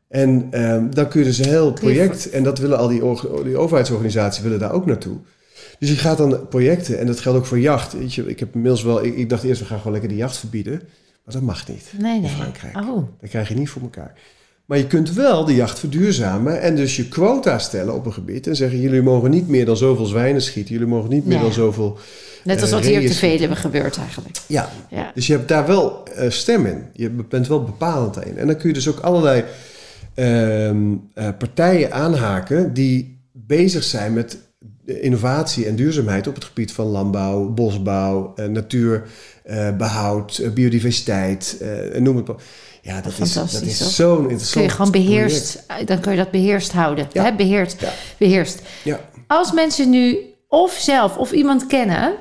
[0.08, 3.02] En ehm, dan kun je dus een heel project, en dat willen al die,
[3.44, 5.18] die overheidsorganisaties willen daar ook naartoe.
[5.80, 7.94] Dus je gaat dan projecten, en dat geldt ook voor jacht.
[7.94, 10.16] Weet je, ik heb inmiddels wel, ik, ik dacht eerst, we gaan gewoon lekker de
[10.18, 10.74] jacht verbieden.
[11.26, 12.30] Maar dat mag niet Nee, in.
[12.30, 12.76] Frankrijk.
[12.78, 14.14] Oh, Dat krijg je niet voor elkaar.
[14.66, 18.48] Maar je kunt wel de jacht verduurzamen en dus je quota stellen op een gebied.
[18.48, 20.74] En zeggen, jullie mogen niet meer dan zoveel zwijnen schieten.
[20.74, 21.42] Jullie mogen niet meer Ja.
[21.44, 21.98] dan zoveel...
[22.44, 24.38] net als Eh, wat hier reeën te Veluwe gebeurt eigenlijk.
[24.48, 25.12] Ja, Ja.
[25.16, 26.84] dus je hebt daar wel eh, stem in.
[26.94, 28.38] Je bent wel bepalend in.
[28.38, 29.44] En dan kun je dus ook allerlei
[30.14, 34.38] ehm, eh, partijen aanhaken die bezig zijn met
[34.86, 42.16] innovatie en duurzaamheid op het gebied van landbouw, bosbouw, eh, natuurbehoud, eh, biodiversiteit, eh, noem
[42.16, 42.36] het maar.
[42.82, 45.10] Ja, dat is, dat is zo'n Kun interessant je gewoon project.
[45.10, 47.08] beheerst, dan kun je dat beheerst houden.
[47.12, 47.24] Ja.
[47.24, 47.92] Hè, beheerst, Ja.
[48.18, 48.62] beheerst.
[48.84, 50.18] Ja, Als mensen nu
[50.48, 52.14] of zelf of iemand kennen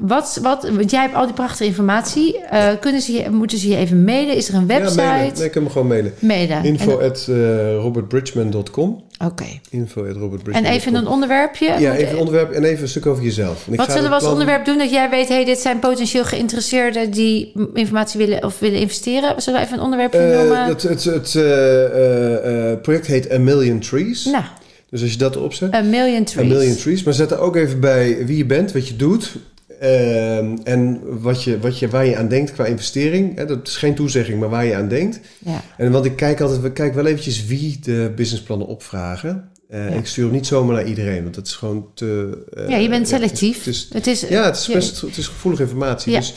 [0.00, 2.38] wat, wat, want jij hebt al die prachtige informatie.
[2.38, 4.36] Eh, kunnen ze je, moeten ze je even mailen?
[4.36, 5.00] Is er een website?
[5.00, 5.34] Ja, mailen.
[5.36, 6.12] Nee, ik kan me gewoon mailen.
[6.18, 6.64] Mailen.
[6.64, 9.02] Info at eh, robertbridgman.com.
[9.24, 9.44] Oké.
[9.70, 10.64] Info at robertbridgman.com.
[10.72, 11.74] En even een onderwerpje?
[11.78, 13.66] Ja, even een onderwerp en even een stuk over jezelf.
[13.70, 16.24] En Wat zullen we als plan- onderwerp doen dat jij weet, hey, dit zijn potentieel
[16.24, 19.42] geïnteresseerden die informatie willen of willen investeren?
[19.42, 20.64] Zullen we even een onderwerpje Eh, noemen?
[20.64, 24.24] het het, het project heet A Million Trees.
[24.24, 24.44] Nou,
[24.90, 25.74] Dus als je dat opzet.
[25.74, 26.48] a million A trees.
[26.48, 27.02] Million Trees.
[27.02, 29.36] Maar zet er ook even bij wie je bent, wat je doet.
[29.80, 33.36] Ehm, en wat je, wat je, waar je aan denkt qua investering.
[33.36, 35.20] Hè, dat is geen toezegging, maar waar je aan denkt.
[35.38, 35.62] Ja.
[35.76, 39.48] En want ik kijk altijd, we kijken wel eventjes wie de businessplannen opvragen.
[39.68, 39.94] Eh, Ja.
[39.94, 42.38] Ik stuur hem niet zomaar naar iedereen, want dat is gewoon te...
[42.54, 43.58] eh, ja, je bent ja, het is- selectief.
[43.58, 46.12] het is- het is, ja, het is je- best het is gevoelige informatie.
[46.12, 46.18] Ja.
[46.18, 46.34] Dus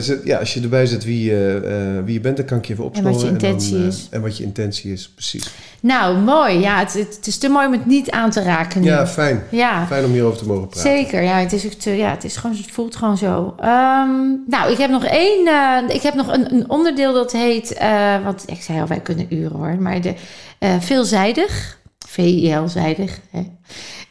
[0.00, 1.60] zet- ja, als je erbij zet wie, je,
[1.98, 3.12] eh, wie je bent, dan kan ik je even En opsporen.
[3.12, 4.06] wat je intentie dan, eh, is.
[4.10, 5.50] En wat je intentie is, precies.
[5.80, 6.58] Nou, mooi.
[6.58, 8.86] Ja, het, het, is te mooi om het niet aan te raken nu.
[8.86, 9.42] Ja, fijn.
[9.50, 10.90] Ja, Fijn om hierover te mogen praten.
[10.90, 11.22] zeker.
[11.22, 13.54] Ja, het, is ook te, ja, het, is gewoon, het voelt gewoon zo.
[13.58, 14.10] Ehm,
[14.46, 15.46] nou, ik heb nog één.
[15.46, 17.72] eh, ik heb nog een, een onderdeel dat heet.
[17.72, 19.76] eh want ik zei al, wij kunnen uren hoor.
[19.80, 20.14] Maar de,
[20.58, 21.76] eh, veelzijdig.
[22.08, 23.18] VIL-zijdig.
[23.30, 23.40] Hè.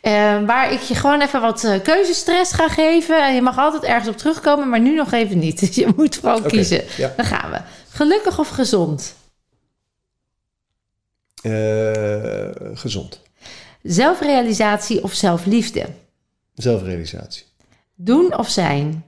[0.08, 3.26] Eh, waar ik je gewoon even wat eh, keuzestress ga geven.
[3.26, 5.60] En je mag altijd ergens op terugkomen, maar nu nog even niet.
[5.68, 6.84] Dus je moet vooral Oké, kiezen.
[6.98, 7.14] Ja.
[7.16, 7.62] Dan gaan we.
[7.90, 9.16] Gelukkig of gezond?
[11.42, 13.22] Eh, gezond.
[13.84, 15.86] Zelfrealisatie of zelfliefde?
[16.54, 17.46] Zelfrealisatie.
[17.96, 19.06] Doen of zijn?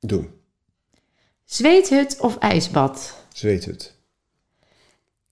[0.00, 0.30] Doen.
[1.44, 3.24] Zweethut of ijsbad?
[3.32, 3.94] Zweet het.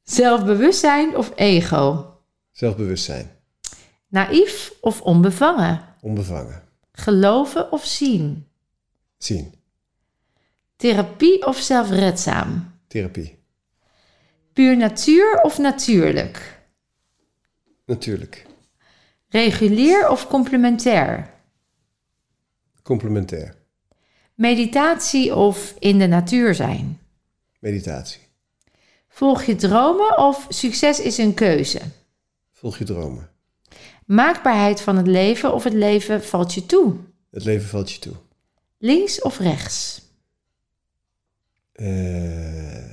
[0.03, 2.15] Zelfbewustzijn of ego?
[2.53, 3.36] Zelfbewustzijn.
[4.17, 5.85] Naïef of onbevangen?
[6.01, 6.63] Onbevangen.
[6.93, 8.47] Geloven of zien?
[9.19, 9.55] Zien.
[10.77, 12.73] Therapie of zelfredzaam?
[12.87, 13.39] Therapie.
[14.53, 16.61] Puur natuur of natuurlijk?
[17.87, 18.47] Natuurlijk.
[19.29, 21.31] Regulier of complementair?
[22.83, 23.55] Complementair.
[24.35, 26.99] Meditatie of in de natuur zijn?
[27.59, 28.21] Meditatie.
[29.09, 31.81] Volg je dromen of succes is een keuze?
[32.53, 33.35] Volg je dromen.
[34.07, 36.95] Maakbaarheid van het leven of het leven valt je toe?
[37.31, 38.15] Het leven valt je toe.
[38.79, 40.03] Links of rechts?
[41.73, 42.85] Eh,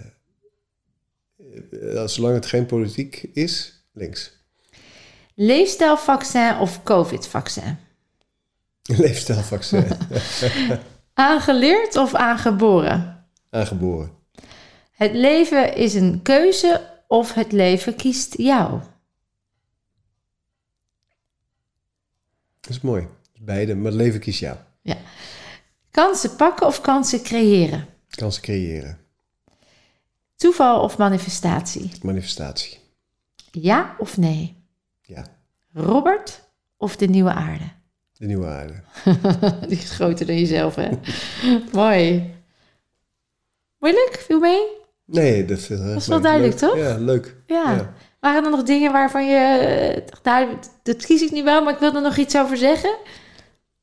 [2.06, 4.32] zolang het geen politiek is, links.
[5.36, 7.78] Leefstijlvaccin of COVID-vaccin?
[8.98, 9.86] Leefstijlvaccin.
[11.14, 13.28] Aangeleerd of aangeboren?
[13.50, 14.12] Aangeboren.
[14.92, 18.82] Het leven is een keuze of het leven kiest jou?
[22.64, 23.08] Dat is mooi.
[23.40, 24.58] Beide, maar het leven kiest jou.
[25.92, 27.88] Kansen pakken of kansen creëren?
[28.10, 29.00] Kansen creëren.
[30.36, 31.92] Toeval of manifestatie?
[32.02, 32.80] Manifestatie.
[33.52, 34.56] Ja of nee?
[35.02, 35.26] Ja.
[35.74, 36.42] Robert
[36.78, 37.72] of de nieuwe aarde?
[38.14, 38.82] De nieuwe aarde.
[39.70, 40.90] Die is groter dan jezelf, hè?
[41.72, 42.34] Mooi.
[43.80, 44.24] Moeilijk?
[44.26, 44.62] Viel mee?
[45.06, 46.78] Nee, dat, dat is wel duidelijk, toch?
[46.78, 47.36] Ja, leuk.
[47.48, 47.72] Ja.
[47.72, 47.94] Ja.
[48.20, 50.04] Waren er nog dingen waarvan je...
[50.24, 50.48] Nou,
[50.84, 52.96] dat kies ik niet wel, maar ik wil er nog iets over zeggen.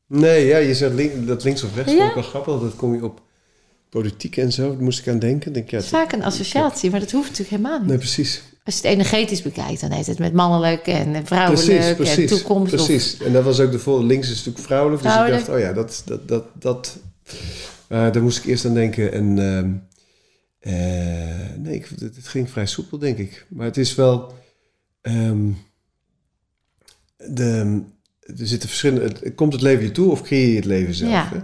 [0.07, 1.93] Nee, ja, je zegt link- dat links of rechts.
[1.93, 1.99] Ja.
[1.99, 2.61] vond ik wel grappig.
[2.61, 3.21] Dat kom je op
[3.91, 4.68] politiek en zo.
[4.73, 5.53] Daar moest ik aan denken.
[5.53, 7.89] Denk, ja, Het is vaak een associatie, maar dat hoeft natuurlijk helemaal niet.
[7.89, 8.43] Nee, precies.
[8.64, 12.31] Als je het energetisch bekijkt, dan heet het met mannelijk en vrouwelijk Precies, en precies.
[12.31, 12.73] toekomst.
[12.75, 13.16] of- Precies.
[13.23, 14.09] En dat was ook de volgende.
[14.09, 15.03] Links is natuurlijk vrouwelijk.
[15.03, 16.03] Dus ik dacht, oh ja, dat...
[16.07, 16.99] dat, dat, dat
[17.89, 19.12] eh, daar moest ik eerst aan denken.
[19.12, 19.71] En ehm,
[20.61, 20.72] eh,
[21.58, 23.46] nee, ik, het, het ging vrij soepel, denk ik.
[23.48, 24.34] Maar het is wel...
[25.00, 25.50] ehm,
[27.16, 27.80] de,
[28.20, 29.04] er zitten verschillende...
[29.04, 31.11] het- Komt het leven je toe of creëer je het leven zelf?
[31.12, 31.28] Ja.
[31.32, 31.38] Hè?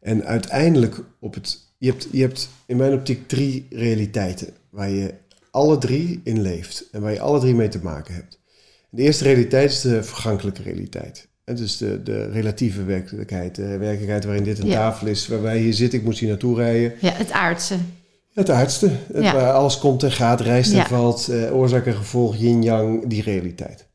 [0.00, 1.64] En uiteindelijk op het...
[1.78, 5.14] Je hebt, je hebt in mijn optiek drie realiteiten waar je
[5.50, 8.38] alle drie in leeft en waar je alle drie mee te maken hebt.
[8.90, 11.28] De eerste realiteit is de vergankelijke realiteit.
[11.44, 14.74] En dus de, de relatieve werkelijkheid, de werkelijkheid waarin dit een Ja.
[14.74, 16.92] tafel is, waar wij hier zitten, ik moet hier naartoe rijden.
[17.00, 17.76] Ja, het aardse.
[18.36, 19.34] Het aardste, het Ja.
[19.34, 20.86] waar alles komt en gaat, rijst en Ja.
[20.86, 23.86] valt, eh, oorzaak en gevolg, yin-yang, die realiteit.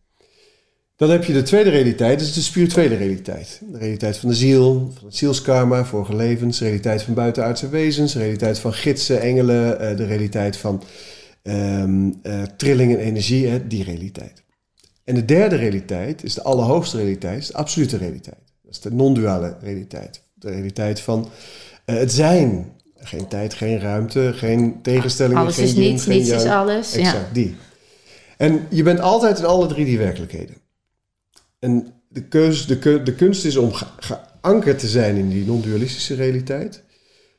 [0.96, 3.62] Dan heb je de tweede realiteit, dat is de spirituele realiteit.
[3.72, 8.14] De realiteit van de ziel, van het zielskarma, vorige levens, de realiteit van buitenaardse wezens,
[8.14, 10.84] de realiteit van gidsen, engelen, eh, de realiteit van
[11.43, 14.43] ehm, eh, trilling en energie, hè, die realiteit.
[15.04, 18.43] En de derde realiteit is de allerhoogste realiteit, is de absolute realiteit.
[18.63, 20.24] Dat is de non-duale realiteit.
[20.34, 21.30] De realiteit van
[21.86, 22.66] eh, het zijn.
[23.04, 26.94] Geen tijd, geen ruimte, geen tegenstellingen, Alles geen is niets, niets is alles.
[26.96, 27.34] Exact, Ja.
[27.34, 27.56] die.
[28.38, 30.56] En je bent altijd in alle drie die werkelijkheden.
[31.60, 36.16] En de, keus, de, de kunst is om ge- geankerd te zijn in die non-dualistische
[36.16, 36.84] realiteit.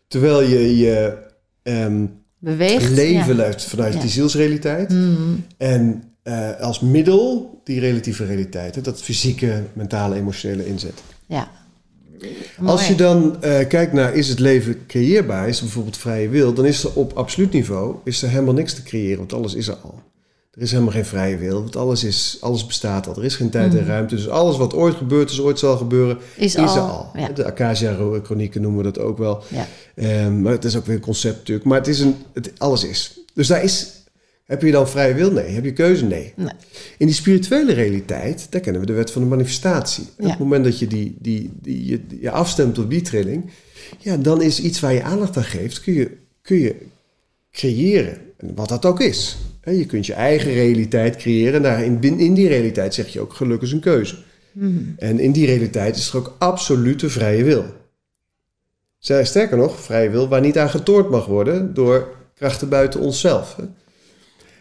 [0.08, 1.18] Terwijl je je
[1.62, 2.06] ehm,
[2.38, 2.88] Beweegt.
[2.90, 3.52] leven ja.
[3.58, 4.00] vanuit Ja.
[4.00, 4.90] die zielsrealiteit.
[4.90, 8.74] Mm, En eh, als middel die relatieve realiteit.
[8.74, 11.02] hè, Dat fysieke, mentale, emotionele inzet.
[11.26, 11.50] ja.
[12.64, 16.52] Als je dan eh, kijkt naar is het leven creëerbaar, is er bijvoorbeeld vrije wil,
[16.52, 19.68] dan is er op absoluut niveau is er helemaal niks te creëren, want alles is
[19.68, 20.00] er al.
[20.52, 23.16] Er is helemaal geen vrije wil, want alles, is, alles bestaat al.
[23.16, 23.88] Er is geen tijd en Mhm.
[23.88, 24.14] ruimte.
[24.14, 26.76] Dus alles wat ooit gebeurd is, ooit zal gebeuren, Is, is al.
[26.76, 27.10] er al.
[27.16, 27.28] Ja.
[27.28, 29.42] De Acacia-chronieken noemen we dat ook wel.
[29.48, 29.66] Ja.
[29.94, 31.66] Ehm, maar het is ook weer een concept natuurlijk.
[31.66, 33.18] Maar het is een, het, alles is.
[33.34, 34.01] Dus daar is,
[34.44, 35.32] heb je dan vrije wil?
[35.32, 35.48] Nee.
[35.48, 36.04] Heb je keuze?
[36.04, 36.32] Nee.
[36.36, 36.52] Nee.
[36.98, 40.04] In die spirituele realiteit, daar kennen we de wet van de manifestatie.
[40.18, 43.50] Op het moment dat je die, die, die, je, je afstemt op die trilling,
[43.98, 46.10] ja, dan is iets waar je aandacht aan geeft, kun je,
[46.42, 46.76] kun je
[47.52, 48.18] creëren.
[48.36, 49.36] En wat dat ook is.
[49.60, 51.62] Hè, Je kunt je eigen realiteit creëren.
[51.62, 54.16] Nou, in, in die realiteit zeg je ook geluk is een keuze.
[54.52, 54.78] Mhm.
[54.96, 57.64] En in die realiteit is er ook absolute vrije wil.
[58.98, 63.56] Sterker nog, vrije wil waar niet aan getoord mag worden door krachten buiten onszelf.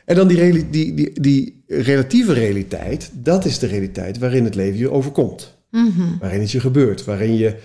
[0.05, 4.79] En dan die, die, die, die relatieve realiteit, dat is de realiteit waarin het leven
[4.79, 5.57] je overkomt.
[5.71, 6.01] Mhm.
[6.19, 7.55] Waarin het je gebeurt, waarin je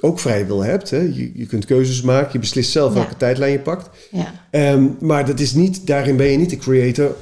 [0.00, 0.90] ook vrije wil hebt.
[0.90, 0.98] Hè.
[0.98, 2.98] Je, je kunt keuzes maken, je beslist zelf Ja.
[2.98, 3.90] welke tijdlijn je pakt.
[4.10, 4.32] Ja.
[4.50, 7.14] Ehm, maar dat is niet, daarin ben je niet de creator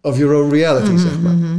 [0.00, 1.32] of your own reality, zeg maar.
[1.34, 1.58] Mhm.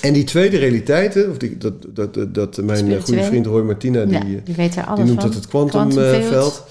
[0.00, 3.62] En die tweede realiteit, of die, dat, dat, dat, dat mijn eh, goede vriend Roy
[3.62, 5.30] Martina, die, Ja, eh, die weet er alles die noemt van.
[5.30, 6.10] dat het quantumveld.
[6.10, 6.64] Quantumfield.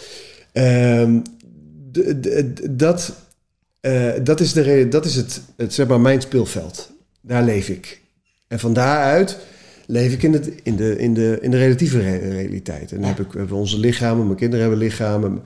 [0.52, 1.20] Ehm
[2.72, 3.14] dat,
[3.82, 6.92] eh, dat is, de, re- dat is het, het, zeg maar, mijn speelveld.
[7.22, 8.02] Daar leef ik.
[8.48, 9.38] En van daaruit
[9.88, 12.92] leef ik in, het, in, de, in, de, in de relatieve re- realiteit.
[12.92, 13.16] En dan Ja.
[13.16, 15.42] heb ik, hebben onze lichamen, mijn kinderen hebben lichamen.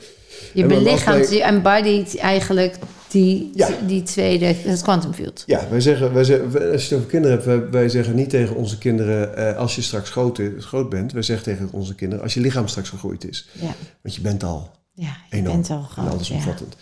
[0.53, 2.75] Je En belichaamt, wij- je embodied eigenlijk
[3.09, 3.69] die, Ja.
[3.87, 5.43] die tweede, het quantum field.
[5.45, 8.29] Ja, wij zeggen, wij zeggen, als je het over kinderen hebt, wij, wij zeggen niet
[8.29, 11.95] tegen onze kinderen, eh, als je straks groot, is- groot bent, wij zeggen tegen onze
[11.95, 13.49] kinderen, als je lichaam straks gegroeid is.
[13.51, 16.05] Ja, Want je bent al ja je enorm bent al en groot.
[16.05, 16.11] Ja.
[16.11, 16.73] allesomvattend.
[16.73, 16.79] En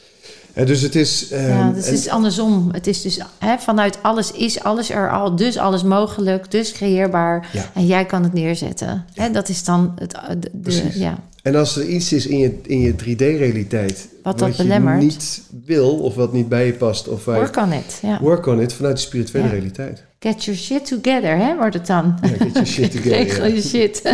[0.53, 1.27] dus het is...
[1.31, 2.69] ehm, Ja, dus het is andersom.
[2.71, 3.19] Het is dus
[3.59, 7.49] vanuit alles is alles er al, dus alles mogelijk, dus creëerbaar.
[7.53, 7.69] Ja.
[7.73, 9.05] En jij kan het neerzetten.
[9.13, 11.17] Hè, dat is dan het, de, de- ja.
[11.43, 14.07] En als er iets is in je, in je 3D-realiteit...
[14.23, 14.99] Wat dat je belemmert.
[15.01, 17.07] niet wil of wat niet bij je past...
[17.07, 17.99] of waar je- Work on it.
[18.01, 18.19] Ja.
[18.21, 19.51] work on it vanuit de spirituele Ja.
[19.53, 20.03] realiteit.
[20.19, 22.17] Get your shit together, hè, wordt het dan.
[22.21, 23.11] Ja, get your shit together.
[23.17, 23.53] Regel ja.
[23.53, 24.01] je shit.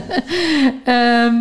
[0.85, 1.33] Ehm,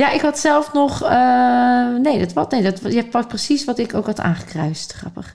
[0.00, 1.02] ja, ik had zelf nog...
[1.02, 2.50] eh, nee, dat wat?
[2.50, 4.92] Nee, dat, je pakt precies wat ik ook had aangekruist.
[4.92, 5.34] Grappig.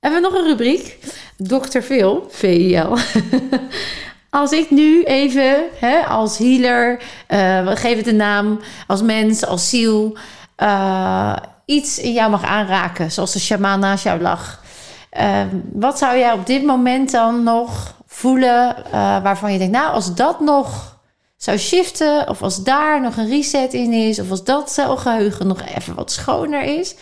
[0.00, 0.98] Hebben we nog een rubriek?
[1.36, 1.80] Dr.
[1.80, 2.96] Phil, VIL.
[4.30, 9.46] Als ik nu even hè, als healer, eh, we geven het een naam, als mens,
[9.46, 10.16] als ziel,
[10.56, 14.62] eh, iets in jou mag aanraken, zoals de shaman naast jou lag.
[15.10, 15.40] Eh,
[15.72, 20.14] wat zou jij op dit moment dan nog voelen eh, waarvan je denkt, nou, als
[20.14, 20.98] dat nog
[21.42, 25.62] zou shiften, of als daar nog een reset in is, of als dat celgeheugen nog
[25.78, 26.94] even wat schoner is,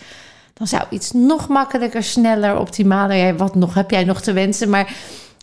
[0.53, 3.17] dan zou iets nog makkelijker, sneller, optimaler.
[3.17, 4.69] Ja, wat nog heb jij nog te wensen?
[4.69, 4.93] Maar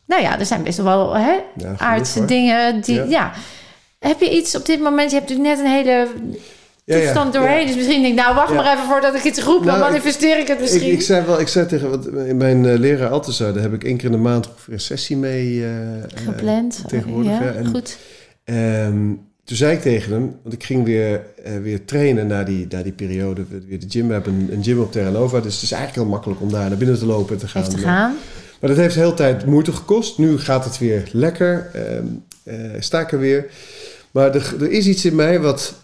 [0.06, 2.26] nou ja, er zijn best wel hè, Ja, aardse hoor.
[2.26, 3.04] dingen die, Ja.
[3.04, 3.32] ja.
[3.98, 5.10] Heb je iets op dit moment?
[5.10, 6.06] Je hebt natuurlijk net een hele
[6.84, 7.60] Ja, ja, toestand doorheen.
[7.60, 7.66] ja.
[7.66, 9.64] Dus misschien denk ik, nou, wacht maar even voordat ik iets roep.
[9.64, 10.92] Nou, dan ik- manifesteer ik het Ik, misschien.
[10.92, 13.96] ik zei wel, ik zei tegen wat, mijn eh, leraar Altesa, daar heb ik één
[13.96, 16.82] keer in de maand ongeveer een sessie mee eh, eh, Gepland.
[16.86, 17.30] tegenwoordig.
[17.32, 17.50] ja, hè.
[17.50, 17.96] En, goed.
[18.46, 19.12] Ehm,
[19.44, 22.82] toen zei ik tegen hem, want ik ging weer, eh, weer trainen na die, na
[22.82, 24.06] die periode, weer de gym.
[24.06, 26.50] We hebben een, een gym op Terra Nova, dus het is eigenlijk heel makkelijk om
[26.50, 27.62] daar naar binnen te lopen en te gaan.
[27.62, 28.14] Heeft te gaan.
[28.60, 30.18] Maar dat heeft de hele tijd moeite gekost.
[30.18, 31.70] Nu gaat het weer lekker,
[32.44, 33.50] eh, sta ik er weer.
[34.10, 35.74] Maar er, er is iets in mij wat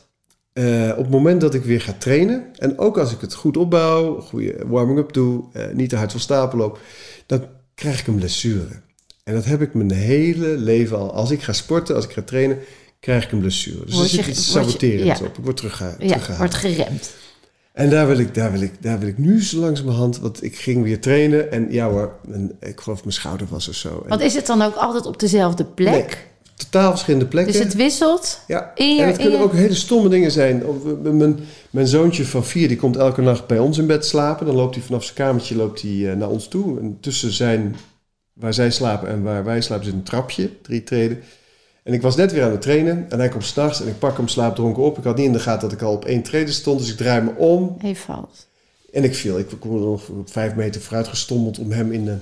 [0.53, 2.45] eh, op het moment dat ik weer ga trainen...
[2.59, 5.45] en ook als ik het goed opbouw, goede warming-up doe...
[5.73, 6.81] niet te hard van stapel loop,
[7.27, 7.45] dan
[7.75, 8.81] krijg ik een blessure.
[9.25, 11.13] En dat heb ik mijn hele leven al.
[11.13, 12.59] Als ik ga sporten, als ik ga trainen,
[13.01, 13.85] krijg ik een blessure.
[13.85, 15.27] Dus er Word zit iets je- saboterends ja.
[15.27, 15.39] op.
[15.39, 16.39] Ik word teruggeha- Ja, teruggehaald.
[16.39, 17.11] wordt geremd.
[17.73, 20.19] En daar wil, ik, daar, wil ik, daar wil ik nu zo langzamerhand...
[20.19, 23.75] want ik ging weer trainen en ja hoor, mijn, ik geloof mijn schouder was of
[23.75, 23.89] zo.
[24.03, 25.91] En Want is het dan ook altijd op dezelfde plek?
[25.93, 26.05] Nee,
[26.57, 27.53] totaal verschillende plekken.
[27.53, 28.73] Dus het wisselt ja.
[28.75, 29.01] in je...
[29.03, 30.63] En het kunnen je- ook hele stomme dingen zijn.
[31.03, 31.39] Mijn,
[31.71, 34.47] mijn zoontje van vier die komt elke nacht bij ons in bed slapen.
[34.47, 36.81] Dan loopt hij vanaf zijn kamertje loopt hij, eh, naar ons toe.
[36.81, 37.77] En tussen zijn,
[38.33, 41.23] waar zij slapen en waar wij slapen zit een trapje, drie treden.
[41.83, 44.17] En ik was net weer aan het trainen en hij komt s'nachts en ik pak
[44.17, 44.99] hem slaapdronken op.
[44.99, 46.97] Ik had niet in de gaten dat ik al op één treden stond, dus ik
[46.97, 48.47] draai me om Even valt.
[48.93, 49.39] en ik viel.
[49.39, 52.17] Ik kom nog op vijf meter vooruit gestommeld om hem in de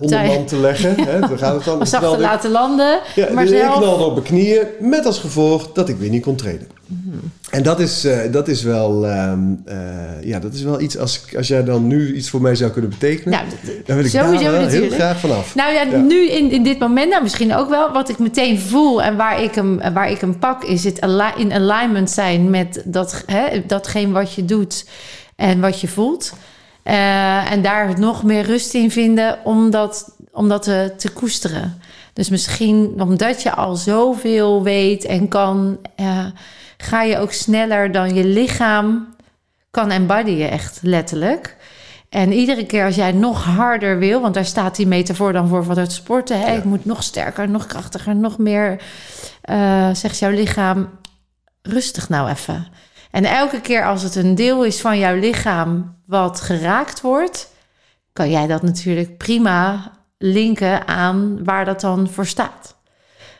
[0.00, 0.94] ondermand te leggen.
[1.04, 1.86] Hè, daar gaat het dan.
[1.86, 3.00] Zacht te laten landen.
[3.14, 3.76] ja, maar dus ik zelf...
[3.78, 6.66] knalde op mijn knieën met als gevolg dat ik weer niet kon treden.
[6.86, 7.16] Mhm.
[7.50, 9.76] En dat is, eh, dat is wel, ehm, eh,
[10.22, 12.90] ja, dat is wel iets, als, als jij dan nu iets voor mij zou kunnen
[12.90, 15.54] betekenen, Nou, dat- dan wil ik sowieso daar wel heel graag vanaf.
[15.54, 15.96] Nou ja, Ja.
[15.96, 19.42] nu in, in dit moment, nou misschien ook wel, wat ik meteen voel en waar
[19.42, 20.98] ik hem, waar ik hem pak, is het
[21.36, 24.84] in alignment zijn met dat, hè, datgene wat je doet
[25.36, 26.32] en wat je voelt.
[26.82, 31.80] Eh, en daar nog meer rust in vinden om dat, om dat te, te koesteren.
[32.12, 36.26] Dus misschien omdat je al zoveel weet en kan, eh,
[36.76, 39.14] ga je ook sneller dan je lichaam
[39.70, 41.56] kan embodyen, echt letterlijk.
[42.08, 45.64] En iedere keer als jij nog harder wil, want daar staat die metafoor dan voor
[45.64, 46.40] van het sporten.
[46.40, 46.46] Hè?
[46.46, 46.58] Ja.
[46.58, 48.82] Ik moet nog sterker, nog krachtiger, nog meer.
[49.40, 50.88] eh, zegt jouw lichaam,
[51.62, 52.66] rustig nou even.
[53.10, 57.50] En elke keer als het een deel is van jouw lichaam wat geraakt wordt,
[58.12, 62.76] kan jij dat natuurlijk prima linken aan waar dat dan voor staat.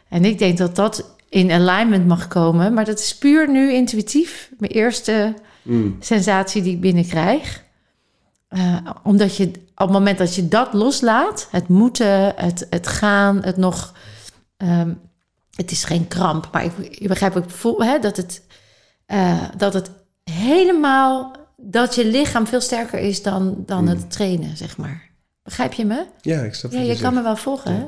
[0.09, 4.51] En ik denk dat dat in alignment mag komen, maar dat is puur nu intuïtief.
[4.59, 5.97] Mijn eerste Mm.
[6.01, 7.65] sensatie die ik binnenkrijg.
[8.49, 13.43] Eh, omdat je op het moment dat je dat loslaat, het moeten, het, het gaan,
[13.43, 13.95] het nog.
[14.57, 14.95] ehm,
[15.55, 18.43] het is geen kramp, maar ik, je begrijpt ook voel, hè, dat, het,
[19.11, 19.91] eh, dat het
[20.24, 21.39] helemaal.
[21.62, 23.89] dat je lichaam veel sterker is dan, dan Mm.
[23.89, 25.11] het trainen, zeg maar.
[25.43, 26.07] Begrijp je me?
[26.20, 27.87] Ja, ik snap Ja, wat je je kan me wel volgen, hè?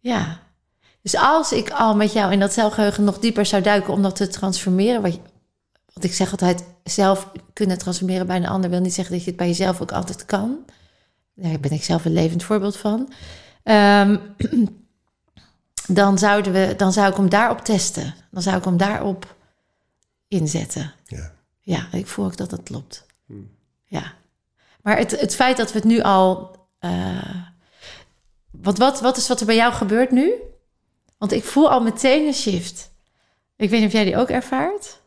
[0.00, 0.38] Ja.
[1.02, 4.16] Dus als ik al met jou in dat celgeheugen nog dieper zou duiken om dat
[4.16, 5.18] te transformeren, wat,
[5.92, 9.28] want ik zeg altijd, zelf kunnen transformeren bij een ander wil niet zeggen dat je
[9.30, 10.56] het bij jezelf ook altijd kan.
[11.34, 13.12] Daar ben ik zelf een levend voorbeeld van.
[13.62, 14.16] Ehm,
[16.00, 18.14] dan, zouden we, dan zou ik hem daarop testen.
[18.30, 19.38] Dan zou ik hem daarop
[20.30, 20.94] inzetten.
[21.06, 21.34] Ja.
[21.60, 23.06] Ja, ik voel ook dat dat klopt.
[23.26, 23.50] Hmm.
[23.84, 24.14] Ja.
[24.82, 26.56] Maar het, het feit dat we het nu al.
[26.78, 27.44] eh,
[28.50, 30.32] wat, wat, wat is wat er bij jou gebeurt nu?
[31.18, 32.90] Want ik voel al meteen een shift.
[33.56, 35.00] Ik weet niet of jij die ook ervaart.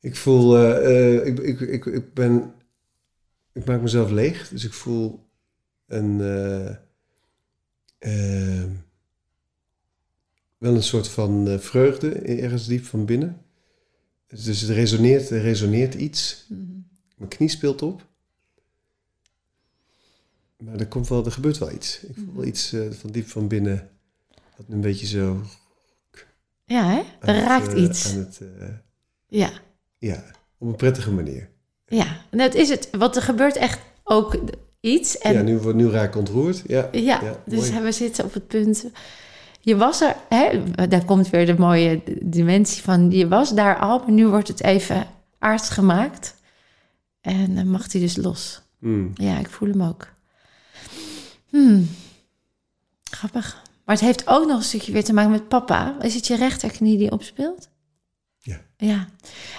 [0.00, 2.54] Ik voel, eh, eh, ik, ik, ik, ik ben,
[3.52, 5.28] ik maak mezelf leeg, dus ik voel
[5.86, 6.18] een,
[10.58, 13.44] wel een soort van vreugde ergens diep van binnen.
[14.30, 16.46] Dus het resoneert, er resoneert iets.
[17.16, 18.06] Mijn knie speelt op.
[20.56, 22.00] Maar er komt wel, er gebeurt wel iets.
[22.00, 23.90] Ik voel wel iets eh, van diep van binnen.
[24.56, 25.42] Dat een beetje zo.
[26.64, 26.98] Ja, hè?
[27.20, 28.12] Er het, raakt eh, iets.
[28.12, 28.68] Aan het, eh,
[29.28, 29.50] Ja,
[29.98, 30.24] ja,
[30.58, 31.48] op een prettige manier.
[31.86, 32.24] ja.
[32.30, 32.88] En dat is het.
[32.90, 34.38] Want er gebeurt echt ook
[34.80, 35.18] iets.
[35.18, 36.62] En ja, nu, wordt- nu raak ik ontroerd.
[36.66, 37.82] Ja, Ja, Ja, dus mooi.
[37.82, 38.84] we zitten op het punt.
[39.60, 43.10] Je was er, hè, daar komt weer de mooie dimensie van.
[43.10, 45.06] Je was daar al, maar nu wordt het even
[45.38, 46.34] aards gemaakt.
[47.20, 48.62] En dan mag hij dus los.
[48.78, 49.10] Hmm.
[49.14, 50.08] Ja, ik voel hem ook.
[51.48, 51.88] Hmm.
[53.10, 53.62] Grappig.
[53.84, 55.96] Maar het heeft ook nog een stukje weer te maken met papa.
[56.00, 57.68] Is het je rechterknie die opspeelt?
[58.38, 58.60] Ja.
[58.76, 59.08] Ja.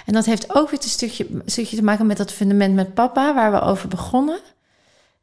[0.06, 2.94] En dat heeft ook weer een stukje, een stukje te maken met dat fundament met
[2.94, 4.38] papa, waar we over begonnen.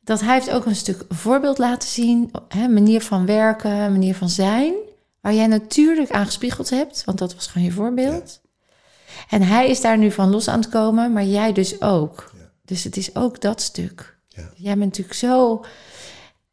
[0.10, 4.30] Dat hij heeft ook een stuk voorbeeld laten zien, hè, manier van werken, manier van
[4.30, 4.74] zijn,
[5.22, 8.42] waar jij natuurlijk aan gespiegeld hebt, want dat was gewoon je voorbeeld.
[9.30, 12.32] En hij is daar nu van los aan het komen, maar jij dus ook.
[12.38, 12.50] Ja.
[12.66, 14.18] Dus het is ook dat stuk.
[14.28, 14.50] Ja.
[14.56, 15.66] Jij bent natuurlijk zo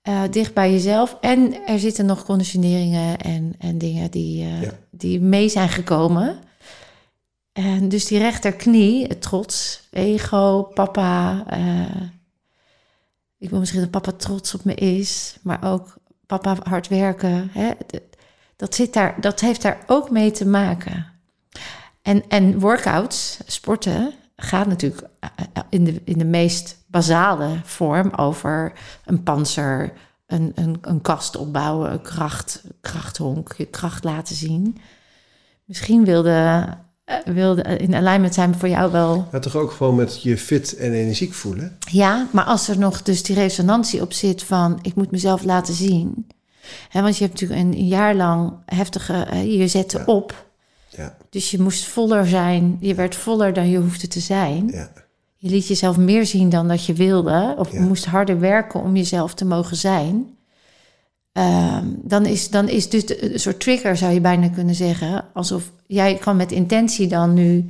[0.02, 1.16] eh, dicht bij jezelf.
[1.20, 6.38] En er zitten nog conditioneringen en, en dingen die, eh, die mee zijn gekomen.
[7.52, 11.44] En dus die rechterknie, het trots, ego, papa.
[11.46, 12.14] eh,
[13.38, 15.96] ik wil misschien dat papa trots op me is, maar ook
[16.26, 17.48] papa hard werken.
[17.52, 17.70] Hè?
[18.56, 21.06] Dat, zit daar, dat heeft daar ook mee te maken.
[22.02, 28.10] En, en workouts, sporten, gaat natuurlijk eh, eh, in de, in de meest basale vorm
[28.10, 28.72] over
[29.04, 29.92] een panzer,
[30.26, 34.78] een, een, een kast opbouwen, een kracht, krachthonk, je kracht laten zien.
[35.64, 36.68] Misschien wilde,
[37.24, 40.92] wilde in alignment zijn voor jou wel Maar toch ook gewoon met je fit en
[40.92, 41.76] energiek voelen.
[41.90, 45.74] ja, maar als er nog dus die resonantie op zit van ik moet mezelf laten
[45.74, 46.26] zien.
[46.92, 50.04] Want je hebt natuurlijk een, jaar lang heftige, hè, je zette Ja.
[50.04, 50.44] op.
[50.88, 52.76] Ja, Dus je moest voller zijn.
[52.80, 54.68] Je werd voller dan je hoefde te zijn.
[54.72, 54.90] ja,
[55.36, 57.54] Je liet jezelf meer zien dan dat je wilde.
[57.58, 57.82] Of je Ja.
[57.84, 60.35] moest harder werken om jezelf te mogen zijn.
[61.36, 65.24] Ehm, dan, is, dan is dus een soort trigger, zou je bijna kunnen zeggen.
[65.32, 67.66] Alsof jij kan met intentie dan nu...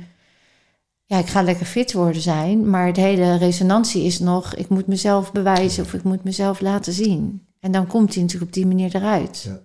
[1.05, 2.69] Ja, ik ga lekker fit worden zijn.
[2.69, 4.55] Maar de hele resonantie is nog...
[4.55, 7.45] ik moet mezelf bewijzen of ik moet mezelf laten zien.
[7.59, 9.41] En dan komt hij natuurlijk op die manier eruit.
[9.47, 9.59] Ja.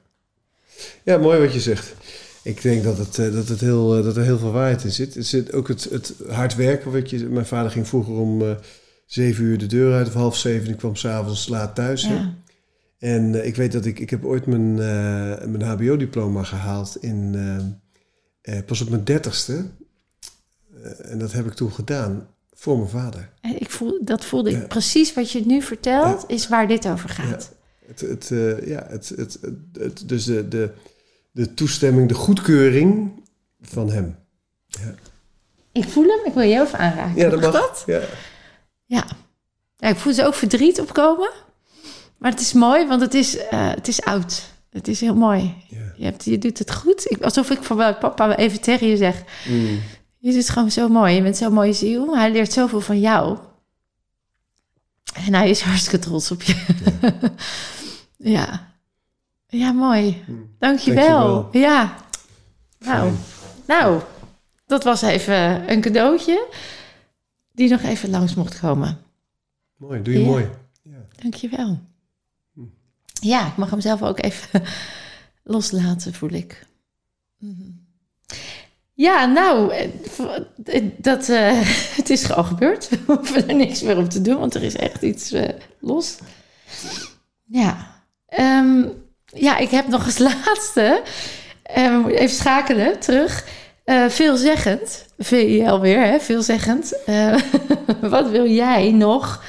[1.02, 1.94] ja, mooi wat je zegt.
[2.42, 4.92] Ik denk dat, het, eh, dat, het heel, eh, dat er heel veel waarheid in
[4.92, 5.16] zit.
[5.16, 6.92] Er zit ook het, het hard werken.
[6.92, 8.50] Wat je, mijn vader ging vroeger om eh,
[9.06, 10.66] zeven uur de deur uit of half zeven.
[10.66, 12.02] En ik kwam s'avonds laat thuis.
[12.02, 12.34] Ja.
[13.02, 17.34] En eh, ik weet dat ik, ik heb ooit mijn, eh, mijn HBO-diploma gehaald in,
[18.42, 19.64] eh, pas op mijn dertigste.
[21.02, 23.28] En dat heb ik toen gedaan voor mijn vader.
[23.40, 24.66] En Ik voel, dat voelde ik Ja.
[24.66, 27.14] precies wat je nu vertelt, is waar dit over Ja.
[27.14, 27.52] gaat.
[27.86, 28.28] Het, het,
[28.64, 29.38] ja, het, het,
[29.78, 30.70] het, dus de, de,
[31.30, 33.10] de toestemming, de goedkeuring
[33.60, 34.16] van hem.
[34.66, 34.94] Ja,
[35.72, 37.16] Ik voel hem, ik wil je even aanraken.
[37.22, 37.52] ja dat mag.
[37.52, 37.82] dat?
[37.86, 38.00] Ja.
[38.86, 39.04] Ja.
[39.76, 39.88] ja.
[39.88, 41.30] Ik voel ze ook verdriet opkomen.
[42.22, 44.42] Maar het is mooi, want het is, eh, het is oud.
[44.70, 45.54] Het is heel mooi.
[45.68, 45.92] Ja.
[45.96, 47.10] Je, hebt, je doet het goed.
[47.10, 49.22] Ik, alsof ik van mijn papa even tegen je zeg.
[49.48, 49.80] Mm.
[50.18, 51.14] Je doet het gewoon zo mooi.
[51.14, 52.16] Je bent zo'n mooie ziel.
[52.16, 53.38] Hij leert zoveel van jou.
[55.26, 56.54] En hij is hartstikke trots op je.
[58.16, 58.46] Ja.
[59.46, 60.24] Ja, mooi.
[60.58, 61.32] Dankjewel.
[61.42, 61.48] Dankjewel.
[61.52, 61.96] Ja.
[62.78, 63.12] Nou,
[63.66, 64.00] nou,
[64.66, 66.46] dat was even een cadeautje
[67.52, 68.98] die nog even langs mocht komen.
[69.76, 70.26] Mooi, doe je Ja.
[70.26, 70.48] mooi.
[70.82, 70.96] Ja.
[71.22, 71.80] Dankjewel.
[73.22, 74.62] Ja, ik mag hem zelf ook even
[75.54, 76.66] loslaten, voel ik.
[77.38, 77.70] Mhm.
[78.94, 79.72] Ja, nou,
[80.64, 81.60] eh, dat, eh,
[82.00, 82.88] het is gewoon gebeurd.
[82.90, 85.48] We hoeven er niks meer op te doen, want er is echt iets eh,
[85.80, 86.18] los.
[87.44, 88.02] Ja.
[88.26, 88.84] Ehm,
[89.24, 91.02] ja, ik heb nog als laatste,
[91.62, 93.44] eh, moeten even schakelen, terug.
[94.08, 96.98] Veelzeggend, VIL weer, hè, veelzeggend.
[98.00, 99.44] Wat wil jij nog?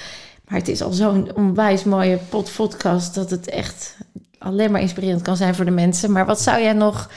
[0.47, 3.97] Maar het is al zo'n onwijs mooie pod- podcast dat het echt
[4.37, 6.11] alleen maar inspirerend kan zijn voor de mensen.
[6.11, 7.09] Maar wat zou jij nog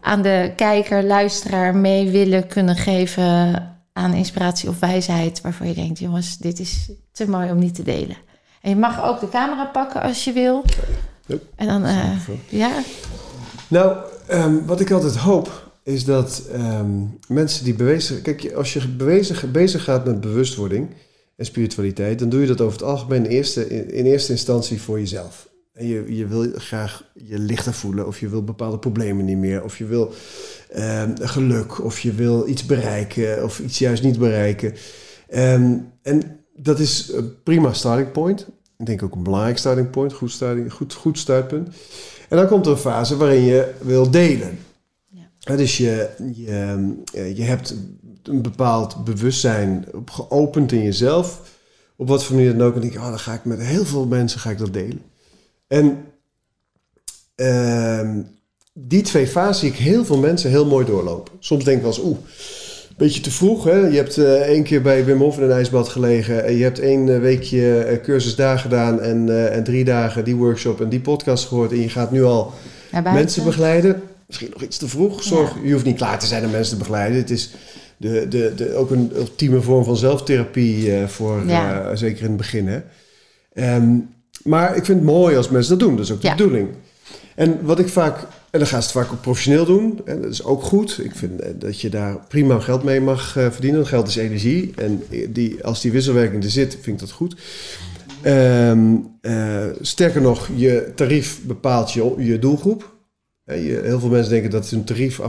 [0.00, 5.98] aan de kijker, luisteraar mee willen kunnen geven aan inspiratie of wijsheid waarvan je denkt,
[5.98, 8.16] jongens, dit is te mooi om niet te delen.
[8.60, 10.64] En je mag ook de camera pakken als je wil.
[11.26, 11.42] Yep.
[11.56, 12.10] En dan, eh,
[12.48, 12.70] ja,
[13.68, 13.96] Nou,
[14.26, 16.90] ehm, wat ik altijd hoop is dat ehm,
[17.28, 18.22] mensen die bewezen...
[18.22, 20.94] Kijk, als je bewezen, bezig gaat met bewustwording
[21.36, 22.18] en spiritualiteit...
[22.18, 25.48] dan doe je dat over het algemeen eerste, in, in eerste instantie voor jezelf.
[25.72, 29.64] En je, je wil graag je lichter voelen of je wil bepaalde problemen niet meer...
[29.64, 30.12] of je wil
[30.70, 34.74] ehm, geluk of je wil iets bereiken of iets juist niet bereiken.
[35.28, 38.46] Ehm, en dat is een prima starting point.
[38.78, 41.68] Ik denk ook een belangrijk starting point, goed, starting, goed, goed startpunt.
[42.28, 44.58] En dan komt er een fase waarin je wil delen.
[45.38, 45.56] Ja.
[45.56, 47.74] Dus je, je, eh, je hebt
[48.28, 51.40] een bepaald bewustzijn op- geopend in jezelf.
[51.96, 52.74] Op wat voor manier dan ook.
[52.74, 55.02] En denk je, oh, dan ga ik met heel veel mensen ga ik dat delen.
[55.66, 56.04] En
[57.34, 58.20] ehm,
[58.72, 61.32] die twee fases zie ik heel veel mensen heel mooi doorlopen.
[61.38, 62.18] Soms denk ik wel eens, oeh,
[62.88, 63.64] een beetje te vroeg.
[63.64, 63.76] Hè?
[63.76, 66.44] Je hebt eh, één keer bij Wim Hof in een ijsbad gelegen.
[66.44, 69.00] En je hebt één eh, weekje eh, cursus daar gedaan.
[69.00, 71.70] En, en drie dagen die workshop en die podcast gehoord.
[71.70, 72.52] En je gaat nu al
[73.02, 74.02] mensen begeleiden.
[74.26, 75.22] Misschien nog iets te vroeg.
[75.22, 77.18] Zorg, Je hoeft niet klaar te zijn om mensen te begeleiden.
[77.18, 77.50] Het is
[78.10, 81.82] de, de, de, ook een ultieme vorm van zelftherapie eh, voor, Ja.
[81.90, 82.66] eh, zeker in het begin.
[82.68, 82.80] Hè?
[83.52, 83.96] Ehm,
[84.44, 85.96] maar ik vind het mooi als mensen dat doen.
[85.96, 86.34] Dat is ook de Ja.
[86.34, 86.68] bedoeling.
[87.34, 88.18] En wat ik vaak,
[88.50, 90.00] en dan gaan ze het vaak ook professioneel doen.
[90.04, 91.00] En dat is ook goed.
[91.02, 93.86] Ik vind eh, dat je daar prima geld mee mag verdienen.
[93.86, 94.72] Geld is energie.
[94.76, 97.36] En die, als die wisselwerking er zit, vind ik dat goed.
[98.22, 102.92] Ehm, eh, sterker nog, je tarief bepaalt je, je doelgroep.
[103.44, 105.20] Je- heel veel mensen denken dat een tarief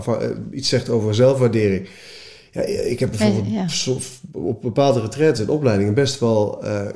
[0.52, 1.88] iets zegt over zelfwaardering.
[2.56, 3.94] Ja, ik heb bijvoorbeeld Eh, ja.
[4.32, 6.90] op bepaalde retreats en opleidingen best wel eh, eh,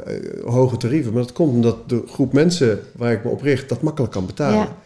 [0.45, 1.13] hoge tarieven.
[1.13, 4.25] Maar dat komt omdat de groep mensen waar ik me op richt dat makkelijk kan
[4.25, 4.57] betalen.
[4.57, 4.77] Ja.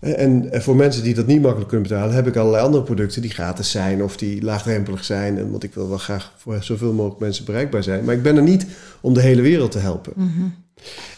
[0.00, 2.82] Eh, En, en voor mensen die dat niet makkelijk kunnen betalen, heb ik allerlei andere
[2.84, 5.38] producten die gratis zijn of die laagdrempelig zijn.
[5.38, 8.04] En want ik wil wel graag voor zoveel mogelijk mensen bereikbaar zijn.
[8.04, 8.66] Maar ik ben er niet
[9.00, 10.12] om de hele wereld te helpen.
[10.16, 10.28] Mhm.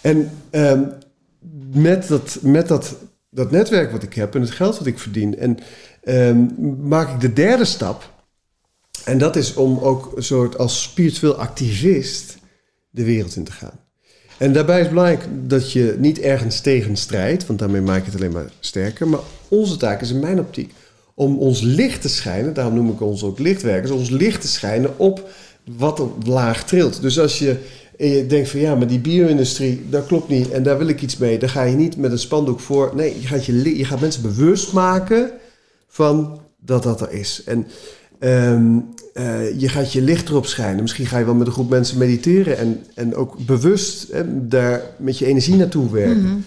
[0.00, 0.82] En ehm,
[1.72, 2.96] met, dat, met dat,
[3.30, 5.58] dat netwerk wat ik heb en het geld wat ik verdien, en,
[6.02, 6.44] ehm,
[6.88, 8.12] maak ik de derde stap.
[9.04, 12.36] En dat is om ook een soort als spiritueel activist
[12.90, 13.80] de wereld in te gaan.
[14.38, 18.20] En daarbij is belangrijk dat je niet ergens tegen strijdt, want daarmee maak je het
[18.20, 19.08] alleen maar sterker.
[19.08, 20.72] Maar onze taak is in mijn optiek
[21.14, 24.98] om ons licht te schijnen, daarom noem ik ons ook lichtwerkers, ons licht te schijnen
[24.98, 25.28] op
[25.76, 27.00] wat er laag trilt.
[27.00, 27.56] Dus als je,
[27.98, 31.16] je denkt van ja, maar die bio-industrie, dat klopt niet en daar wil ik iets
[31.16, 32.92] mee, dan ga je niet met een spandoek voor.
[32.94, 35.30] Nee, je gaat, je, je gaat mensen bewust maken
[35.88, 37.42] van dat dat er is.
[37.46, 37.66] En
[38.18, 38.78] ehm,
[39.12, 40.82] eh, je gaat je licht erop schijnen.
[40.82, 44.82] Misschien ga je wel met een groep mensen mediteren en, en ook bewust hè, daar
[44.98, 46.22] met je energie naartoe werken.
[46.22, 46.38] Mhm.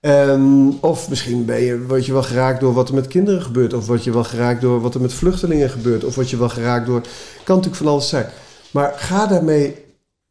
[0.00, 3.74] Ehm, of misschien ben je, word je wel geraakt door wat er met kinderen gebeurt.
[3.74, 6.04] Of word je wel geraakt door wat er met vluchtelingen gebeurt.
[6.04, 7.00] Of word je wel geraakt door...
[7.44, 8.26] Kan natuurlijk van alles zijn.
[8.70, 9.74] Maar ga daarmee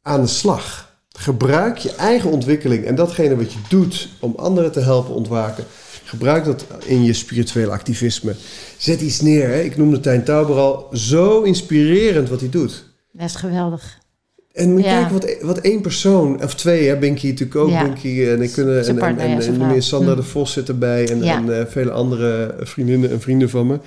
[0.02, 0.94] aan de slag.
[1.18, 5.64] Gebruik je eigen ontwikkeling en datgene wat je doet om anderen te helpen ontwaken.
[6.16, 8.34] Gebruik dat in je spirituele activisme.
[8.78, 9.48] Zet iets neer.
[9.48, 9.62] Hè?
[9.62, 10.88] Ik noemde Tijn Tauber al.
[10.92, 12.84] Zo inspirerend wat hij doet.
[13.12, 13.98] Dat is geweldig.
[14.54, 15.00] En moet je Ja.
[15.00, 17.84] kijken wat, wat één persoon, of twee, hè, Binky natuurlijk ook, Ja.
[17.84, 20.16] Binky en ik kunnen, en, en, partner, en, en Sandra Hm.
[20.16, 21.36] de Vos zit erbij en, Ja.
[21.38, 23.80] en eh, vele andere vriendinnen en vrienden van me.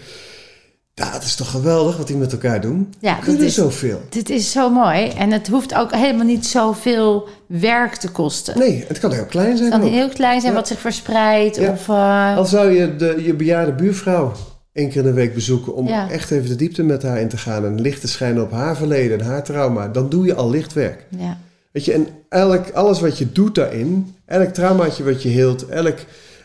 [1.05, 2.95] Het is toch geweldig wat die met elkaar doen.
[3.01, 4.01] Ja, We kunnen is, zoveel.
[4.09, 5.09] dit is zo mooi.
[5.09, 8.59] En het hoeft ook helemaal niet zoveel werk te kosten.
[8.59, 9.95] Nee, het kan heel klein zijn Het kan ook.
[9.95, 10.59] heel klein zijn Ja.
[10.59, 11.57] wat zich verspreidt.
[11.57, 11.71] Ja.
[11.71, 14.33] Of, eh, Al zou je de, je bejaarde buurvrouw
[14.73, 16.11] één keer in de week bezoeken om Ja.
[16.11, 18.77] echt even de diepte met haar in te gaan en licht te schijnen op haar
[18.77, 21.05] verleden en haar trauma, dan doe je al lichtwerk.
[21.19, 21.39] ja.
[21.73, 25.97] Weet je, en elk, alles wat je doet daarin, elk traumaatje wat je heelt, elk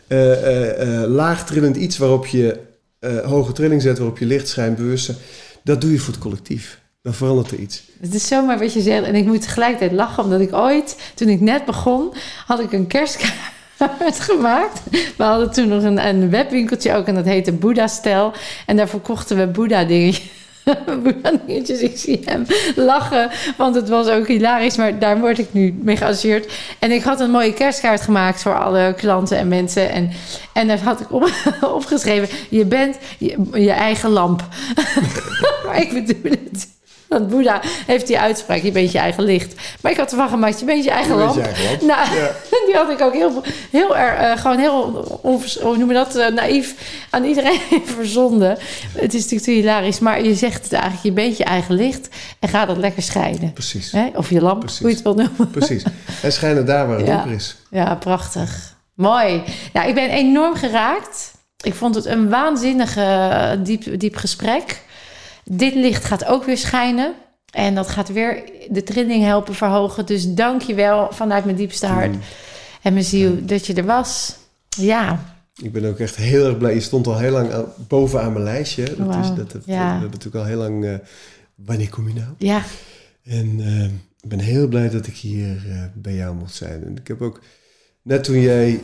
[0.06, 2.58] eh, eh, eh, laagtrillend iets waarop je
[3.04, 5.16] eh, hoge trilling zet, waarop je licht schijnt, bewustzijn.
[5.62, 6.82] Dat doe je voor het collectief.
[7.02, 7.82] Dan verandert er iets.
[8.00, 9.04] Het is zomaar wat je zegt.
[9.04, 12.12] En ik moet tegelijkertijd lachen, omdat ik ooit, toen ik net begon,
[12.46, 14.80] had ik een kerstkaart gemaakt.
[15.16, 18.32] We hadden toen nog een, een webwinkeltje ook en dat heette Boeddha Stel.
[18.66, 20.30] En daar verkochten we Boeddha dingetjes.
[21.46, 21.80] Dingetjes.
[21.80, 22.46] Ik zie hem
[22.76, 24.76] lachen, want het was ook hilarisch.
[24.76, 26.52] Maar daar word ik nu mee geassocieerd.
[26.78, 29.90] En ik had een mooie kerstkaart gemaakt voor alle klanten en mensen.
[29.90, 30.10] En,
[30.52, 31.30] en daar had ik op,
[31.78, 34.48] opgeschreven, je bent je, je eigen lamp.
[35.66, 36.73] maar ik bedoel het.
[37.08, 39.54] Want Boeddha heeft die uitspraak, je bent je eigen licht.
[39.80, 41.34] Maar ik had ervan gemaakt, je bent je eigen lamp.
[41.34, 41.98] bent je eigen lamp.
[42.06, 42.30] Nou, Ja.
[42.66, 44.82] die had ik ook heel, heel erg, eh, gewoon heel,
[45.22, 46.74] onvers- hoe noem je dat, eh, naïef
[47.10, 47.60] aan iedereen
[47.96, 48.58] verzonden.
[48.98, 52.08] Het is natuurlijk hilarisch, maar je zegt het eigenlijk, je bent je eigen licht
[52.40, 53.52] en ga dat lekker scheiden.
[53.52, 53.92] Precies.
[53.92, 54.06] Hè?
[54.14, 54.78] Of je lamp, Precies.
[54.80, 55.50] hoe je het wil noemen.
[55.50, 55.82] Precies.
[56.22, 57.14] En schijnen daar waar het Ja.
[57.16, 57.56] donker is.
[57.70, 58.72] Ja, prachtig.
[58.94, 59.42] Mooi.
[59.72, 61.32] Nou, ik ben enorm geraakt.
[61.60, 64.82] Ik vond het een waanzinnig eh, diep, diep gesprek.
[65.44, 67.14] Dit licht gaat ook weer schijnen.
[67.50, 70.06] En dat gaat weer de trilling helpen verhogen.
[70.06, 72.20] Dus dank je wel vanuit mijn diepste hart Mm.
[72.82, 74.36] en mijn ziel dat je er was.
[74.68, 76.74] Ja, Ik ben ook echt heel erg blij.
[76.74, 78.84] Je stond al heel lang aan- bovenaan mijn lijstje.
[78.98, 79.74] Dat is, dat, dat, Ja.
[79.84, 80.84] We hebben natuurlijk al heel lang...
[80.84, 80.94] eh,
[81.54, 82.26] wanneer kom je nou?
[82.38, 82.62] ja,
[83.24, 83.84] En eh,
[84.20, 86.84] ik ben heel blij dat ik hier eh, bij jou mocht zijn.
[86.84, 87.40] En ik heb ook,
[88.02, 88.80] net toen jij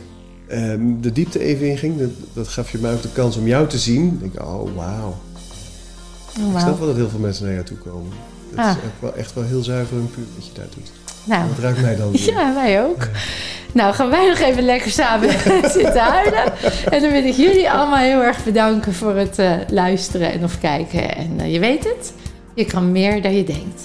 [0.47, 3.67] eh, de diepte even inging, dat, dat gaf je mij ook de kans om jou
[3.67, 4.07] te zien.
[4.07, 5.15] Ik denk, oh wauw.
[6.39, 6.77] Oh, Ik snap wauw.
[6.77, 8.11] wel dat heel veel mensen naar jou toe komen.
[8.49, 8.69] Dat Ah.
[8.69, 10.91] is echt wel, echt wel heel zuiver en puur wat je daar doet.
[11.23, 12.11] Nou, Dat raakt mij dan.
[12.11, 12.25] weer.
[12.29, 13.07] ja, wij ook.
[13.73, 15.29] Nou, gaan wij nog even lekker samen
[15.77, 16.53] zitten huilen.
[16.91, 20.59] En dan wil ik jullie allemaal heel erg bedanken voor het eh, luisteren en of
[20.59, 21.15] kijken.
[21.15, 22.13] En eh, je weet het,
[22.55, 23.81] je kan meer dan je denkt.